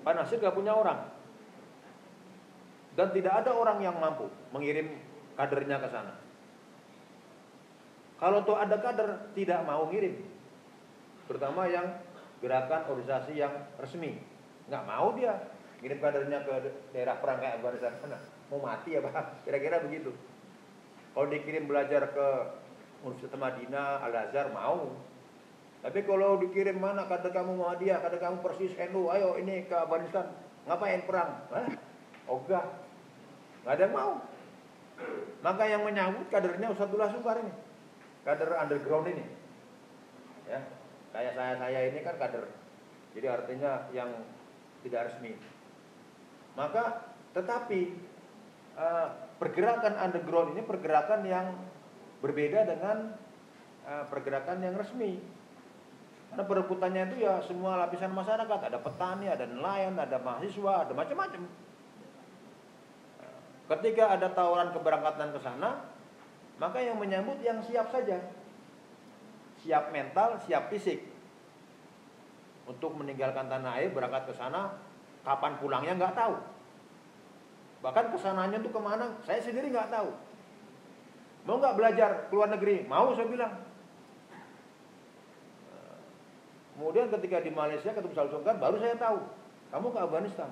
[0.00, 1.12] Pak Nasir gak punya orang.
[2.96, 4.96] Dan tidak ada orang yang mampu mengirim
[5.36, 6.12] kadernya ke sana.
[8.20, 10.20] Kalau tuh ada kader tidak mau ngirim.
[11.28, 12.00] Terutama yang
[12.44, 14.20] gerakan organisasi yang resmi.
[14.68, 15.40] Nggak mau dia
[15.80, 16.54] ngirim kadernya ke
[16.92, 17.92] daerah perang kayak Afghanistan.
[17.98, 18.18] Sana
[18.52, 19.12] mau mati ya pak
[19.48, 20.12] kira-kira begitu.
[21.16, 22.28] Kalau dikirim belajar ke
[23.02, 24.94] Universitas Madinah Al Azhar mau.
[25.82, 30.30] Tapi kalau dikirim mana kader kamu Muhammadiyah kader kamu persis NU ayo ini ke Afghanistan.
[30.70, 31.42] Ngapain perang?
[31.50, 31.66] Hah?
[32.30, 32.64] ogah.
[33.66, 34.12] Nggak ada yang mau.
[35.42, 37.50] Maka yang menyambut kadernya Ustadzullah Sungkar ini.
[38.22, 39.26] Kader underground ini.
[40.46, 40.62] Ya.
[41.10, 42.46] Kayak saya saya ini kan kader.
[43.12, 44.10] Jadi artinya yang
[44.86, 45.34] tidak resmi.
[46.54, 47.96] Maka tetapi
[48.78, 49.08] uh,
[49.42, 51.46] pergerakan underground ini pergerakan yang
[52.22, 53.18] berbeda dengan
[53.84, 55.18] uh, pergerakan yang resmi.
[56.32, 58.60] Karena perebutannya itu ya semua lapisan masyarakat.
[58.72, 61.44] Ada petani ada nelayan ada mahasiswa ada macam-macam.
[63.68, 65.92] Ketika ada tawaran keberangkatan ke sana
[66.56, 68.22] maka yang menyambut yang siap saja.
[69.60, 71.04] Siap mental siap fisik.
[72.64, 74.72] Untuk meninggalkan tanah air berangkat ke sana
[75.26, 76.34] kapan pulangnya nggak tahu.
[77.82, 80.31] Bahkan ke sananya tuh ke mana saya sendiri nggak tahu
[81.42, 82.86] mau nggak belajar ke luar negeri?
[82.86, 83.52] Mau saya bilang.
[86.72, 89.18] Kemudian ketika di Malaysia ketemu Salsungkan baru saya tahu.
[89.70, 90.50] Kamu ke Afghanistan.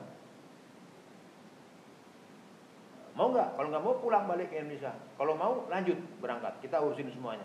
[3.19, 3.59] Mau nggak?
[3.59, 4.95] Kalau nggak mau pulang balik ke Indonesia.
[5.19, 6.55] Kalau mau lanjut berangkat.
[6.63, 7.45] Kita urusin semuanya.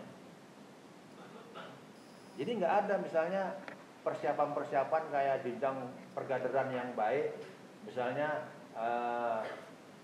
[2.36, 3.42] Jadi nggak ada misalnya
[4.04, 5.76] persiapan-persiapan kayak jenjang
[6.14, 7.32] pergaderan yang baik.
[7.88, 8.46] Misalnya
[8.76, 9.40] eh,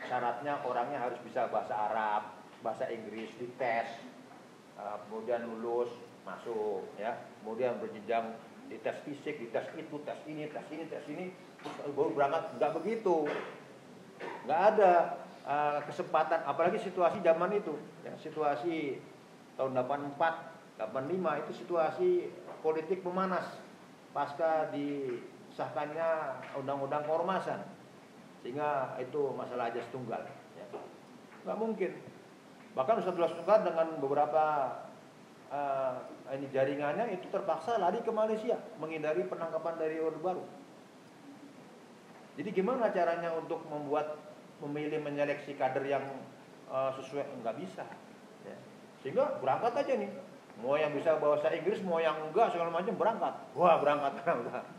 [0.08, 3.88] syaratnya orangnya harus bisa bahasa Arab bahasa Inggris dites
[4.78, 5.90] eh, kemudian lulus
[6.22, 7.18] masuk ya.
[7.42, 8.38] Kemudian berjenjang
[8.70, 11.34] di tes fisik di tes itu tes ini tes ini tes ini
[11.92, 12.56] baru berangkat.
[12.58, 13.26] Nggak begitu.
[14.46, 14.92] Nggak ada
[15.44, 16.46] uh, kesempatan.
[16.46, 17.74] Apalagi situasi zaman itu
[18.06, 19.02] ya situasi
[19.58, 20.16] tahun 84
[20.78, 22.10] 85 itu situasi
[22.62, 23.58] politik memanas.
[24.12, 27.60] Pasca disahkannya undang-undang keormasan.
[28.42, 30.26] Sehingga itu masalah aja tunggal
[30.58, 30.66] ya.
[31.42, 31.90] nggak mungkin
[32.72, 34.44] bahkan Ustadz Tunggal dengan beberapa
[35.52, 35.94] uh,
[36.32, 40.44] ini jaringannya itu terpaksa lari ke Malaysia menghindari penangkapan dari Orde Baru
[42.40, 44.16] jadi gimana caranya untuk membuat
[44.64, 46.04] memilih menyeleksi kader yang
[46.72, 47.84] uh, sesuai nggak bisa
[48.48, 48.56] ya.
[49.04, 50.10] sehingga berangkat aja nih
[50.60, 53.34] Mau yang bisa bahasa Inggris, mau yang enggak segala macam berangkat.
[53.56, 54.66] Wah berangkat berangkat.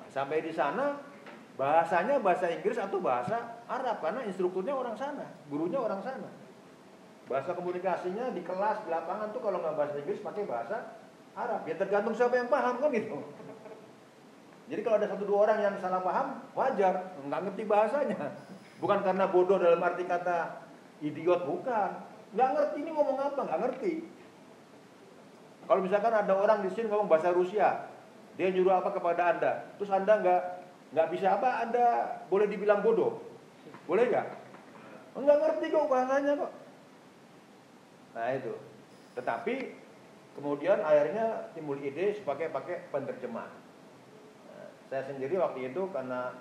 [0.00, 0.96] Nah, sampai di sana
[1.60, 6.24] bahasanya bahasa Inggris atau bahasa Arab karena instrukturnya orang sana, gurunya orang sana.
[7.30, 10.98] Bahasa komunikasinya di kelas di lapangan tuh kalau nggak bahasa Inggris pakai bahasa
[11.38, 11.62] Arab.
[11.62, 13.22] Ya tergantung siapa yang paham kan gitu.
[14.66, 18.34] Jadi kalau ada satu dua orang yang salah paham, wajar, nggak ngerti bahasanya.
[18.82, 20.66] Bukan karena bodoh dalam arti kata
[20.98, 22.02] idiot, bukan.
[22.34, 23.92] Nggak ngerti ini ngomong apa, nggak ngerti.
[25.70, 27.86] Kalau misalkan ada orang di sini ngomong bahasa Rusia,
[28.34, 30.42] dia nyuruh apa kepada anda, terus anda nggak
[30.98, 31.86] nggak bisa apa, anda
[32.26, 33.22] boleh dibilang bodoh,
[33.86, 34.26] boleh nggak?
[35.14, 36.50] Nggak ngerti kok bahasanya kok.
[38.14, 38.54] Nah itu.
[39.14, 39.54] Tetapi
[40.38, 43.50] kemudian akhirnya timbul ide sebagai pakai penerjemah.
[44.50, 46.34] Nah, saya sendiri waktu itu karena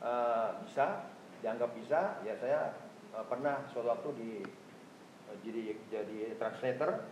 [0.00, 1.06] uh, bisa
[1.44, 2.72] dianggap bisa, ya saya
[3.12, 4.30] uh, pernah suatu waktu di
[5.28, 7.04] uh, jadi jadi translator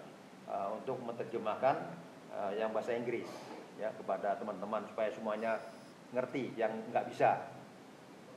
[0.48, 1.76] uh, untuk menerjemahkan
[2.32, 3.28] uh, yang bahasa Inggris
[3.76, 5.60] ya kepada teman-teman supaya semuanya
[6.14, 7.50] ngerti yang nggak bisa.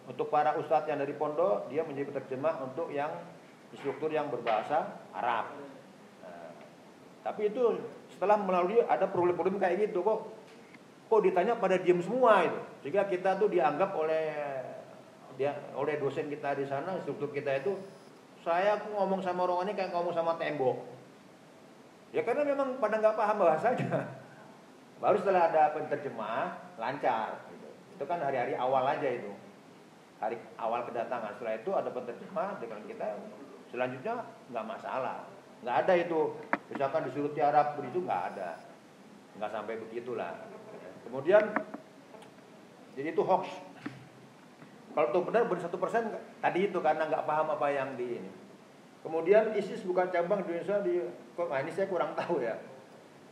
[0.07, 3.11] Untuk para ustadz yang dari pondok dia menjadi penerjemah untuk yang
[3.75, 5.45] instruktur yang berbahasa Arab.
[6.21, 6.49] Nah,
[7.25, 7.81] tapi itu
[8.13, 10.29] setelah melalui ada problem-problem kayak gitu kok
[11.07, 14.25] kok ditanya pada diem semua itu sehingga kita tuh dianggap oleh
[15.39, 17.77] dia oleh dosen kita di sana instruktur kita itu
[18.43, 20.97] saya ngomong sama orang ini kayak ngomong sama tembok
[22.15, 24.07] Ya karena memang pada nggak paham bahasanya.
[25.03, 27.43] Baru setelah ada penerjemah lancar.
[27.51, 27.69] Gitu.
[27.99, 29.31] Itu kan hari-hari awal aja itu.
[30.23, 31.35] Hari awal kedatangan.
[31.37, 33.07] Setelah itu ada penerjemah dengan kita.
[33.77, 35.21] Selanjutnya nggak masalah.
[35.61, 36.33] Nggak ada itu.
[36.73, 38.57] Misalkan disuruh tiarap begitu nggak ada.
[39.37, 40.33] Nggak sampai begitulah.
[41.05, 41.45] Kemudian
[42.97, 43.45] jadi itu hoax.
[44.97, 46.09] Kalau itu benar benar satu persen
[46.41, 48.31] tadi itu karena nggak paham apa yang di ini.
[49.05, 51.05] Kemudian ISIS bukan cabang di Indonesia di
[51.37, 52.57] nah ini saya kurang tahu ya.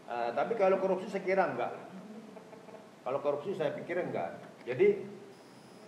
[0.06, 1.74] Uh, tapi kalau korupsi saya kira enggak.
[3.02, 4.38] Kalau korupsi saya pikir enggak.
[4.62, 5.10] Jadi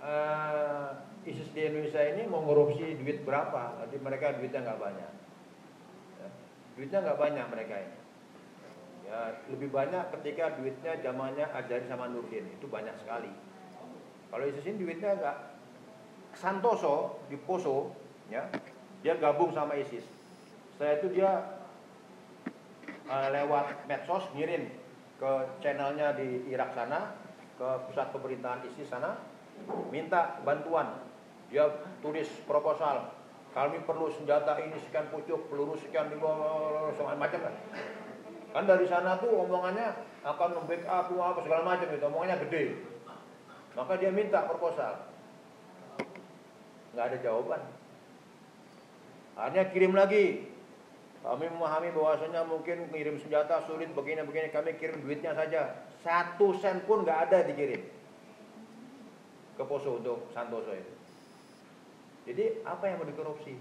[0.02, 0.98] uh,
[1.28, 3.84] ISIS di Indonesia ini mau korupsi duit berapa?
[3.84, 5.12] Nanti mereka duitnya nggak banyak.
[6.24, 6.28] Ya,
[6.80, 7.98] duitnya nggak banyak mereka ini.
[9.08, 9.20] Ya,
[9.52, 13.32] lebih banyak ketika duitnya zamannya Ajari sama Nurdin itu banyak sekali.
[14.32, 15.38] Kalau ISIS ini duitnya enggak
[16.32, 17.92] Santoso di Poso,
[18.32, 18.48] ya,
[19.04, 20.08] dia gabung sama ISIS.
[20.76, 21.32] Setelah itu dia
[23.12, 24.70] uh, lewat medsos ngirim
[25.18, 27.20] ke channelnya di Irak sana,
[27.58, 29.20] ke pusat pemerintahan ISIS sana,
[29.90, 31.04] minta bantuan.
[31.48, 31.72] Dia
[32.04, 33.08] tulis proposal,
[33.56, 37.56] kami perlu senjata ini sekian pucuk, peluru sekian semacam macam kan.
[38.52, 39.96] Kan dari sana tuh omongannya
[40.28, 42.64] akan membackup apa segala macam itu, omongannya gede.
[43.80, 45.08] Maka dia minta proposal.
[46.92, 47.62] Nggak ada jawaban.
[49.38, 50.50] Akhirnya kirim lagi,
[51.22, 55.86] kami memahami bahwasanya mungkin mengirim senjata sulit begini-begini, kami kirim duitnya saja.
[56.02, 57.86] Satu sen pun nggak ada dikirim
[59.54, 60.97] ke Poso untuk Santoso itu.
[62.28, 63.56] Jadi apa yang mau dikorupsi?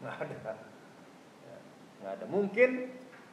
[0.00, 0.52] Nggak ada.
[2.00, 2.24] Nggak ada.
[2.32, 2.70] Mungkin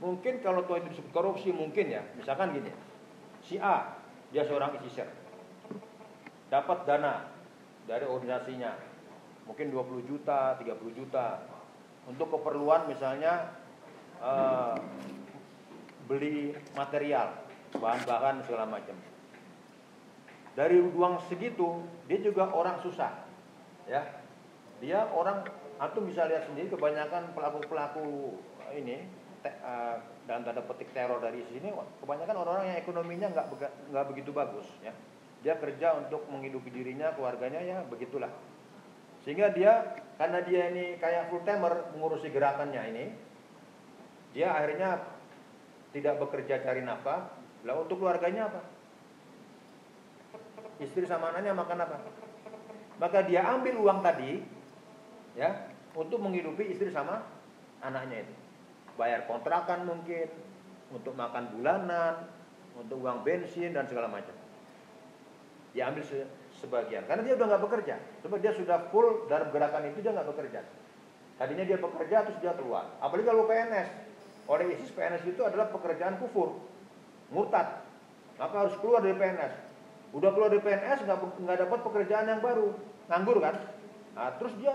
[0.03, 2.03] mungkin kalau tuh itu disebut korupsi mungkin ya.
[2.19, 2.71] Misalkan gini,
[3.47, 3.95] si A
[4.35, 5.07] dia seorang isiser
[6.53, 7.25] dapat dana
[7.89, 8.77] dari organisasinya
[9.49, 11.41] mungkin 20 juta, 30 juta
[12.05, 13.57] untuk keperluan misalnya
[14.19, 14.75] uh,
[16.05, 17.31] beli material,
[17.73, 19.12] bahan-bahan segala macam.
[20.53, 23.25] Dari uang segitu, dia juga orang susah,
[23.89, 24.05] ya.
[24.77, 25.49] Dia orang,
[25.81, 28.37] antum bisa lihat sendiri kebanyakan pelaku-pelaku
[28.77, 29.09] ini
[29.41, 29.97] te, uh,
[30.29, 31.73] dalam tanda petik teror dari sini,
[32.05, 33.47] kebanyakan orang-orang yang ekonominya nggak
[33.89, 34.93] nggak begitu bagus, ya.
[35.41, 38.29] Dia kerja untuk menghidupi dirinya, keluarganya ya begitulah.
[39.25, 43.05] Sehingga dia karena dia ini kayak full timer mengurusi gerakannya ini,
[44.37, 45.01] dia akhirnya
[45.97, 47.33] tidak bekerja cari nafkah.
[47.63, 48.72] Lah untuk keluarganya apa?
[50.81, 51.97] Istri sama anaknya makan apa?
[52.97, 54.41] Maka dia ambil uang tadi
[55.37, 57.25] ya untuk menghidupi istri sama
[57.81, 58.33] anaknya itu.
[58.93, 60.29] Bayar kontrakan mungkin,
[60.93, 62.29] untuk makan bulanan,
[62.77, 64.33] untuk uang bensin dan segala macam.
[65.73, 66.05] Dia ambil
[66.61, 67.09] sebagian.
[67.09, 67.95] Karena dia udah nggak bekerja.
[68.21, 70.61] Coba dia sudah full dalam gerakan itu dia nggak bekerja.
[71.41, 72.93] Tadinya dia bekerja terus dia keluar.
[73.01, 73.89] Apalagi kalau PNS
[74.45, 76.61] oleh ISIS PNS itu adalah pekerjaan kufur.
[77.33, 77.81] Murtad.
[78.37, 79.72] Maka harus keluar dari PNS
[80.13, 82.69] udah keluar dari PNS nggak nggak dapat pekerjaan yang baru
[83.09, 83.55] nganggur kan
[84.13, 84.73] nah, terus dia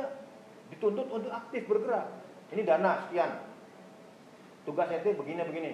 [0.74, 2.10] dituntut untuk aktif bergerak
[2.50, 3.30] ini dana sekian
[4.66, 5.72] tugasnya itu begini begini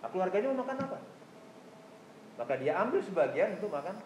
[0.00, 0.98] nah, keluarganya mau makan apa
[2.36, 3.96] maka dia ambil sebagian untuk makan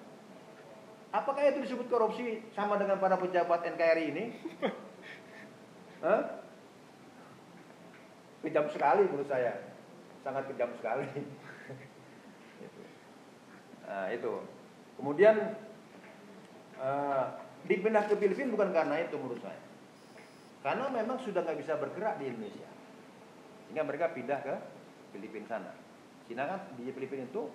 [1.10, 4.24] Apakah itu disebut korupsi sama dengan para pejabat NKRI ini?
[6.06, 6.22] Hah?
[8.46, 9.58] Kejam sekali menurut saya.
[10.22, 11.10] Sangat kejam sekali.
[13.90, 14.32] nah, itu.
[15.00, 15.56] Kemudian
[16.76, 17.24] uh,
[17.64, 19.60] dipindah ke Filipina bukan karena itu menurut saya.
[20.60, 22.68] Karena memang sudah nggak bisa bergerak di Indonesia.
[23.64, 24.54] Sehingga mereka pindah ke
[25.16, 25.72] Filipina sana.
[26.28, 27.48] Cina kan di Filipina itu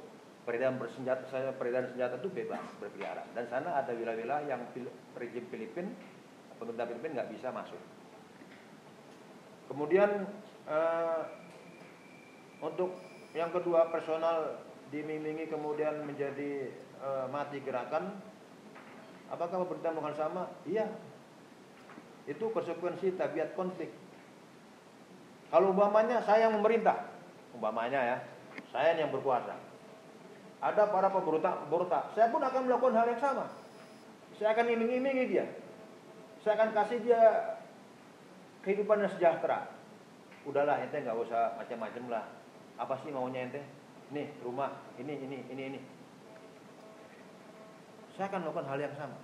[0.46, 1.26] peredaran bersenjata
[1.58, 4.62] peredaran senjata itu bebas berkeliaran dan sana ada wilayah-wilayah yang
[5.18, 5.90] rejim Filipin
[6.62, 7.82] pemerintah Filipin nggak bisa masuk
[9.74, 10.30] kemudian
[10.70, 11.22] eh,
[12.62, 12.94] untuk
[13.34, 14.62] yang kedua personal
[14.94, 16.70] dimiming kemudian menjadi
[17.06, 18.18] eh, mati gerakan
[19.30, 20.90] apakah pemerintah melakukan sama iya
[22.26, 23.94] itu konsekuensi tabiat konflik
[25.54, 27.06] kalau umpamanya saya yang memerintah
[27.54, 28.18] umpamanya ya
[28.74, 29.54] saya yang berkuasa
[30.66, 32.18] ada para pemberontak-pemberontak.
[32.18, 33.46] Saya pun akan melakukan hal yang sama.
[34.42, 35.46] Saya akan iming-imingi dia.
[36.42, 37.22] Saya akan kasih dia
[38.66, 39.70] kehidupan yang sejahtera.
[40.42, 42.26] Udahlah ente nggak usah macam-macam lah.
[42.82, 43.62] Apa sih maunya ente?
[44.10, 45.80] Nih rumah, ini, ini, ini, ini.
[48.16, 49.18] Saya akan melakukan hal yang sama.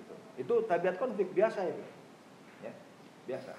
[0.00, 1.84] Itu, itu tabiat konflik biasa itu.
[2.64, 2.72] Ya,
[3.28, 3.52] biasa.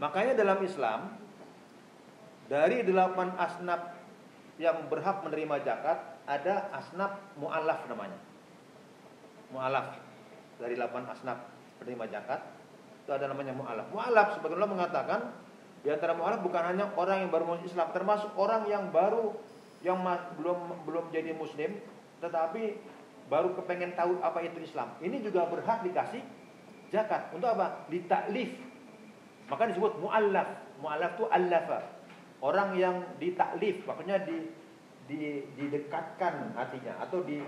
[0.00, 1.14] Makanya dalam Islam
[2.48, 3.94] dari delapan asnaf
[4.56, 8.18] yang berhak menerima zakat ada asnaf mu'alaf namanya.
[9.52, 10.00] Mu'alaf
[10.56, 11.38] dari 8 asnaf
[11.82, 12.40] penerima zakat
[13.04, 13.86] itu ada namanya mu'alaf.
[13.92, 15.20] Mu'alaf sebagaimana mengatakan
[15.84, 19.36] di antara mu'alaf bukan hanya orang yang baru masuk Islam, termasuk orang yang baru
[19.84, 20.00] yang
[20.40, 21.76] belum belum jadi muslim
[22.24, 22.80] tetapi
[23.32, 24.94] baru kepengen tahu apa itu Islam.
[25.00, 26.20] Ini juga berhak dikasih
[26.92, 27.32] zakat.
[27.32, 27.88] Untuk apa?
[27.88, 28.54] Ditaklif.
[29.48, 30.48] Maka disebut mu'allaf.
[30.80, 31.94] Mu'allaf itu allafa
[32.44, 34.52] orang yang ditaklif maksudnya di,
[35.08, 37.40] di didekatkan hatinya atau di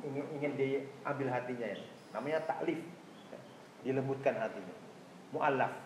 [0.00, 1.78] ingin, ingin diambil hatinya ya.
[2.16, 2.80] namanya taklif
[3.84, 4.74] dilembutkan hatinya
[5.36, 5.76] muallaf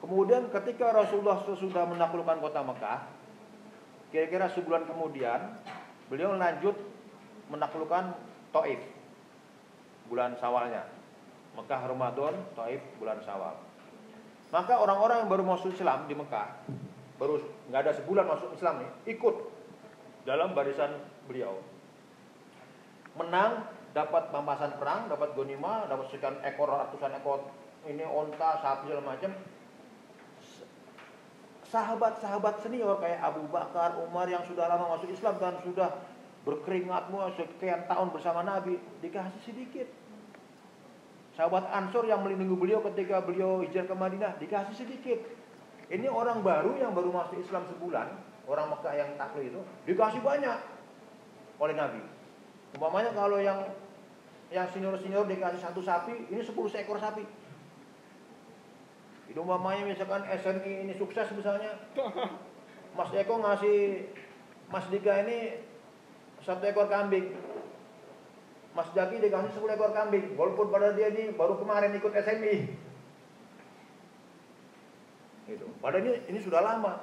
[0.00, 3.00] kemudian ketika Rasulullah sudah menaklukkan kota Mekah
[4.08, 5.60] kira-kira sebulan kemudian
[6.08, 6.76] beliau lanjut
[7.52, 8.16] menaklukkan
[8.50, 8.80] Taif
[10.08, 10.88] bulan Sawalnya.
[11.52, 13.52] Mekah Ramadan, Taif bulan Sawal.
[14.52, 16.48] Maka orang-orang yang baru masuk Islam di Mekah,
[17.16, 17.40] baru
[17.72, 19.36] nggak ada sebulan masuk Islam nih, ikut
[20.28, 20.92] dalam barisan
[21.24, 21.56] beliau.
[23.16, 27.48] Menang, dapat mampasan perang, dapat gonima, dapat sekian ekor, ratusan ekor
[27.88, 29.32] ini onta, sapi segala macam.
[31.72, 35.88] Sahabat-sahabat senior kayak Abu Bakar, Umar yang sudah lama masuk Islam dan sudah
[36.42, 39.86] berkeringat sekian tahun bersama Nabi dikasih sedikit
[41.32, 45.16] Sahabat Ansor yang melindungi beliau ketika beliau hijrah ke Madinah dikasih sedikit.
[45.88, 48.08] Ini orang baru yang baru masuk Islam sebulan,
[48.48, 50.56] orang Mekah yang taklid itu dikasih banyak
[51.56, 52.00] oleh Nabi.
[52.76, 53.64] Umpamanya kalau yang
[54.52, 57.24] yang senior-senior dikasih satu sapi, ini 10 seekor sapi.
[59.32, 61.72] Itu umpamanya misalkan SNI ini sukses misalnya,
[62.96, 64.04] Mas Eko ngasih
[64.68, 65.56] Mas Dika ini
[66.42, 67.34] satu ekor kambing,
[68.72, 70.34] Mas Jaki dikasih 10 ekor kambing.
[70.34, 72.56] Walaupun pada dia ini baru kemarin ikut SMI
[75.52, 75.66] gitu.
[75.82, 77.02] Padahal ini, ini sudah lama.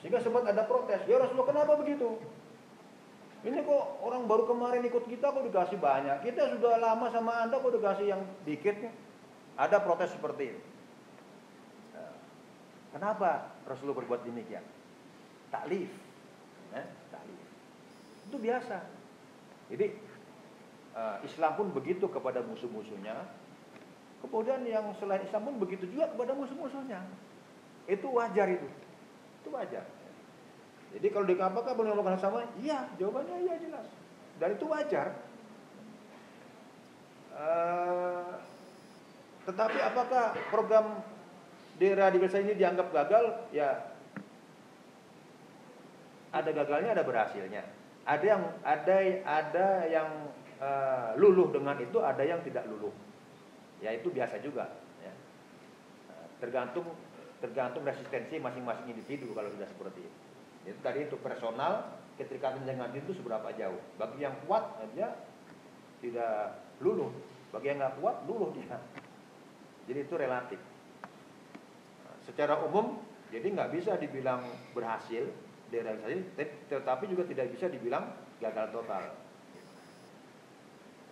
[0.00, 1.04] Sehingga sempat ada protes.
[1.04, 2.16] Ya Rasulullah kenapa begitu?
[3.40, 6.24] Ini kok orang baru kemarin ikut kita kok dikasih banyak?
[6.24, 8.76] Kita sudah lama sama anda kok dikasih yang dikit
[9.56, 10.62] ada protes seperti ini.
[11.96, 12.14] Nah,
[12.96, 14.64] kenapa Rasulullah berbuat demikian?
[15.48, 15.88] Taklif
[16.76, 16.86] eh,
[18.30, 19.00] itu biasa
[19.70, 19.86] jadi
[20.98, 23.14] uh, Islam pun begitu kepada musuh-musuhnya.
[24.20, 27.00] Kemudian yang selain Islam pun begitu juga kepada musuh-musuhnya.
[27.86, 28.68] Itu wajar itu.
[29.40, 29.86] Itu wajar.
[30.90, 33.86] Jadi kalau dikatakan boleh melakukan sama, iya, jawabannya iya jelas.
[34.42, 35.14] Dan itu wajar.
[37.30, 38.42] Uh,
[39.46, 40.98] tetapi apakah program
[41.78, 43.38] deradikalisasi ini dianggap gagal?
[43.54, 43.94] Ya,
[46.34, 47.79] ada gagalnya, ada berhasilnya.
[48.10, 50.08] Ada yang ada ada yang
[50.58, 52.90] uh, luluh dengan itu, ada yang tidak luluh.
[53.78, 54.66] Ya itu biasa juga.
[54.98, 55.14] Ya.
[56.10, 56.90] Eh, tergantung
[57.38, 60.18] tergantung resistensi masing-masing individu kalau sudah seperti itu.
[60.74, 63.78] Itu tadi itu personal keterikatan dengan itu seberapa jauh.
[63.94, 65.14] Bagi yang kuat dia
[66.02, 67.14] tidak luluh.
[67.54, 68.76] Bagi yang nggak kuat luluh dia.
[69.86, 70.60] Jadi itu relatif.
[72.04, 73.00] Nah, secara umum
[73.30, 74.42] jadi nggak bisa dibilang
[74.74, 75.30] berhasil
[75.70, 76.34] derealisasi
[76.68, 78.10] tetapi juga tidak bisa dibilang
[78.42, 79.04] gagal total.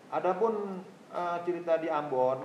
[0.09, 0.83] Adapun
[1.13, 2.43] uh, cerita di Ambon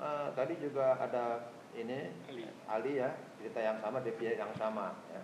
[0.00, 2.42] uh, tadi juga ada ini Ali.
[2.70, 5.22] Ali ya cerita yang sama pihak yang sama ya.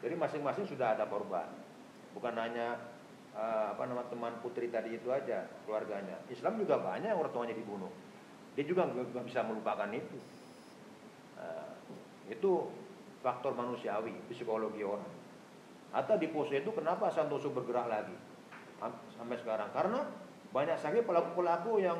[0.00, 1.46] Jadi masing-masing sudah ada korban.
[2.16, 2.80] Bukan hanya
[3.36, 6.18] uh, apa nama teman putri tadi itu aja keluarganya.
[6.32, 7.92] Islam juga banyak yang orang tuanya dibunuh.
[8.58, 10.18] Dia juga nggak bisa melupakan itu.
[11.38, 11.72] Uh,
[12.26, 12.68] itu
[13.20, 15.19] faktor manusiawi, psikologi orang.
[15.90, 18.14] Atau di Poso itu kenapa Santoso bergerak lagi
[19.18, 19.74] sampai sekarang?
[19.74, 20.06] Karena
[20.50, 21.98] banyak sekali pelaku-pelaku yang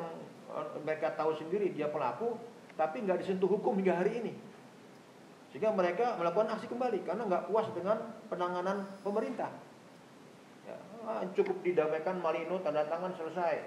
[0.55, 2.39] eh, mereka tahu sendiri dia pelaku,
[2.79, 4.33] tapi nggak disentuh hukum hingga hari ini.
[5.51, 7.99] Sehingga mereka melakukan aksi kembali karena nggak puas dengan
[8.31, 9.51] penanganan pemerintah.
[10.71, 13.59] Ya, ah, cukup didamaikan Malino tanda tangan selesai.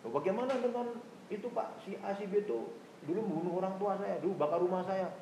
[0.00, 0.96] Bagaimana dengan
[1.28, 2.72] itu Pak si A itu
[3.04, 5.12] dulu membunuh orang tua saya, dulu bakar rumah saya.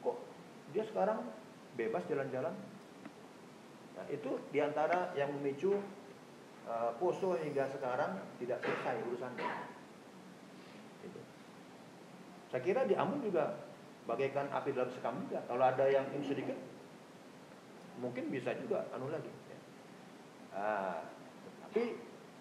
[0.00, 0.16] Kok
[0.72, 1.20] dia sekarang
[1.76, 2.52] bebas jalan-jalan.
[3.96, 5.76] Nah, itu di antara yang memicu
[6.68, 9.48] uh, Poso hingga sekarang tidak selesai urusannya.
[11.04, 11.20] Itu.
[12.52, 13.56] Saya kira di Ambon juga
[14.08, 15.44] bagaikan api dalam sekam juga.
[15.44, 16.56] Kalau ada yang ini sedikit,
[18.00, 19.30] mungkin bisa juga anu lagi.
[19.30, 19.58] Ya.
[20.56, 20.96] Nah,
[21.68, 21.96] tapi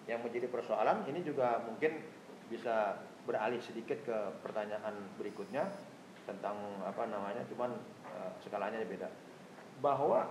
[0.06, 1.98] yang menjadi persoalan ini juga mungkin
[2.46, 5.66] bisa beralih sedikit ke pertanyaan berikutnya
[6.26, 7.72] tentang apa namanya, cuman
[8.10, 9.10] uh, skalanya beda
[9.80, 10.30] bahwa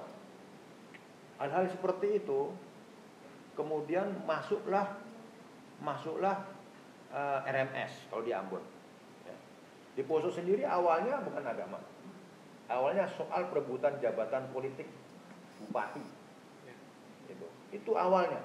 [1.38, 2.50] hal-hal seperti itu
[3.54, 4.98] kemudian masuklah
[5.82, 6.46] masuklah
[7.10, 8.62] uh, eh, RMS kalau di Ambon.
[9.26, 9.36] Ya.
[9.98, 11.78] Di Poso sendiri awalnya bukan agama,
[12.70, 14.86] awalnya soal perebutan jabatan politik
[15.62, 16.02] bupati.
[16.66, 16.74] Ya.
[17.30, 18.42] Itu, itu awalnya.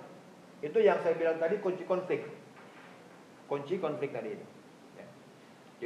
[0.59, 2.27] Itu yang saya bilang tadi kunci konflik,
[3.47, 4.47] kunci konflik tadi itu.
[4.99, 5.07] Ya.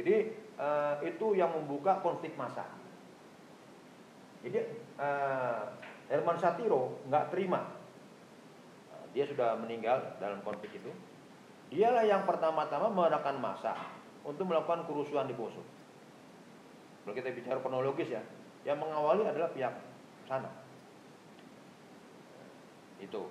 [0.00, 0.14] Jadi
[0.58, 2.66] uh, itu yang membuka konflik massa.
[4.44, 4.60] Jadi
[5.00, 5.72] uh,
[6.12, 7.64] Herman Satiro nggak terima.
[8.92, 10.90] Uh, dia sudah meninggal dalam konflik itu.
[11.72, 13.74] Dialah yang pertama-tama mengadakan masa
[14.22, 15.64] untuk melakukan kerusuhan di Poso.
[17.04, 18.22] Kalau kita bicara kronologis ya,
[18.64, 19.74] yang mengawali adalah pihak
[20.24, 20.48] sana.
[22.96, 23.28] Itu.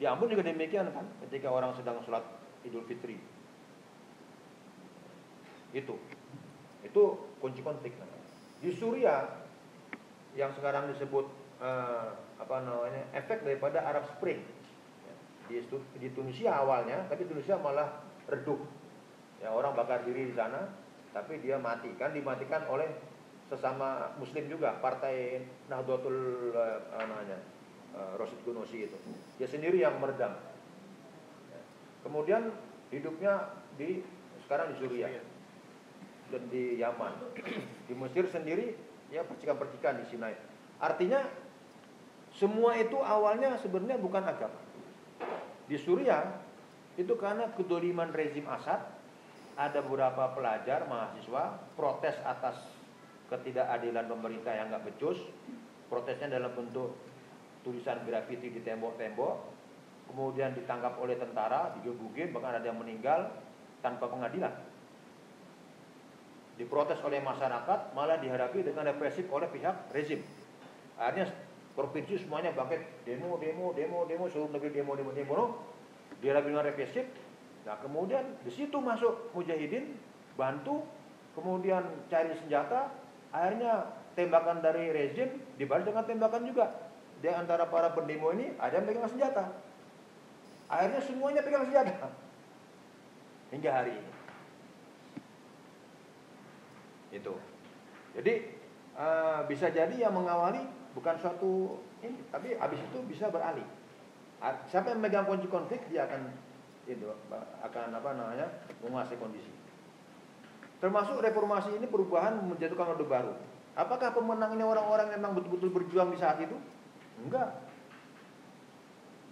[0.00, 2.24] Di Ambon juga demikian kan, ketika orang sedang sholat
[2.64, 3.20] Idul Fitri.
[5.76, 6.00] Itu.
[6.84, 7.94] Itu kunci konflik.
[8.60, 9.46] Di Suriah
[10.36, 11.28] yang sekarang disebut
[11.60, 14.40] uh, apa namanya efek daripada Arab Spring.
[15.06, 15.14] Ya,
[15.48, 15.56] di,
[16.00, 18.60] di Tunisia awalnya tapi Tunisia malah redup.
[19.40, 20.68] Ya orang bakar diri di sana
[21.16, 22.92] tapi dia mati kan dimatikan oleh
[23.48, 25.40] sesama muslim juga partai
[25.70, 27.40] Nahdlatul uh, namanya
[27.96, 28.98] uh, Rosid Gunusi itu.
[29.40, 30.36] Dia sendiri yang meredam.
[31.48, 31.60] Ya.
[32.04, 32.52] kemudian
[32.92, 34.02] hidupnya di
[34.44, 35.10] sekarang di Suriah
[36.30, 37.12] dan di Yaman.
[37.86, 38.74] Di Mesir sendiri
[39.10, 40.34] ya percikan-percikan di Sinai.
[40.82, 41.22] Artinya
[42.36, 44.60] semua itu awalnya sebenarnya bukan agama.
[45.66, 46.42] Di Suriah
[46.96, 48.80] itu karena kedoliman rezim Assad
[49.56, 52.60] ada beberapa pelajar mahasiswa protes atas
[53.32, 55.18] ketidakadilan pemerintah yang nggak becus
[55.88, 56.94] protesnya dalam bentuk
[57.64, 59.34] tulisan grafiti di tembok-tembok
[60.12, 63.32] kemudian ditangkap oleh tentara digebukin bahkan ada yang meninggal
[63.82, 64.54] tanpa pengadilan
[66.56, 70.24] diprotes oleh masyarakat malah dihadapi dengan represif oleh pihak rezim.
[70.96, 71.28] Akhirnya
[71.76, 75.60] provinsi semuanya bangkit demo demo demo demo seluruh negeri demo demo demo,
[76.24, 77.04] dihadapi dengan represif.
[77.68, 79.92] Nah kemudian di situ masuk mujahidin
[80.40, 80.80] bantu
[81.36, 82.88] kemudian cari senjata.
[83.36, 85.28] Akhirnya tembakan dari rezim
[85.60, 86.72] dibalas dengan tembakan juga.
[87.20, 89.52] Di antara para pendemo ini ada yang pegang senjata.
[90.72, 92.08] Akhirnya semuanya pegang senjata.
[93.52, 94.15] Hingga hari ini
[97.16, 97.34] itu
[98.12, 98.34] jadi
[98.96, 103.64] uh, bisa jadi yang mengawali bukan suatu ini tapi habis itu bisa beralih
[104.68, 106.28] siapa yang megang kunci konflik dia akan
[106.86, 107.06] itu
[107.66, 108.46] akan apa namanya
[108.78, 109.50] menguasai kondisi.
[110.78, 113.34] Termasuk reformasi ini perubahan menjatuhkan orde baru.
[113.74, 116.54] Apakah pemenang ini orang-orang yang memang betul-betul berjuang di saat itu?
[117.26, 117.58] Enggak.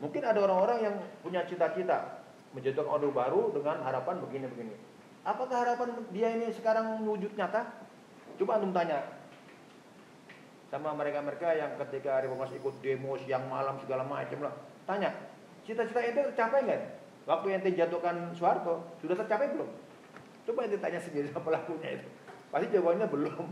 [0.03, 4.75] Mungkin ada orang-orang yang punya cita-cita menjatuhkan orde baru dengan harapan begini-begini.
[5.25, 7.65] Apakah harapan dia ini sekarang wujud nyata?
[8.37, 9.25] Coba antum tanya
[10.75, 14.55] sama mereka-mereka yang ketika reformasi ikut demo siang malam segala macam lah
[14.91, 15.15] Tanya,
[15.63, 16.83] cita-cita itu tercapai nggak?
[17.25, 19.71] Waktu yang jatuhkan Soeharto, sudah tercapai belum?
[20.45, 22.09] Coba ente tanya sendiri sama pelakunya itu.
[22.53, 23.49] Pasti jawabannya belum.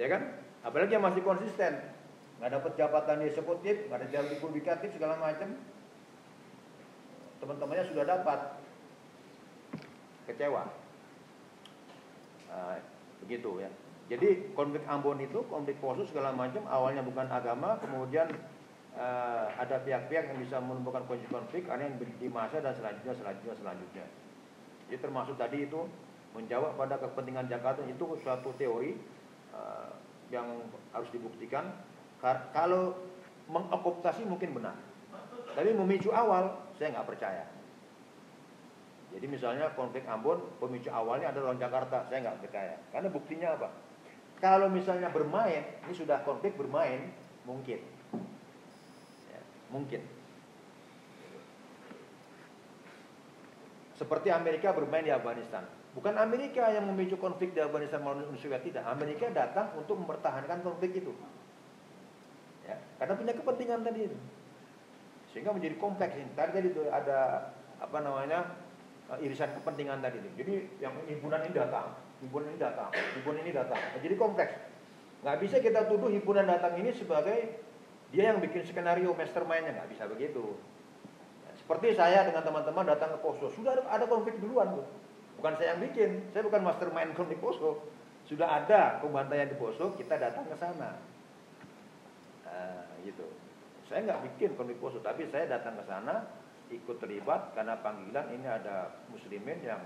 [0.00, 0.22] Ya kan?
[0.64, 1.84] Apalagi yang masih konsisten.
[2.40, 5.52] Nggak dapat jabatan di eksekutif, nggak ada jabatan publikatif, segala macam.
[7.44, 8.40] Teman-temannya sudah dapat.
[10.28, 10.68] Kecewa.
[12.52, 12.76] Nah,
[13.24, 13.70] begitu ya.
[14.08, 18.28] Jadi konflik Ambon itu, konflik Poso segala macam awalnya bukan agama, kemudian
[18.96, 24.06] uh, ada pihak-pihak yang bisa menimbulkan konflik karena yang di masa dan selanjutnya selanjutnya selanjutnya.
[24.88, 25.84] Jadi termasuk tadi itu
[26.32, 28.96] menjawab pada kepentingan Jakarta itu suatu teori
[29.52, 29.92] uh,
[30.32, 30.64] yang
[30.96, 31.68] harus dibuktikan.
[32.24, 32.96] Kalau
[33.46, 34.74] mengokupasi mungkin benar,
[35.52, 37.44] tapi memicu awal saya nggak percaya.
[39.08, 42.74] Jadi misalnya konflik Ambon pemicu awalnya adalah orang Jakarta, saya nggak percaya.
[42.92, 43.68] Karena buktinya apa?
[44.38, 47.10] Kalau misalnya bermain, ini sudah konflik bermain,
[47.48, 47.80] mungkin.
[49.68, 50.00] Mungkin.
[53.98, 55.66] Seperti Amerika bermain di Afghanistan.
[55.98, 58.86] Bukan Amerika yang memicu konflik di Afghanistan melawan Uni Soviet tidak.
[58.86, 61.10] Amerika datang untuk mempertahankan konflik itu.
[62.62, 64.06] Ya, karena punya kepentingan tadi.
[65.34, 66.30] Sehingga menjadi kompleks ini.
[66.38, 67.50] Tadi tadi ada
[67.82, 68.46] apa namanya
[69.14, 70.30] eh, irisan kepentingan tadi itu.
[70.38, 70.54] Jadi
[70.84, 73.80] yang himpunan ini datang, himpunan ini datang, himpunan ini datang.
[73.80, 74.54] Nah, jadi kompleks.
[75.24, 77.58] Nggak bisa kita tuduh himpunan datang ini sebagai
[78.14, 80.56] dia yang bikin skenario mastermindnya nggak bisa begitu.
[81.44, 84.86] Ya, seperti saya dengan teman-teman datang ke Poso, sudah ada, ada konflik duluan tuh.
[85.38, 87.82] Bukan saya yang bikin, saya bukan mastermind konflik Poso.
[88.28, 91.00] Sudah ada pembantaian di Poso, kita datang ke sana.
[92.44, 93.24] Nah, gitu.
[93.88, 96.28] Saya nggak bikin konflik Poso, tapi saya datang ke sana
[96.68, 99.80] ikut terlibat karena panggilan ini ada muslimin yang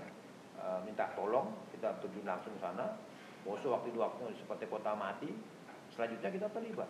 [0.59, 2.99] uh, minta tolong, kita terjun langsung sana.
[3.43, 5.27] Poso waktu itu waktu seperti kota mati,
[5.91, 6.87] selanjutnya kita terlibat.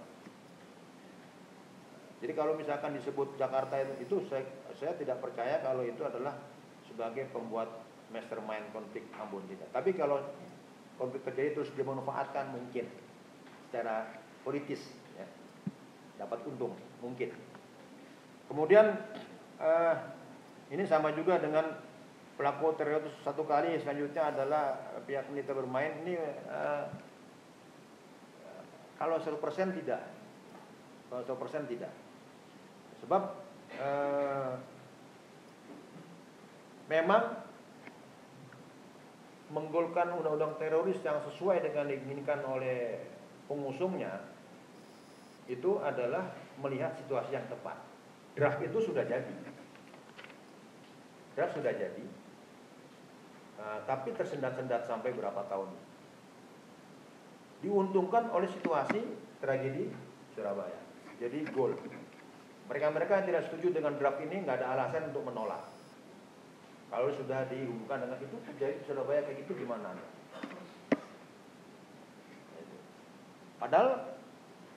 [2.22, 4.46] Jadi kalau misalkan disebut Jakarta itu, itu saya,
[4.78, 6.38] saya tidak percaya kalau itu adalah
[6.88, 7.68] sebagai pembuat
[8.14, 9.66] mastermind konflik Ambon kita.
[9.74, 10.22] Tapi kalau
[10.96, 12.86] konflik terjadi terus dimanfaatkan mungkin
[13.68, 14.08] secara
[14.46, 14.80] politis
[15.18, 15.26] ya,
[16.22, 17.34] dapat untung mungkin.
[18.48, 18.94] Kemudian
[19.60, 19.96] eh,
[20.74, 21.70] ini sama juga dengan
[22.40, 23.78] pelaku teror satu kali.
[23.78, 26.02] Selanjutnya adalah pihak militer bermain.
[26.06, 26.14] Ini
[26.50, 26.86] eh,
[28.98, 30.02] kalau 100% tidak.
[31.12, 31.94] Kalau 100% tidak.
[33.04, 33.22] Sebab
[33.78, 34.54] eh,
[36.90, 37.44] memang
[39.54, 42.98] menggolkan undang-undang teroris yang sesuai dengan diinginkan oleh
[43.46, 44.26] pengusungnya
[45.46, 47.93] itu adalah melihat situasi yang tepat.
[48.34, 49.36] Draft itu sudah jadi.
[51.38, 52.06] Draft sudah jadi.
[53.62, 55.70] Uh, tapi tersendat-sendat sampai berapa tahun.
[57.64, 59.00] diuntungkan oleh situasi
[59.40, 59.88] tragedi
[60.36, 60.76] Surabaya.
[61.16, 61.72] Jadi gol.
[62.68, 65.64] Mereka-mereka yang tidak setuju dengan draft ini nggak ada alasan untuk menolak.
[66.92, 69.96] Kalau sudah dihubungkan dengan itu terjadi di Surabaya kayak gitu gimana?
[73.64, 74.12] Padahal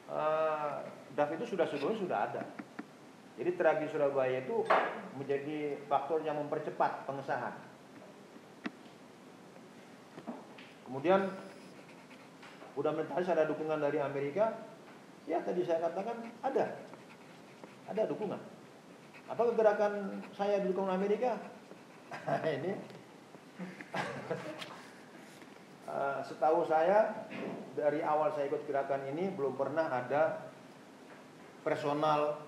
[0.06, 0.86] uh,
[1.18, 2.42] draft itu sudah sebelumnya sudah ada.
[3.36, 4.64] Jadi tragedi Surabaya itu
[5.20, 7.52] menjadi faktor yang mempercepat pengesahan.
[10.88, 11.28] Kemudian
[12.80, 14.56] udah mentalis ada dukungan dari Amerika,
[15.28, 16.80] ya tadi saya katakan ada,
[17.92, 18.40] ada dukungan.
[19.26, 21.36] Apa gerakan saya didukung Amerika?
[22.56, 22.72] ini
[25.90, 27.26] uh, setahu saya
[27.74, 30.46] dari awal saya ikut gerakan ini belum pernah ada
[31.66, 32.45] personal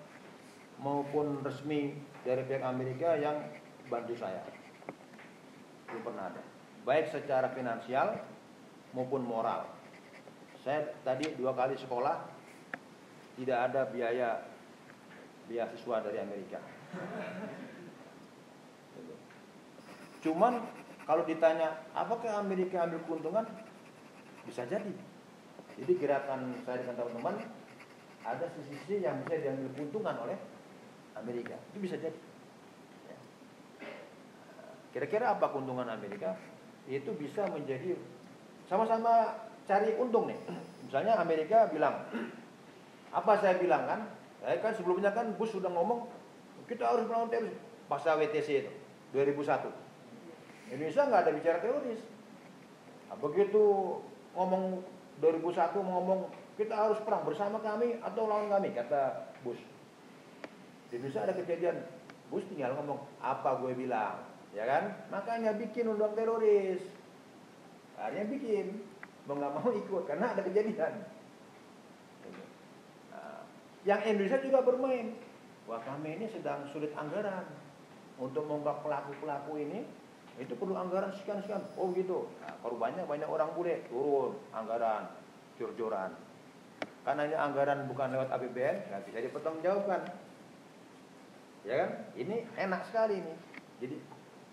[0.83, 3.39] maupun resmi dari pihak Amerika yang
[3.91, 4.43] bantu saya.
[5.91, 6.43] Belum pernah ada.
[6.87, 8.23] Baik secara finansial
[8.95, 9.67] maupun moral.
[10.63, 12.29] Saya tadi dua kali sekolah
[13.39, 14.29] tidak ada biaya
[15.49, 16.61] beasiswa dari Amerika.
[20.21, 20.61] Cuman
[21.09, 23.47] kalau ditanya apakah Amerika ambil keuntungan
[24.45, 24.93] bisa jadi.
[25.79, 27.37] Jadi gerakan saya dengan teman-teman
[28.27, 30.37] ada sisi-sisi yang bisa diambil keuntungan oleh
[31.21, 31.57] Amerika.
[31.73, 32.19] Itu bisa jadi.
[33.09, 33.19] Ya.
[34.95, 36.39] Kira-kira apa keuntungan Amerika?
[36.89, 37.99] Itu bisa menjadi
[38.69, 39.37] sama-sama
[39.69, 40.39] cari untung nih.
[40.89, 42.09] Misalnya Amerika bilang,
[43.13, 44.01] apa saya bilang kan?
[44.41, 46.09] Saya kan sebelumnya kan Bush sudah ngomong
[46.69, 47.57] kita harus melawan teroris
[47.89, 48.73] pasal WTC itu
[49.17, 49.73] 2001.
[50.69, 52.01] Indonesia nggak ada bicara teroris.
[53.09, 53.65] Nah, begitu
[54.37, 54.85] ngomong
[55.25, 56.29] 2001 ngomong
[56.61, 59.61] kita harus perang bersama kami atau lawan kami kata Bush.
[60.89, 61.77] Di Indonesia ada kejadian,
[62.33, 64.25] Gus tinggal ngomong apa gue bilang,
[64.57, 64.93] ya kan?
[65.13, 66.81] Makanya bikin undang teroris.
[68.01, 68.67] Akhirnya bikin,
[69.29, 70.93] mau nggak mau ikut karena ada kejadian.
[73.13, 73.41] Nah,
[73.85, 75.13] yang Indonesia juga bermain.
[75.69, 77.45] Wah kami ini sedang sulit anggaran
[78.17, 79.85] untuk mengungkap pelaku-pelaku ini
[80.39, 85.11] itu perlu anggaran sekian sekian oh gitu nah, korbannya banyak orang bule turun anggaran
[85.59, 86.15] jor-joran
[87.03, 90.01] karena ini anggaran bukan lewat APBN nggak bisa dipertanggungjawabkan
[91.67, 91.91] ya kan?
[92.15, 93.35] Ini enak sekali ini.
[93.79, 93.97] Jadi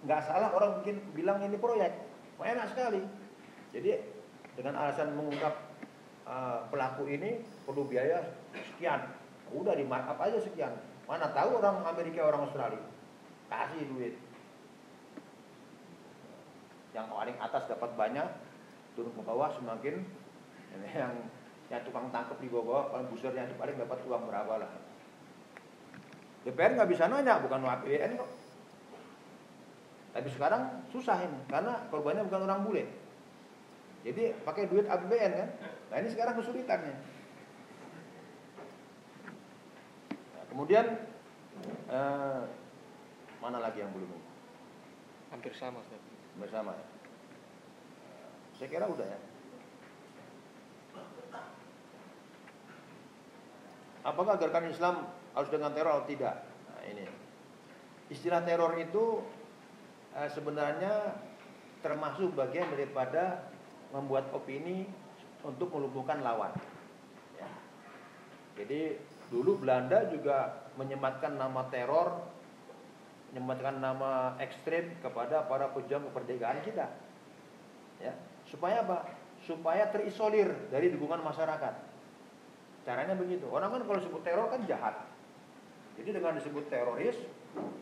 [0.05, 1.93] nggak salah orang bikin bilang ini proyek.
[2.37, 3.01] Enak sekali.
[3.73, 3.99] Jadi
[4.55, 5.53] dengan alasan mengungkap
[6.25, 8.21] uh, pelaku ini perlu biaya
[8.53, 9.11] sekian.
[9.53, 10.73] Udah di markup aja sekian.
[11.05, 12.81] Mana tahu orang Amerika orang Australia.
[13.51, 14.17] Kasih duit.
[16.95, 18.27] Yang paling atas dapat banyak
[18.95, 20.01] turun ke bawah semakin
[20.97, 21.13] yang
[21.67, 24.71] yang tukang tangkap di bawah paling busernya itu paling dapat uang berapa lah
[26.45, 28.29] DPR nggak bisa nanya, bukan APBN kok.
[30.13, 30.61] Tapi sekarang
[30.93, 32.85] susah ini, karena korbannya bukan orang bule.
[34.05, 35.49] Jadi pakai duit APBN kan.
[35.89, 36.93] Nah ini sekarang kesulitannya.
[40.13, 40.85] Nah, kemudian
[41.89, 42.41] eh,
[43.41, 44.13] mana lagi yang belum?
[45.33, 45.99] Hampir sama, Ustaz.
[46.37, 46.85] Bersama ya.
[48.61, 49.19] Saya kira udah ya.
[54.05, 54.95] Apakah gerakan Islam
[55.35, 56.47] harus dengan teror atau tidak.
[56.71, 57.05] Nah, ini.
[58.07, 59.19] Istilah teror itu
[60.15, 61.19] eh, sebenarnya
[61.83, 63.45] termasuk bagian daripada
[63.91, 64.87] membuat opini
[65.45, 66.55] untuk melumpuhkan lawan.
[67.37, 67.49] Ya.
[68.57, 68.97] Jadi
[69.29, 72.25] dulu Belanda juga menyematkan nama teror,
[73.29, 76.89] menyematkan nama ekstrim kepada para pejuang kemerdekaan kita.
[78.01, 78.17] Ya,
[78.49, 79.13] supaya apa?
[79.45, 81.73] Supaya terisolir dari dukungan masyarakat.
[82.85, 83.45] Caranya begitu.
[83.49, 85.14] Orang kan kalau sebut teror kan jahat.
[85.95, 87.15] Jadi dengan disebut teroris,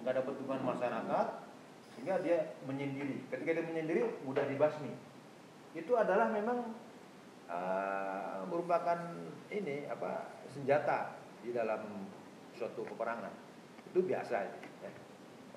[0.05, 1.27] nggak dapat dukungan masyarakat,
[1.97, 3.25] sehingga dia menyendiri.
[3.33, 4.93] Ketika dia menyendiri, mudah dibasmi.
[5.73, 6.77] Itu adalah memang
[7.49, 9.17] uh, merupakan
[9.49, 12.05] ini apa senjata di dalam
[12.53, 13.33] suatu peperangan.
[13.89, 14.37] Itu biasa.
[14.85, 14.91] Ya.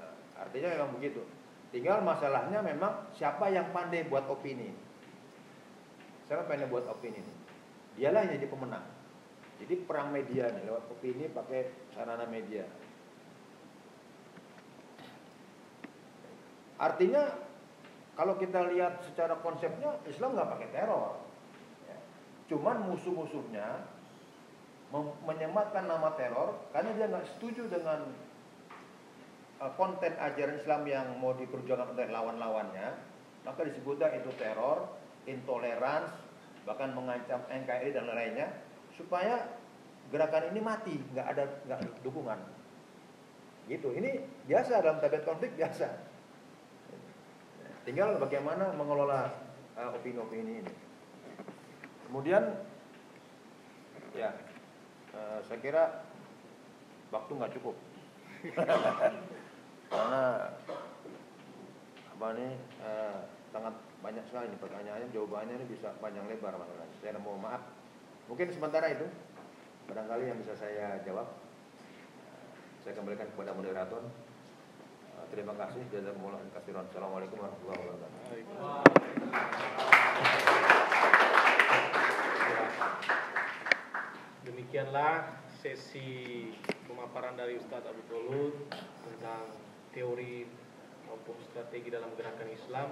[0.00, 1.20] Nah, artinya memang begitu.
[1.76, 4.72] Tinggal masalahnya memang siapa yang pandai buat opini.
[6.24, 7.20] Siapa pandai buat opini.
[8.00, 8.95] Dialah yang jadi pemenang.
[9.56, 12.68] Jadi perang media nih lewat opini pakai sarana media.
[16.76, 17.24] Artinya
[18.16, 21.24] kalau kita lihat secara konsepnya Islam nggak pakai teror.
[21.88, 21.98] Ya.
[22.52, 23.96] Cuman musuh-musuhnya
[25.24, 28.06] menyematkan nama teror karena dia nggak setuju dengan
[29.60, 32.88] uh, konten ajaran Islam yang mau diperjuangkan oleh lawan-lawannya,
[33.44, 34.84] maka disebutnya itu teror,
[35.26, 36.12] intolerans,
[36.68, 38.48] bahkan mengancam NKRI dan lain-lainnya
[38.96, 39.60] supaya
[40.08, 42.40] gerakan ini mati, nggak ada nggak dukungan.
[43.68, 43.92] Gitu.
[43.92, 44.10] Ini
[44.48, 45.86] biasa dalam tabiat konflik biasa.
[47.86, 49.30] Tinggal bagaimana mengelola
[49.78, 50.72] uh, opini-opini ini.
[52.06, 52.42] Kemudian
[54.16, 54.32] ya
[55.12, 55.84] eh, saya kira
[57.12, 57.76] waktu nggak cukup
[59.92, 60.22] karena
[62.16, 63.16] apa nih eh,
[63.52, 66.70] sangat banyak sekali nih pertanyaannya jawabannya ini bisa panjang lebar Mas.
[67.02, 67.60] Saya mohon maaf.
[68.26, 69.06] Mungkin sementara itu
[69.86, 71.30] barangkali yang bisa saya jawab
[72.82, 74.02] saya kembalikan kepada moderator.
[74.02, 75.82] Eh, Terima kasih.
[75.94, 76.86] Jazakumullah khairan.
[76.90, 78.18] Assalamualaikum warahmatullahi wabarakatuh.
[84.46, 86.50] Demikianlah sesi
[86.86, 88.54] pemaparan dari Ustadz Abu Tolut
[89.06, 89.54] tentang
[89.94, 90.46] teori
[91.06, 92.90] maupun strategi dalam gerakan Islam.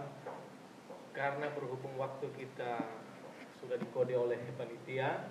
[1.15, 3.03] Karena berhubung waktu kita
[3.65, 5.24] sudah dikode oleh panitia,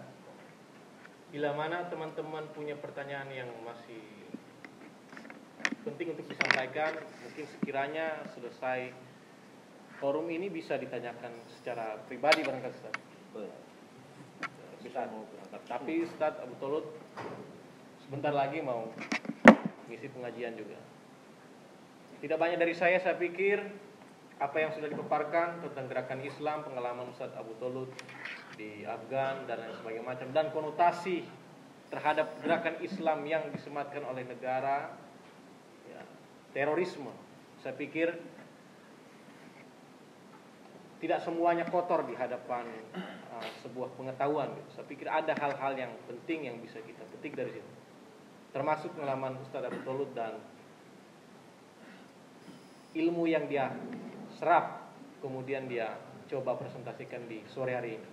[1.30, 4.02] bila mana teman-teman punya pertanyaan yang masih
[5.86, 8.90] penting untuk disampaikan, mungkin sekiranya selesai
[10.02, 12.96] forum ini bisa ditanyakan secara pribadi barangkali Ustaz.
[14.84, 15.62] Bisa mau berangkat.
[15.70, 16.86] Tapi Ustadz Abu Tolut
[18.04, 18.92] sebentar lagi mau
[19.88, 20.76] ngisi pengajian juga.
[22.20, 23.64] Tidak banyak dari saya, saya pikir
[24.44, 27.88] apa yang sudah dipaparkan tentang gerakan Islam, pengalaman Ustadz Abu Tolut
[28.54, 31.26] di Afgan dan lain sebagainya macam dan konotasi
[31.94, 34.94] terhadap gerakan Islam yang disematkan oleh negara
[35.90, 36.02] ya,
[36.54, 37.14] terorisme.
[37.62, 38.18] Saya pikir
[41.04, 42.64] tidak semuanya kotor di hadapan
[42.96, 44.56] uh, sebuah pengetahuan.
[44.56, 44.70] gitu.
[44.80, 47.72] Saya pikir ada hal-hal yang penting yang bisa kita petik dari situ.
[48.56, 50.40] Termasuk pengalaman Ustadz Abu Tolut dan
[52.96, 53.74] ilmu yang dia
[54.40, 55.98] serap kemudian dia
[56.32, 58.13] coba presentasikan di sore hari ini.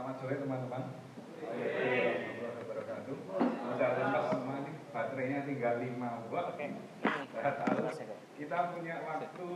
[0.00, 0.82] Selamat sore teman-teman.
[1.44, 3.16] Warahmatullahi wabarakatuh.
[3.68, 6.56] Udah lengkap semua nih, baterainya tinggal 5 watt.
[6.56, 7.84] Saya tahu
[8.40, 9.48] kita punya waktu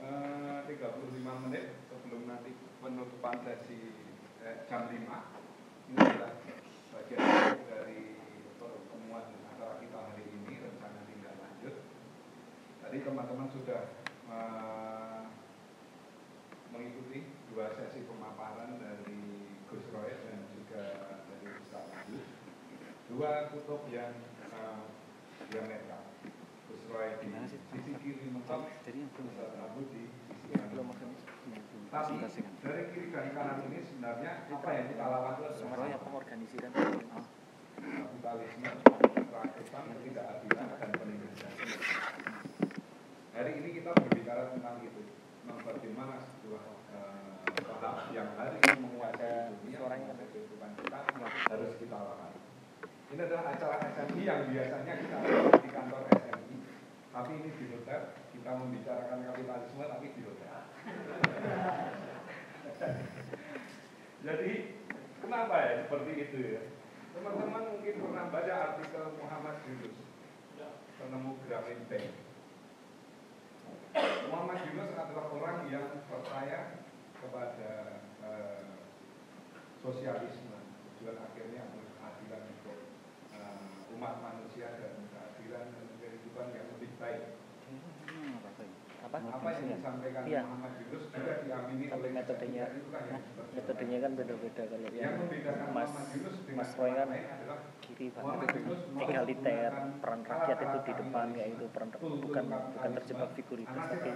[0.00, 3.92] eh, 35 menit sebelum nanti penutupan sesi
[4.40, 4.96] eh, jam 5.
[4.96, 6.32] Ini adalah
[6.88, 7.20] bagian
[7.68, 8.16] dari
[8.56, 11.84] pertemuan acara kita hari ini, rencana tindak lanjut.
[12.80, 13.92] Tadi teman-teman sudah
[14.32, 15.22] eh,
[16.72, 18.03] mengikuti dua sesi
[23.24, 24.12] Dua kutub yang
[24.52, 24.84] eh,
[25.48, 26.04] diametral.
[26.92, 30.92] Roy di sisi kiri mentok, Ustaz Agus di sisi kanan.
[31.88, 32.20] Tapi
[32.60, 36.68] dari kiri dan kanan ini sebenarnya apa yang kita lawan itu adalah pengorganisiran
[37.80, 38.70] kapitalisme,
[39.16, 41.52] kerakyatan, ketidakadilan, dan penindasan.
[43.32, 45.00] Hari ini kita berbicara tentang itu,
[45.48, 46.60] bagaimana sebuah
[47.56, 50.98] paham yang hari ini menguasai dunia, menguasai kehidupan kita
[51.48, 52.33] harus kita lawan.
[53.14, 56.56] Ini adalah acara SMI yang biasanya kita lakukan di kantor SMI,
[57.14, 60.58] tapi ini di hotel kita membicarakan kapitalisme tapi di hotel.
[64.26, 64.50] Jadi
[65.22, 66.62] kenapa ya seperti itu ya?
[67.14, 69.96] Teman-teman mungkin pernah baca artikel Muhammad Yunus,
[70.98, 71.86] penemu Grameen.
[74.26, 76.82] Muhammad Yunus adalah orang yang percaya
[77.22, 78.74] kepada eh,
[79.86, 80.58] sosialisme,
[80.98, 81.83] tujuan akhirnya
[83.94, 87.22] umat manusia dan keadilan dan kehidupan yang lebih baik.
[89.04, 89.50] apa Apa?
[89.52, 90.42] Yang disampaikan Iya.
[90.42, 95.68] Muhammad Yunus juga diamini Tapi oleh metodenya- seperti metodenya kan beda-beda kalau yang yang membedakan
[95.70, 95.92] Mas
[96.50, 97.08] Mas Roy kan
[97.84, 98.36] kiri banget.
[98.48, 104.10] Itu egaliter peran rakyat itu di depan kapitalisme, yaitu peran bukan bukan terjebak figuritas tapi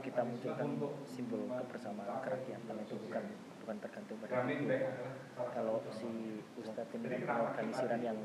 [0.00, 0.68] kita munculkan
[1.04, 3.24] simbol kebersamaan kerakyatan itu bukan.
[3.60, 6.40] Bukan tergantung pada salah kalau si.
[6.60, 8.18] Ustadz ini Jadi kan pengorganisiran kita yang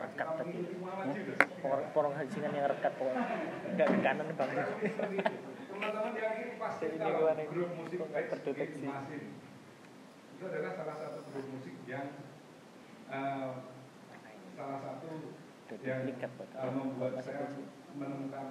[0.00, 0.58] rekat tadi
[0.96, 1.92] Hmm?
[1.92, 3.24] Pengorganisiran yang rekat pokoknya
[3.76, 5.48] nggak ke kanan banget Seperti itu.
[5.76, 8.86] teman-teman yang ini pasti Jadi ini grup musik kok nggak X terdeteksi?
[10.36, 12.06] Itu adalah salah satu grup musik yang
[13.12, 13.50] eh,
[14.56, 15.08] salah satu
[15.84, 17.44] yang eh, membuat saya
[17.92, 18.46] menemukan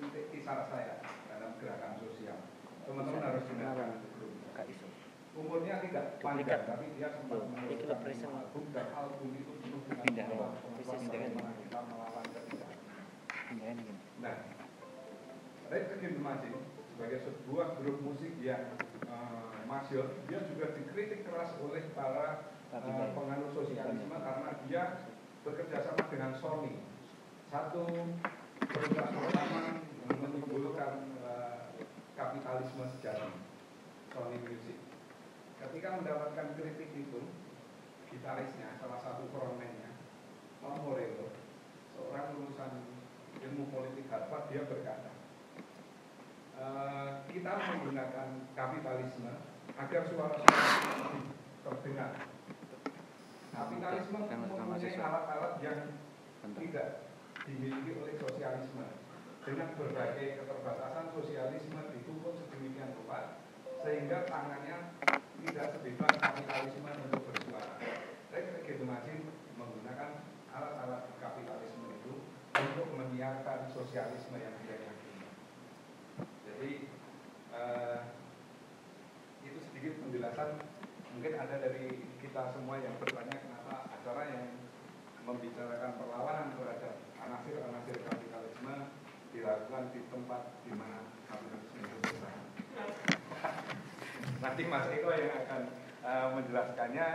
[0.00, 2.38] titik kisah saya dalam gerakan sosial.
[2.88, 4.32] Teman-teman harus dengarkan itu grup.
[5.30, 7.62] Umurnya tidak panjang, tapi dia sempat lima
[8.34, 10.26] album dan album itu penuh dengan
[11.38, 11.54] kan?
[11.54, 13.94] kita melawan gini.
[14.18, 14.34] Nah,
[15.70, 16.58] Red Against the Machine
[16.90, 18.74] sebagai sebuah grup musik yang
[19.06, 24.82] eh, masyhur, dia juga dikritik keras oleh para Tapi eh, penganut sosialisme karena dia
[25.46, 26.74] bekerja sama dengan Sony,
[27.54, 27.86] satu
[28.62, 30.92] perusahaan pertama yang menimbulkan
[31.22, 31.86] eh,
[32.18, 33.30] kapitalisme sejati,
[34.10, 34.79] Sony Music.
[35.60, 37.20] Ketika mendapatkan kritik itu,
[38.08, 39.92] gitarisnya, salah satu frontman-nya,
[40.64, 41.30] Tom Morello,
[41.94, 42.72] seorang lulusan
[43.44, 45.12] ilmu politik Harvard, dia berkata,
[46.56, 49.32] "Eh, kita menggunakan kapitalisme
[49.76, 50.68] agar suara-suara
[51.64, 52.10] terdengar.
[53.50, 55.78] Kapitalisme mempunyai alat-alat yang
[56.56, 56.88] tidak
[57.44, 58.86] dimiliki oleh sosialisme.
[59.40, 63.39] Dengan berbagai keterbatasan sosialisme dituntut sedemikian rupa
[63.80, 64.92] sehingga tangannya
[65.40, 67.74] tidak sebebas kapitalisme untuk bersuara.
[68.28, 68.84] Saya kira
[69.56, 70.10] menggunakan
[70.52, 72.12] alat-alat kapitalisme itu
[72.60, 75.28] untuk menyiarkan sosialisme yang dia yakini.
[76.20, 76.72] Jadi
[77.56, 78.00] eh,
[79.48, 80.60] itu sedikit penjelasan
[81.16, 84.44] mungkin ada dari kita semua yang bertanya kenapa acara yang
[85.24, 88.74] membicarakan perlawanan terhadap anasir-anasir kapitalisme
[89.32, 91.00] dilakukan di tempat di mana
[91.32, 93.19] kapitalisme itu besar.
[94.40, 95.62] Nanti Mas Eko yang akan
[96.00, 97.08] eh, menjelaskannya.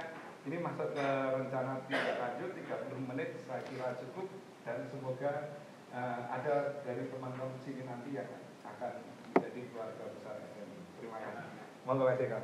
[0.45, 4.29] Ini masuk ke rencana tidak lanjut 30 menit saya kira cukup
[4.61, 5.57] dan semoga
[5.89, 8.29] eh, ada dari teman-teman sini nanti yang
[8.61, 9.01] akan
[9.33, 10.79] menjadi keluarga besar SMI.
[11.01, 11.49] Terima kasih.
[11.89, 12.39] Monggo Mas Eko.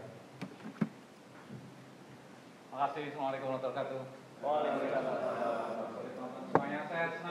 [2.66, 3.14] Terima kasih.
[3.14, 4.02] Assalamualaikum warahmatullahi wabarakatuh.
[4.42, 7.22] Waalaikumsalam.